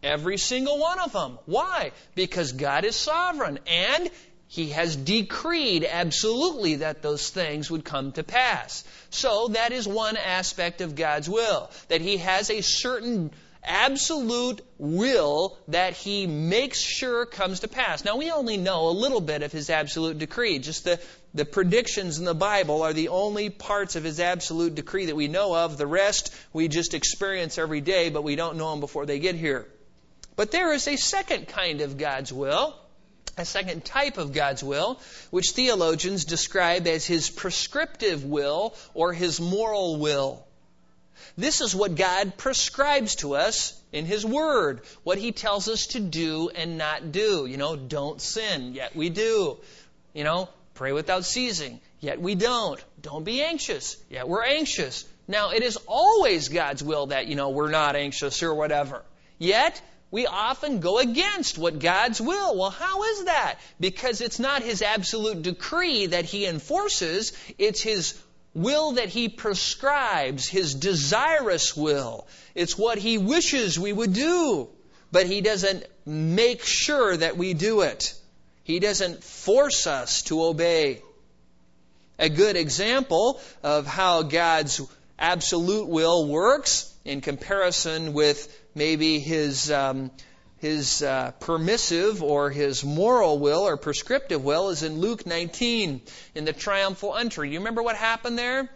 Every 0.04 0.36
single 0.36 0.78
one 0.78 1.00
of 1.00 1.12
them. 1.12 1.38
Why? 1.46 1.92
Because 2.14 2.52
God 2.52 2.84
is 2.84 2.94
sovereign 2.94 3.58
and 3.66 4.10
He 4.48 4.68
has 4.70 4.94
decreed 4.94 5.84
absolutely 5.84 6.76
that 6.76 7.00
those 7.00 7.30
things 7.30 7.70
would 7.70 7.84
come 7.84 8.12
to 8.12 8.22
pass. 8.22 8.84
So 9.08 9.48
that 9.48 9.72
is 9.72 9.88
one 9.88 10.18
aspect 10.18 10.82
of 10.82 10.94
God's 10.94 11.28
will. 11.28 11.70
That 11.88 12.02
He 12.02 12.18
has 12.18 12.50
a 12.50 12.60
certain 12.60 13.30
absolute 13.64 14.60
will 14.78 15.56
that 15.68 15.94
he 15.94 16.26
makes 16.26 16.78
sure 16.78 17.24
comes 17.24 17.60
to 17.60 17.68
pass. 17.68 18.04
Now, 18.04 18.16
we 18.16 18.30
only 18.30 18.56
know 18.56 18.88
a 18.88 18.90
little 18.90 19.22
bit 19.22 19.42
of 19.42 19.52
his 19.52 19.70
absolute 19.70 20.18
decree. 20.18 20.58
Just 20.58 20.84
the, 20.84 21.00
the 21.32 21.44
predictions 21.44 22.18
in 22.18 22.24
the 22.24 22.34
Bible 22.34 22.82
are 22.82 22.92
the 22.92 23.08
only 23.08 23.50
parts 23.50 23.96
of 23.96 24.04
his 24.04 24.20
absolute 24.20 24.74
decree 24.74 25.06
that 25.06 25.16
we 25.16 25.28
know 25.28 25.56
of. 25.56 25.78
The 25.78 25.86
rest 25.86 26.34
we 26.52 26.68
just 26.68 26.94
experience 26.94 27.58
every 27.58 27.80
day, 27.80 28.10
but 28.10 28.22
we 28.22 28.36
don't 28.36 28.56
know 28.56 28.70
them 28.70 28.80
before 28.80 29.06
they 29.06 29.18
get 29.18 29.34
here. 29.34 29.66
But 30.36 30.50
there 30.50 30.72
is 30.72 30.88
a 30.88 30.96
second 30.96 31.48
kind 31.48 31.80
of 31.80 31.96
God's 31.96 32.32
will, 32.32 32.76
a 33.36 33.44
second 33.44 33.84
type 33.84 34.18
of 34.18 34.32
God's 34.32 34.62
will, 34.62 35.00
which 35.30 35.50
theologians 35.50 36.24
describe 36.24 36.86
as 36.86 37.06
his 37.06 37.30
prescriptive 37.30 38.24
will 38.24 38.74
or 38.94 39.12
his 39.12 39.40
moral 39.40 39.96
will. 39.96 40.44
This 41.36 41.60
is 41.60 41.74
what 41.74 41.96
God 41.96 42.36
prescribes 42.36 43.16
to 43.16 43.34
us 43.34 43.80
in 43.92 44.06
His 44.06 44.24
Word, 44.24 44.82
what 45.02 45.18
He 45.18 45.32
tells 45.32 45.68
us 45.68 45.88
to 45.88 46.00
do 46.00 46.50
and 46.54 46.78
not 46.78 47.12
do. 47.12 47.46
You 47.46 47.56
know, 47.56 47.76
don't 47.76 48.20
sin, 48.20 48.74
yet 48.74 48.94
we 48.94 49.10
do. 49.10 49.58
You 50.12 50.24
know, 50.24 50.48
pray 50.74 50.92
without 50.92 51.24
ceasing, 51.24 51.80
yet 52.00 52.20
we 52.20 52.34
don't. 52.34 52.82
Don't 53.00 53.24
be 53.24 53.42
anxious, 53.42 53.96
yet 54.10 54.28
we're 54.28 54.44
anxious. 54.44 55.04
Now, 55.26 55.50
it 55.50 55.62
is 55.62 55.76
always 55.86 56.48
God's 56.48 56.84
will 56.84 57.06
that, 57.06 57.26
you 57.26 57.34
know, 57.34 57.50
we're 57.50 57.70
not 57.70 57.96
anxious 57.96 58.42
or 58.42 58.54
whatever. 58.54 59.02
Yet, 59.38 59.80
we 60.10 60.26
often 60.26 60.80
go 60.80 60.98
against 60.98 61.58
what 61.58 61.78
God's 61.78 62.20
will. 62.20 62.56
Well, 62.56 62.70
how 62.70 63.02
is 63.02 63.24
that? 63.24 63.56
Because 63.80 64.20
it's 64.20 64.38
not 64.38 64.62
His 64.62 64.80
absolute 64.80 65.42
decree 65.42 66.06
that 66.06 66.24
He 66.24 66.46
enforces, 66.46 67.32
it's 67.58 67.80
His 67.80 68.20
will 68.54 68.92
that 68.92 69.08
He 69.08 69.28
prescribes, 69.28 70.46
His 70.46 70.74
desirous 70.74 71.76
will. 71.76 72.26
It's 72.54 72.78
what 72.78 72.98
He 72.98 73.18
wishes 73.18 73.78
we 73.78 73.92
would 73.92 74.12
do, 74.12 74.68
but 75.10 75.26
He 75.26 75.40
doesn't 75.40 75.84
make 76.06 76.64
sure 76.64 77.16
that 77.16 77.36
we 77.36 77.54
do 77.54 77.80
it. 77.80 78.14
He 78.62 78.78
doesn't 78.78 79.24
force 79.24 79.86
us 79.86 80.22
to 80.22 80.44
obey. 80.44 81.02
A 82.18 82.28
good 82.28 82.56
example 82.56 83.40
of 83.62 83.86
how 83.86 84.22
God's 84.22 84.80
absolute 85.18 85.88
will 85.88 86.28
works 86.28 86.93
in 87.04 87.20
comparison 87.20 88.12
with 88.12 88.48
maybe 88.74 89.18
His 89.18 89.70
um, 89.70 90.10
his 90.64 91.02
uh, 91.02 91.32
permissive 91.40 92.22
or 92.22 92.48
his 92.48 92.82
moral 92.82 93.38
will 93.38 93.60
or 93.66 93.76
prescriptive 93.76 94.42
will 94.42 94.70
is 94.70 94.82
in 94.82 94.98
Luke 94.98 95.26
19 95.26 96.00
in 96.34 96.44
the 96.46 96.54
triumphal 96.54 97.14
entry. 97.14 97.50
You 97.50 97.58
remember 97.58 97.82
what 97.82 97.96
happened 97.96 98.38
there? 98.38 98.70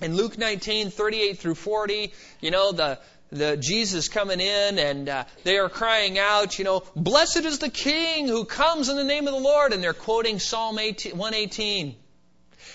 In 0.00 0.16
Luke 0.16 0.38
19, 0.38 0.88
38 0.88 1.38
through 1.38 1.56
40, 1.56 2.14
you 2.40 2.50
know, 2.50 2.72
the, 2.72 2.98
the 3.30 3.58
Jesus 3.58 4.08
coming 4.08 4.40
in 4.40 4.78
and 4.78 5.06
uh, 5.06 5.24
they 5.44 5.58
are 5.58 5.68
crying 5.68 6.18
out, 6.18 6.58
you 6.58 6.64
know, 6.64 6.82
blessed 6.96 7.44
is 7.44 7.58
the 7.58 7.68
King 7.68 8.26
who 8.26 8.46
comes 8.46 8.88
in 8.88 8.96
the 8.96 9.04
name 9.04 9.26
of 9.26 9.34
the 9.34 9.40
Lord, 9.40 9.74
and 9.74 9.82
they're 9.82 9.92
quoting 9.92 10.38
Psalm 10.38 10.78
18, 10.78 11.12
118. 11.12 11.88
You 11.88 11.96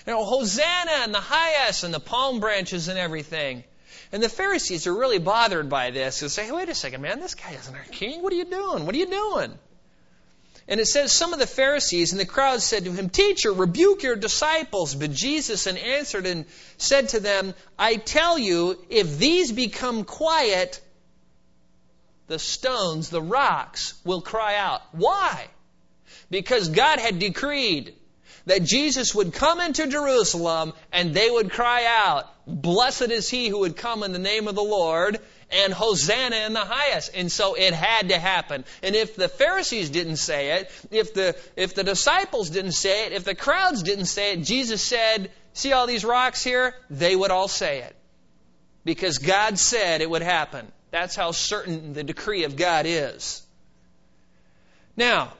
know, 0.06 0.24
Hosanna 0.24 1.02
and 1.02 1.12
the 1.12 1.18
highest 1.20 1.82
and 1.82 1.92
the 1.92 1.98
palm 1.98 2.38
branches 2.38 2.86
and 2.86 3.00
everything. 3.00 3.64
And 4.14 4.22
the 4.22 4.28
Pharisees 4.28 4.86
are 4.86 4.94
really 4.94 5.18
bothered 5.18 5.68
by 5.68 5.90
this 5.90 6.22
and 6.22 6.30
say, 6.30 6.48
wait 6.52 6.68
a 6.68 6.74
second, 6.76 7.00
man, 7.00 7.18
this 7.18 7.34
guy 7.34 7.50
isn't 7.50 7.74
our 7.74 7.84
king. 7.90 8.22
What 8.22 8.32
are 8.32 8.36
you 8.36 8.44
doing? 8.44 8.86
What 8.86 8.94
are 8.94 8.98
you 8.98 9.10
doing? 9.10 9.58
And 10.68 10.78
it 10.78 10.86
says, 10.86 11.10
some 11.10 11.32
of 11.32 11.40
the 11.40 11.48
Pharisees 11.48 12.12
and 12.12 12.20
the 12.20 12.24
crowd 12.24 12.62
said 12.62 12.84
to 12.84 12.92
him, 12.92 13.08
Teacher, 13.08 13.52
rebuke 13.52 14.04
your 14.04 14.14
disciples. 14.14 14.94
But 14.94 15.10
Jesus 15.10 15.66
answered 15.66 16.26
and 16.26 16.44
said 16.76 17.08
to 17.08 17.18
them, 17.18 17.54
I 17.76 17.96
tell 17.96 18.38
you, 18.38 18.78
if 18.88 19.18
these 19.18 19.50
become 19.50 20.04
quiet, 20.04 20.80
the 22.28 22.38
stones, 22.38 23.10
the 23.10 23.20
rocks, 23.20 23.94
will 24.04 24.20
cry 24.20 24.54
out. 24.54 24.82
Why? 24.92 25.48
Because 26.30 26.68
God 26.68 27.00
had 27.00 27.18
decreed 27.18 27.96
that 28.46 28.62
Jesus 28.62 29.12
would 29.12 29.32
come 29.32 29.60
into 29.60 29.88
Jerusalem 29.88 30.72
and 30.92 31.12
they 31.12 31.28
would 31.28 31.50
cry 31.50 31.84
out, 31.84 32.30
Blessed 32.46 33.10
is 33.10 33.28
he 33.28 33.48
who 33.48 33.60
would 33.60 33.76
come 33.76 34.02
in 34.02 34.12
the 34.12 34.18
name 34.18 34.48
of 34.48 34.54
the 34.54 34.62
Lord, 34.62 35.18
and 35.50 35.72
Hosanna 35.72 36.36
in 36.36 36.52
the 36.52 36.60
highest. 36.60 37.12
And 37.14 37.30
so 37.30 37.54
it 37.54 37.72
had 37.72 38.08
to 38.08 38.18
happen. 38.18 38.64
And 38.82 38.94
if 38.94 39.16
the 39.16 39.28
Pharisees 39.28 39.90
didn't 39.90 40.16
say 40.16 40.58
it, 40.58 40.70
if 40.90 41.14
the, 41.14 41.36
if 41.56 41.74
the 41.74 41.84
disciples 41.84 42.50
didn't 42.50 42.72
say 42.72 43.06
it, 43.06 43.12
if 43.12 43.24
the 43.24 43.34
crowds 43.34 43.82
didn't 43.82 44.06
say 44.06 44.32
it, 44.32 44.42
Jesus 44.42 44.82
said, 44.82 45.30
See 45.52 45.72
all 45.72 45.86
these 45.86 46.04
rocks 46.04 46.42
here? 46.42 46.74
They 46.90 47.14
would 47.14 47.30
all 47.30 47.48
say 47.48 47.80
it. 47.82 47.96
Because 48.84 49.18
God 49.18 49.58
said 49.58 50.00
it 50.00 50.10
would 50.10 50.22
happen. 50.22 50.66
That's 50.90 51.16
how 51.16 51.30
certain 51.30 51.92
the 51.92 52.04
decree 52.04 52.44
of 52.44 52.56
God 52.56 52.86
is. 52.86 53.42
Now, 54.96 55.32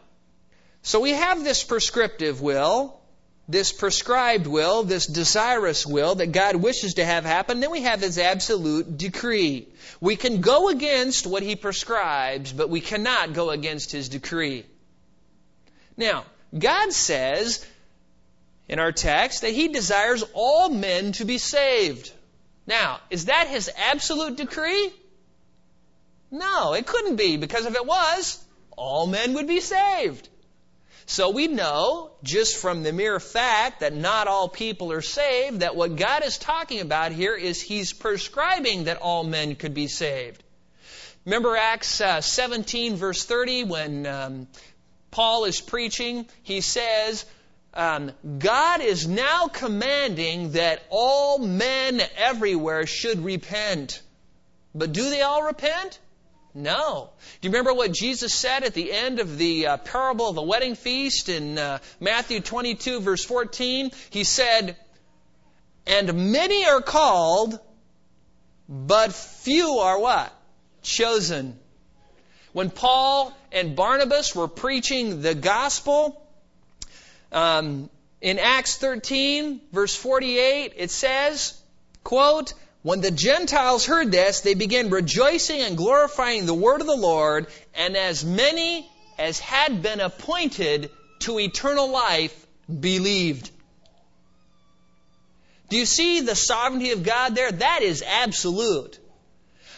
so 0.82 1.00
we 1.00 1.10
have 1.10 1.42
this 1.42 1.64
prescriptive 1.64 2.40
will, 2.40 3.00
this 3.48 3.72
prescribed 3.72 4.46
will, 4.46 4.84
this 4.84 5.06
desirous 5.06 5.86
will 5.86 6.14
that 6.16 6.32
God 6.32 6.56
wishes 6.56 6.94
to 6.94 7.04
have 7.04 7.24
happen. 7.24 7.60
Then 7.60 7.70
we 7.70 7.82
have 7.82 8.00
His 8.00 8.18
absolute 8.18 8.96
decree. 8.96 9.68
We 10.00 10.16
can 10.16 10.40
go 10.40 10.68
against 10.70 11.26
what 11.26 11.42
He 11.42 11.54
prescribes, 11.54 12.52
but 12.52 12.70
we 12.70 12.80
cannot 12.80 13.34
go 13.34 13.50
against 13.50 13.92
His 13.92 14.08
decree. 14.08 14.64
Now, 15.96 16.24
God 16.58 16.92
says 16.92 17.64
in 18.66 18.78
our 18.78 18.92
text 18.92 19.42
that 19.42 19.52
He 19.52 19.68
desires 19.68 20.24
all 20.32 20.70
men 20.70 21.12
to 21.12 21.26
be 21.26 21.38
saved. 21.38 22.10
Now, 22.66 23.00
is 23.10 23.26
that 23.26 23.48
His 23.48 23.70
absolute 23.76 24.36
decree? 24.36 24.90
No, 26.30 26.72
it 26.72 26.86
couldn't 26.86 27.16
be, 27.16 27.36
because 27.36 27.66
if 27.66 27.74
it 27.74 27.86
was, 27.86 28.42
all 28.76 29.06
men 29.06 29.34
would 29.34 29.46
be 29.46 29.60
saved. 29.60 30.28
So 31.06 31.30
we 31.30 31.48
know, 31.48 32.12
just 32.22 32.56
from 32.56 32.82
the 32.82 32.92
mere 32.92 33.20
fact 33.20 33.80
that 33.80 33.94
not 33.94 34.26
all 34.26 34.48
people 34.48 34.90
are 34.92 35.02
saved, 35.02 35.60
that 35.60 35.76
what 35.76 35.96
God 35.96 36.24
is 36.24 36.38
talking 36.38 36.80
about 36.80 37.12
here 37.12 37.34
is 37.34 37.60
He's 37.60 37.92
prescribing 37.92 38.84
that 38.84 38.98
all 38.98 39.22
men 39.22 39.54
could 39.54 39.74
be 39.74 39.86
saved. 39.86 40.42
Remember 41.26 41.56
Acts 41.56 42.00
uh, 42.00 42.20
17, 42.20 42.96
verse 42.96 43.24
30, 43.24 43.64
when 43.64 44.06
um, 44.06 44.46
Paul 45.10 45.44
is 45.44 45.60
preaching, 45.60 46.26
he 46.42 46.60
says, 46.60 47.24
um, 47.74 48.12
God 48.38 48.80
is 48.80 49.06
now 49.06 49.48
commanding 49.48 50.52
that 50.52 50.82
all 50.90 51.38
men 51.38 52.00
everywhere 52.16 52.86
should 52.86 53.24
repent. 53.24 54.00
But 54.74 54.92
do 54.92 55.10
they 55.10 55.22
all 55.22 55.42
repent? 55.42 55.98
No. 56.54 57.10
Do 57.40 57.48
you 57.48 57.52
remember 57.52 57.74
what 57.74 57.92
Jesus 57.92 58.32
said 58.32 58.62
at 58.62 58.74
the 58.74 58.92
end 58.92 59.18
of 59.18 59.38
the 59.38 59.66
uh, 59.66 59.76
parable 59.78 60.28
of 60.28 60.36
the 60.36 60.42
wedding 60.42 60.76
feast 60.76 61.28
in 61.28 61.58
uh, 61.58 61.80
Matthew 61.98 62.40
22, 62.40 63.00
verse 63.00 63.24
14? 63.24 63.90
He 64.10 64.22
said, 64.22 64.76
And 65.84 66.32
many 66.32 66.64
are 66.64 66.80
called, 66.80 67.58
but 68.68 69.12
few 69.12 69.78
are 69.78 69.98
what? 69.98 70.32
Chosen. 70.82 71.58
When 72.52 72.70
Paul 72.70 73.36
and 73.50 73.74
Barnabas 73.74 74.36
were 74.36 74.46
preaching 74.46 75.22
the 75.22 75.34
gospel, 75.34 76.22
um, 77.32 77.90
in 78.20 78.38
Acts 78.38 78.76
13, 78.76 79.60
verse 79.72 79.96
48, 79.96 80.74
it 80.76 80.90
says, 80.92 81.60
quote, 82.04 82.54
when 82.84 83.00
the 83.00 83.10
Gentiles 83.10 83.86
heard 83.86 84.12
this, 84.12 84.42
they 84.42 84.52
began 84.52 84.90
rejoicing 84.90 85.62
and 85.62 85.74
glorifying 85.74 86.44
the 86.44 86.52
word 86.52 86.82
of 86.82 86.86
the 86.86 86.94
Lord, 86.94 87.46
and 87.74 87.96
as 87.96 88.26
many 88.26 88.86
as 89.18 89.40
had 89.40 89.80
been 89.80 90.00
appointed 90.00 90.90
to 91.20 91.40
eternal 91.40 91.88
life 91.88 92.46
believed. 92.68 93.50
Do 95.70 95.78
you 95.78 95.86
see 95.86 96.20
the 96.20 96.34
sovereignty 96.34 96.90
of 96.90 97.02
God 97.02 97.34
there? 97.34 97.50
That 97.50 97.80
is 97.80 98.02
absolute. 98.06 98.98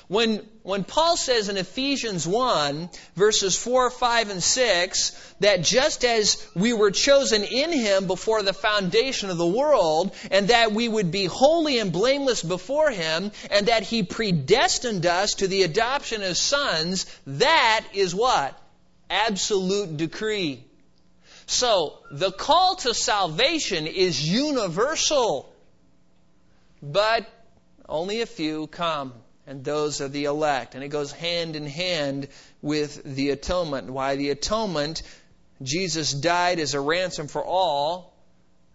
When, 0.08 0.46
when 0.62 0.84
Paul 0.84 1.16
says 1.16 1.48
in 1.48 1.56
Ephesians 1.56 2.26
1, 2.26 2.90
verses 3.16 3.56
4, 3.56 3.90
5, 3.90 4.30
and 4.30 4.42
6, 4.42 5.34
that 5.40 5.62
just 5.62 6.04
as 6.04 6.46
we 6.54 6.72
were 6.72 6.92
chosen 6.92 7.42
in 7.42 7.72
him 7.72 8.06
before 8.06 8.42
the 8.42 8.52
foundation 8.52 9.30
of 9.30 9.36
the 9.36 9.46
world, 9.46 10.14
and 10.30 10.48
that 10.48 10.70
we 10.70 10.88
would 10.88 11.10
be 11.10 11.24
holy 11.24 11.80
and 11.80 11.90
blameless 11.90 12.42
before 12.42 12.90
him, 12.90 13.32
and 13.50 13.66
that 13.66 13.82
he 13.82 14.04
predestined 14.04 15.06
us 15.06 15.34
to 15.34 15.48
the 15.48 15.64
adoption 15.64 16.22
as 16.22 16.38
sons, 16.38 17.06
that 17.26 17.84
is 17.92 18.14
what? 18.14 18.56
Absolute 19.10 19.96
decree. 19.96 20.62
So, 21.46 21.98
the 22.12 22.30
call 22.30 22.76
to 22.76 22.94
salvation 22.94 23.88
is 23.88 24.28
universal, 24.28 25.52
but 26.80 27.28
only 27.88 28.20
a 28.20 28.26
few 28.26 28.68
come 28.68 29.12
and 29.46 29.64
those 29.64 30.00
are 30.00 30.08
the 30.08 30.24
elect. 30.24 30.74
And 30.74 30.82
it 30.82 30.88
goes 30.88 31.12
hand 31.12 31.56
in 31.56 31.66
hand 31.66 32.28
with 32.62 33.02
the 33.04 33.30
atonement. 33.30 33.88
Why 33.90 34.16
the 34.16 34.30
atonement, 34.30 35.02
Jesus 35.62 36.12
died 36.12 36.58
as 36.58 36.74
a 36.74 36.80
ransom 36.80 37.28
for 37.28 37.44
all, 37.44 38.14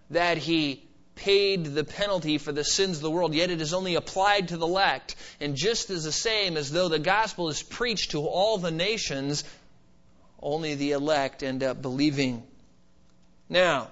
that 0.10 0.38
he 0.38 0.84
paid 1.16 1.66
the 1.66 1.84
penalty 1.84 2.38
for 2.38 2.52
the 2.52 2.64
sins 2.64 2.98
of 2.98 3.04
the 3.04 3.12
world, 3.12 3.34
yet 3.34 3.52
it 3.52 3.62
is 3.62 3.74
only 3.74 3.96
applied 3.96 4.48
to 4.48 4.58
the 4.58 4.66
elect. 4.66 5.16
And 5.40 5.56
just 5.56 5.90
as 5.90 6.04
the 6.04 6.12
same 6.12 6.58
as 6.58 6.72
though 6.72 6.88
the 6.88 7.00
gospel 7.00 7.50
is 7.50 7.62
preached 7.62 8.12
to 8.12 8.26
all 8.26 8.58
the 8.58 8.72
nations, 8.72 9.44
only 10.42 10.76
the 10.76 10.92
elect 10.92 11.44
end 11.44 11.64
up 11.64 11.82
believing. 11.82 12.44
Now, 13.50 13.90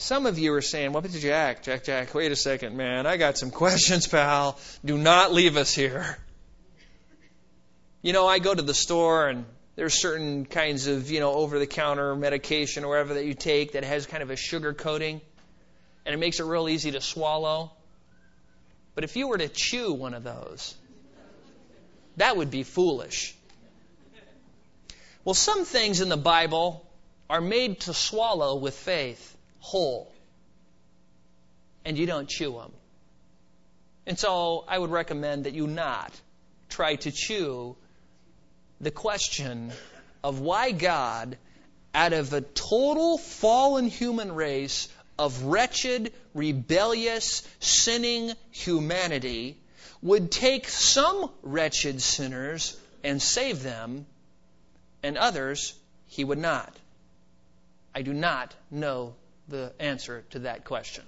some 0.00 0.24
of 0.24 0.38
you 0.38 0.54
are 0.54 0.62
saying, 0.62 0.92
well, 0.92 1.02
but 1.02 1.10
Jack, 1.10 1.62
Jack, 1.62 1.84
Jack, 1.84 2.14
wait 2.14 2.32
a 2.32 2.36
second, 2.36 2.74
man. 2.74 3.06
I 3.06 3.18
got 3.18 3.36
some 3.36 3.50
questions, 3.50 4.06
pal. 4.06 4.58
Do 4.82 4.96
not 4.96 5.30
leave 5.30 5.58
us 5.58 5.74
here. 5.74 6.16
You 8.00 8.14
know, 8.14 8.26
I 8.26 8.38
go 8.38 8.54
to 8.54 8.62
the 8.62 8.72
store 8.72 9.28
and 9.28 9.44
there's 9.76 9.92
certain 9.92 10.46
kinds 10.46 10.86
of, 10.86 11.10
you 11.10 11.20
know, 11.20 11.32
over 11.34 11.58
the 11.58 11.66
counter 11.66 12.16
medication 12.16 12.84
or 12.84 12.88
whatever 12.88 13.14
that 13.14 13.26
you 13.26 13.34
take 13.34 13.72
that 13.72 13.84
has 13.84 14.06
kind 14.06 14.22
of 14.22 14.30
a 14.30 14.36
sugar 14.36 14.72
coating 14.72 15.20
and 16.06 16.14
it 16.14 16.18
makes 16.18 16.40
it 16.40 16.44
real 16.44 16.66
easy 16.66 16.92
to 16.92 17.02
swallow. 17.02 17.70
But 18.94 19.04
if 19.04 19.16
you 19.16 19.28
were 19.28 19.36
to 19.36 19.48
chew 19.48 19.92
one 19.92 20.14
of 20.14 20.24
those, 20.24 20.74
that 22.16 22.38
would 22.38 22.50
be 22.50 22.62
foolish. 22.62 23.34
Well, 25.26 25.34
some 25.34 25.66
things 25.66 26.00
in 26.00 26.08
the 26.08 26.16
Bible 26.16 26.88
are 27.28 27.42
made 27.42 27.80
to 27.80 27.92
swallow 27.92 28.56
with 28.56 28.74
faith 28.74 29.29
whole 29.60 30.12
and 31.84 31.96
you 31.96 32.06
don't 32.06 32.28
chew 32.28 32.52
them. 32.52 32.72
And 34.06 34.18
so 34.18 34.64
I 34.66 34.78
would 34.78 34.90
recommend 34.90 35.44
that 35.44 35.54
you 35.54 35.66
not 35.66 36.12
try 36.68 36.96
to 36.96 37.10
chew 37.10 37.76
the 38.80 38.90
question 38.90 39.72
of 40.22 40.40
why 40.40 40.72
God, 40.72 41.36
out 41.94 42.12
of 42.12 42.32
a 42.32 42.40
total 42.40 43.18
fallen 43.18 43.86
human 43.86 44.32
race 44.32 44.88
of 45.18 45.44
wretched, 45.44 46.12
rebellious, 46.34 47.46
sinning 47.60 48.32
humanity, 48.50 49.56
would 50.02 50.30
take 50.30 50.68
some 50.68 51.30
wretched 51.42 52.00
sinners 52.00 52.78
and 53.04 53.20
save 53.20 53.62
them, 53.62 54.06
and 55.02 55.18
others 55.18 55.74
he 56.06 56.24
would 56.24 56.38
not. 56.38 56.74
I 57.94 58.02
do 58.02 58.12
not 58.12 58.54
know 58.70 59.14
the 59.50 59.72
answer 59.78 60.24
to 60.30 60.40
that 60.40 60.64
question. 60.64 61.04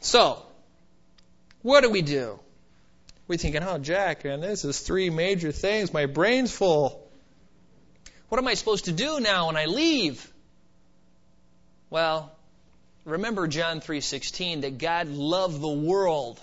So, 0.00 0.42
what 1.62 1.82
do 1.82 1.90
we 1.90 2.02
do? 2.02 2.38
We're 3.26 3.38
thinking, 3.38 3.62
oh, 3.62 3.78
Jack, 3.78 4.24
and 4.24 4.42
this 4.42 4.64
is 4.64 4.80
three 4.80 5.10
major 5.10 5.52
things. 5.52 5.92
My 5.92 6.06
brain's 6.06 6.52
full. 6.52 7.08
What 8.28 8.38
am 8.38 8.48
I 8.48 8.54
supposed 8.54 8.86
to 8.86 8.92
do 8.92 9.20
now 9.20 9.46
when 9.46 9.56
I 9.56 9.66
leave? 9.66 10.30
Well, 11.90 12.32
remember 13.04 13.46
John 13.46 13.80
3:16 13.80 14.62
that 14.62 14.78
God 14.78 15.08
loved 15.08 15.60
the 15.60 15.68
world 15.68 16.40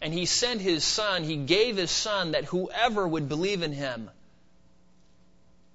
and 0.00 0.14
he 0.14 0.26
sent 0.26 0.60
his 0.60 0.84
son, 0.84 1.24
he 1.24 1.36
gave 1.36 1.76
his 1.76 1.90
son 1.90 2.32
that 2.32 2.44
whoever 2.44 3.06
would 3.06 3.28
believe 3.28 3.62
in 3.62 3.72
him 3.72 4.10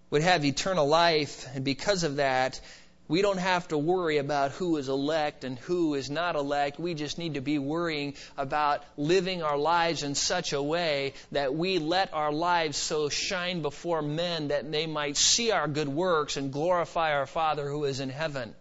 would 0.10 0.22
have 0.22 0.46
eternal 0.46 0.88
life 0.88 1.48
and 1.54 1.66
because 1.66 2.04
of 2.04 2.18
that 2.18 2.62
we 3.08 3.22
don't 3.22 3.40
have 3.40 3.68
to 3.68 3.78
worry 3.78 4.18
about 4.18 4.52
who 4.52 4.78
is 4.78 4.88
elect 4.88 5.44
and 5.44 5.60
who 5.60 5.94
is 5.94 6.10
not 6.10 6.36
elect. 6.36 6.80
We 6.80 6.94
just 6.94 7.18
need 7.18 7.34
to 7.34 7.42
be 7.42 7.60
worrying 7.60 8.14
about 8.38 8.84
living 8.96 9.44
our 9.44 9.58
lives 9.58 10.04
in 10.04 10.16
such 10.16 10.54
a 10.54 10.64
way 10.64 11.14
that 11.34 11.54
we 11.54 11.80
let 11.80 12.14
our 12.14 12.32
lives 12.32 12.78
so 12.78 13.10
shine 13.10 13.62
before 13.62 14.02
men 14.02 14.48
that 14.48 14.72
they 14.72 14.88
might 14.88 15.18
see 15.18 15.52
our 15.52 15.68
good 15.68 15.90
works 15.90 16.38
and 16.38 16.54
glorify 16.54 17.14
our 17.14 17.28
Father 17.28 17.68
who 17.68 17.84
is 17.84 18.00
in 18.00 18.10
heaven. 18.10 18.56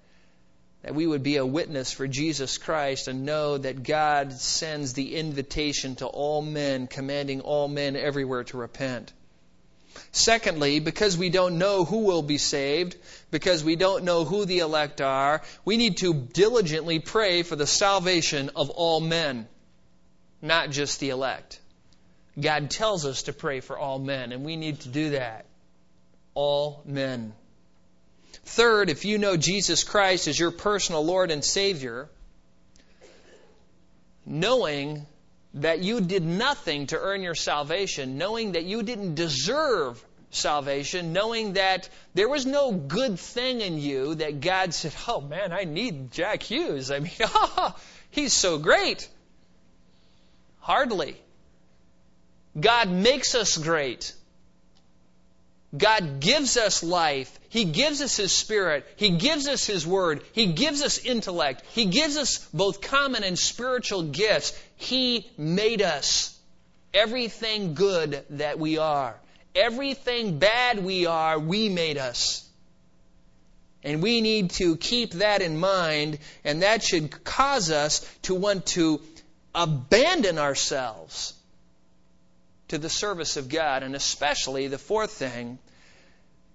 That 0.83 0.97
we 0.97 1.07
would 1.07 1.23
be 1.23 1.37
a 1.37 1.47
witness 1.47 1.93
for 1.93 2.09
Jesus 2.09 2.59
Christ 2.59 3.07
and 3.07 3.25
know 3.25 3.59
that 3.59 3.85
God 3.85 4.33
sends 4.33 4.95
the 4.95 5.15
invitation 5.15 5.95
to 5.97 6.07
all 6.07 6.43
men, 6.43 6.89
commanding 6.89 7.43
all 7.43 7.69
men 7.69 7.95
everywhere 7.95 8.43
to 8.45 8.57
repent. 8.57 9.13
Secondly, 10.13 10.79
because 10.79 11.17
we 11.17 11.31
don't 11.31 11.59
know 11.59 11.85
who 11.85 11.99
will 11.99 12.23
be 12.23 12.39
saved, 12.39 12.97
because 13.31 13.65
we 13.65 13.77
don't 13.77 14.05
know 14.05 14.25
who 14.25 14.45
the 14.45 14.59
elect 14.59 15.01
are, 15.01 15.43
we 15.65 15.77
need 15.77 15.99
to 15.99 16.13
diligently 16.13 16.99
pray 16.99 17.43
for 17.43 17.57
the 17.57 17.67
salvation 17.67 18.51
of 18.55 18.71
all 18.71 19.01
men, 19.01 19.49
not 20.41 20.71
just 20.71 21.01
the 21.01 21.11
elect. 21.11 21.61
God 22.41 22.71
tells 22.71 23.05
us 23.05 23.25
to 23.25 23.33
pray 23.33 23.61
for 23.61 23.79
all 23.79 23.99
men, 23.99 24.33
and 24.33 24.45
we 24.45 24.57
need 24.57 24.81
to 24.81 24.89
do 24.89 25.11
that. 25.11 25.47
All 26.35 26.83
men. 26.87 27.35
Third, 28.45 28.91
if 28.91 29.05
you 29.05 29.19
know 29.19 29.37
Jesus 29.37 29.85
Christ 29.85 30.29
as 30.29 30.39
your 30.39 30.51
personal 30.51 31.05
Lord 31.05 31.31
and 31.31 31.45
Savior, 31.45 32.09
knowing 34.25 35.07
that 35.55 35.81
you 35.81 36.01
did 36.01 36.23
nothing 36.23 36.87
to 36.89 36.99
earn 36.99 37.23
your 37.23 37.35
salvation, 37.35 38.19
knowing 38.19 38.53
that 38.53 38.65
you 38.65 38.83
didn't 38.83 39.15
deserve 39.15 40.03
salvation, 40.31 41.13
knowing 41.13 41.55
that 41.55 41.89
there 42.15 42.29
was 42.29 42.47
no 42.47 42.73
good 42.73 43.19
thing 43.19 43.61
in 43.61 43.79
you 43.79 44.15
that 44.15 44.41
God 44.41 44.73
said, 44.73 44.95
Oh 45.07 45.21
man, 45.21 45.53
I 45.53 45.65
need 45.65 46.11
Jack 46.11 46.43
Hughes. 46.43 46.91
I 46.91 47.01
mean, 47.01 47.13
he's 48.11 48.33
so 48.33 48.59
great. 48.59 49.09
Hardly. 50.61 51.17
God 52.59 52.91
makes 52.91 53.35
us 53.35 53.57
great. 53.57 54.15
God 55.77 56.21
gives 56.21 56.57
us 56.57 56.83
life. 56.83 57.39
He 57.49 57.65
gives 57.65 58.03
us 58.03 58.17
His 58.17 58.33
Spirit. 58.33 58.87
He 58.97 59.11
gives 59.11 59.49
us 59.49 59.67
His 59.67 59.87
Word. 59.87 60.23
He 60.33 60.53
gives 60.53 60.83
us 60.83 60.99
intellect. 60.99 61.63
He 61.73 61.87
gives 61.87 62.17
us 62.17 62.39
both 62.53 62.83
common 62.83 63.25
and 63.25 63.39
spiritual 63.39 64.03
gifts. 64.03 64.59
He 64.77 65.31
made 65.39 65.81
us 65.81 66.39
everything 66.93 67.75
good 67.75 68.23
that 68.31 68.59
we 68.59 68.79
are. 68.79 69.19
Everything 69.55 70.39
bad 70.39 70.83
we 70.85 71.07
are, 71.07 71.39
we 71.39 71.69
made 71.69 71.99
us. 71.99 72.47
And 73.83 74.03
we 74.03 74.21
need 74.21 74.51
to 74.53 74.77
keep 74.77 75.13
that 75.15 75.43
in 75.43 75.59
mind, 75.59 76.19
and 76.45 76.63
that 76.63 76.83
should 76.83 77.25
cause 77.25 77.71
us 77.71 78.01
to 78.23 78.35
want 78.35 78.67
to 78.67 79.01
abandon 79.55 80.39
ourselves 80.39 81.35
to 82.69 82.79
the 82.79 82.89
service 82.89 83.37
of 83.37 83.49
God. 83.49 83.83
And 83.83 83.97
especially, 83.97 84.69
the 84.69 84.79
fourth 84.79 85.11
thing, 85.11 85.59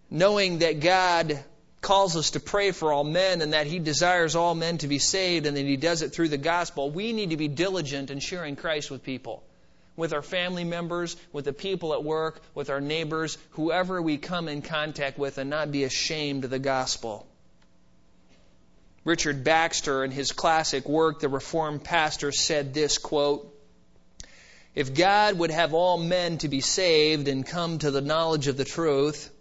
knowing 0.10 0.60
that 0.60 0.80
God 0.80 1.43
calls 1.82 2.16
us 2.16 2.32
to 2.32 2.39
pray 2.39 2.72
for 2.72 2.91
all 2.91 3.03
men 3.03 3.41
and 3.41 3.53
that 3.53 3.68
He 3.68 3.80
desires 3.80 4.36
all 4.36 4.55
men 4.55 4.78
to 4.80 4.88
be 4.88 4.99
saved 4.99 5.45
and 5.45 5.55
that 5.55 5.66
He 5.66 5.78
does 5.78 6.01
it 6.01 6.14
through 6.14 6.30
the 6.30 6.38
gospel, 6.38 6.91
we 6.91 7.14
need 7.14 7.32
to 7.32 7.38
be 7.38 7.47
diligent 7.47 8.12
in 8.12 8.20
sharing 8.20 8.55
Christ 8.55 8.91
with 8.91 9.03
people. 9.03 9.43
With 9.95 10.14
our 10.14 10.22
family 10.22 10.64
members, 10.64 11.16
with 11.34 11.45
the 11.45 11.53
people 11.53 11.93
at 11.93 12.03
work, 12.03 12.41
with 12.53 12.70
our 12.70 12.82
neighbors, 12.82 13.38
whoever 13.51 14.01
we 14.01 14.18
come 14.18 14.47
in 14.47 14.62
contact 14.62 15.18
with, 15.18 15.39
and 15.39 15.49
not 15.49 15.72
be 15.72 15.86
ashamed 15.86 16.43
of 16.43 16.51
the 16.51 16.60
gospel. 16.60 17.26
Richard 19.03 19.43
Baxter, 19.43 20.03
in 20.03 20.12
his 20.12 20.32
classic 20.34 20.88
work, 20.88 21.20
The 21.20 21.30
Reformed 21.30 21.84
Pastor, 21.84 22.32
said 22.32 22.74
this 22.74 22.97
quote, 22.97 23.53
if 24.76 24.93
God 24.93 25.39
would 25.39 25.49
have 25.49 25.74
all 25.74 25.97
men 25.97 26.38
to 26.39 26.47
be 26.47 26.62
saved 26.62 27.28
and 27.28 27.43
come 27.43 27.80
to 27.80 27.89
the 27.89 28.01
knowledge 28.01 28.47
of 28.47 28.58
the 28.58 28.64
truth, 28.64 29.32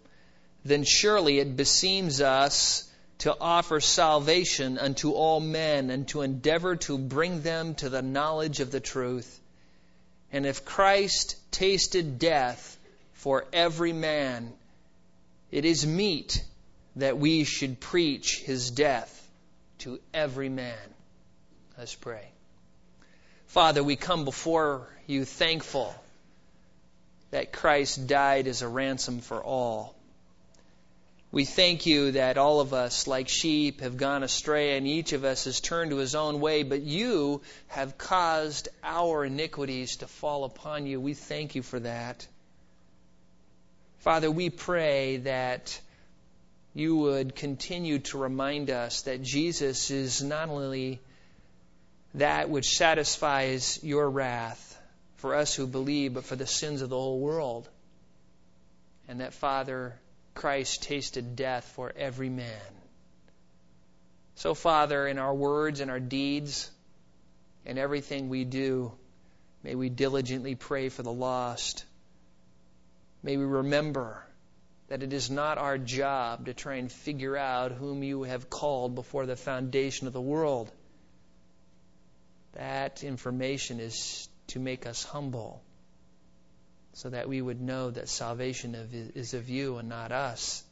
then 0.67 0.83
surely 0.83 1.39
it 1.39 1.55
beseems 1.55 2.21
us 2.21 2.89
to 3.19 3.35
offer 3.39 3.79
salvation 3.79 4.77
unto 4.77 5.11
all 5.11 5.39
men 5.39 5.89
and 5.89 6.07
to 6.09 6.21
endeavor 6.21 6.75
to 6.75 6.97
bring 6.97 7.41
them 7.41 7.73
to 7.75 7.89
the 7.89 8.01
knowledge 8.01 8.59
of 8.59 8.71
the 8.71 8.79
truth. 8.79 9.39
And 10.31 10.45
if 10.45 10.65
Christ 10.65 11.35
tasted 11.51 12.19
death 12.19 12.77
for 13.13 13.45
every 13.51 13.93
man, 13.93 14.53
it 15.51 15.65
is 15.65 15.87
meet 15.87 16.43
that 16.97 17.17
we 17.17 17.43
should 17.43 17.79
preach 17.79 18.39
his 18.39 18.69
death 18.71 19.13
to 19.79 19.99
every 20.13 20.49
man. 20.49 20.77
Let's 21.77 21.95
pray. 21.95 22.27
Father, 23.47 23.83
we 23.83 23.95
come 23.95 24.25
before 24.25 24.87
you 25.05 25.25
thankful 25.25 25.95
that 27.31 27.53
Christ 27.53 28.07
died 28.07 28.47
as 28.47 28.61
a 28.61 28.67
ransom 28.67 29.19
for 29.19 29.43
all. 29.43 29.96
We 31.37 31.45
thank 31.45 31.85
you 31.85 32.13
that 32.13 32.39
all 32.39 32.61
of 32.61 32.73
us, 32.73 33.05
like 33.05 33.29
sheep, 33.29 33.81
have 33.81 33.95
gone 33.95 34.23
astray, 34.23 34.75
and 34.75 34.87
each 34.87 35.13
of 35.13 35.23
us 35.23 35.45
has 35.45 35.59
turned 35.59 35.91
to 35.91 35.97
his 35.97 36.15
own 36.15 36.39
way, 36.39 36.63
but 36.63 36.81
you 36.81 37.43
have 37.67 37.95
caused 37.95 38.69
our 38.83 39.23
iniquities 39.23 39.97
to 39.97 40.07
fall 40.07 40.45
upon 40.45 40.87
you. 40.87 40.99
We 40.99 41.13
thank 41.13 41.53
you 41.53 41.61
for 41.61 41.79
that. 41.81 42.27
Father, 43.99 44.31
we 44.31 44.49
pray 44.49 45.17
that 45.17 45.79
you 46.73 46.95
would 46.95 47.35
continue 47.35 47.99
to 47.99 48.17
remind 48.17 48.71
us 48.71 49.03
that 49.03 49.21
Jesus 49.21 49.91
is 49.91 50.23
not 50.23 50.49
only 50.49 50.99
that 52.15 52.49
which 52.49 52.77
satisfies 52.77 53.79
your 53.83 54.09
wrath 54.09 54.75
for 55.17 55.35
us 55.35 55.53
who 55.53 55.67
believe, 55.67 56.15
but 56.15 56.23
for 56.23 56.35
the 56.35 56.47
sins 56.47 56.81
of 56.81 56.89
the 56.89 56.95
whole 56.95 57.19
world. 57.19 57.69
And 59.07 59.21
that, 59.21 59.35
Father, 59.35 59.93
Christ 60.37 60.83
tasted 60.83 61.35
death 61.35 61.65
for 61.75 61.91
every 61.95 62.29
man. 62.29 62.71
So, 64.35 64.53
Father, 64.53 65.07
in 65.07 65.17
our 65.17 65.33
words 65.33 65.79
and 65.79 65.89
our 65.89 65.99
deeds 65.99 66.69
and 67.65 67.79
everything 67.79 68.29
we 68.29 68.45
do, 68.45 68.91
may 69.63 69.73
we 69.73 69.89
diligently 69.89 70.53
pray 70.53 70.89
for 70.89 71.01
the 71.01 71.11
lost. 71.11 71.85
May 73.23 73.35
we 73.35 73.45
remember 73.45 74.23
that 74.89 75.01
it 75.01 75.11
is 75.11 75.31
not 75.31 75.57
our 75.57 75.79
job 75.79 76.45
to 76.45 76.53
try 76.53 76.75
and 76.75 76.91
figure 76.91 77.35
out 77.35 77.71
whom 77.71 78.03
you 78.03 78.21
have 78.21 78.47
called 78.47 78.93
before 78.93 79.25
the 79.25 79.35
foundation 79.35 80.05
of 80.05 80.13
the 80.13 80.21
world. 80.21 80.71
That 82.53 83.03
information 83.03 83.79
is 83.79 84.29
to 84.49 84.59
make 84.59 84.85
us 84.85 85.03
humble 85.03 85.63
so 86.97 87.11
that 87.11 87.29
we 87.29 87.39
would 87.39 87.61
know 87.61 87.91
that 87.91 88.09
salvation 88.09 88.73
is 89.13 89.35
of 89.35 89.49
you 89.49 89.77
and 89.77 89.87
not 89.87 90.11
us, 90.11 90.63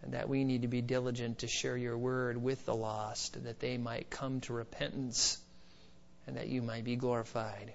and 0.00 0.14
that 0.14 0.28
we 0.28 0.44
need 0.44 0.62
to 0.62 0.68
be 0.68 0.80
diligent 0.80 1.40
to 1.40 1.48
share 1.48 1.76
your 1.76 1.98
word 1.98 2.40
with 2.40 2.64
the 2.64 2.74
lost, 2.74 3.42
that 3.42 3.58
they 3.58 3.76
might 3.76 4.08
come 4.08 4.40
to 4.42 4.52
repentance 4.52 5.38
and 6.28 6.36
that 6.36 6.46
you 6.46 6.62
might 6.62 6.84
be 6.84 6.94
glorified. 6.94 7.72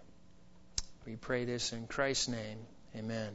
We 1.06 1.18
pray 1.18 1.44
this 1.44 1.74
in 1.74 1.88
Christ's 1.88 2.30
name. 2.30 2.60
Amen. 2.96 3.34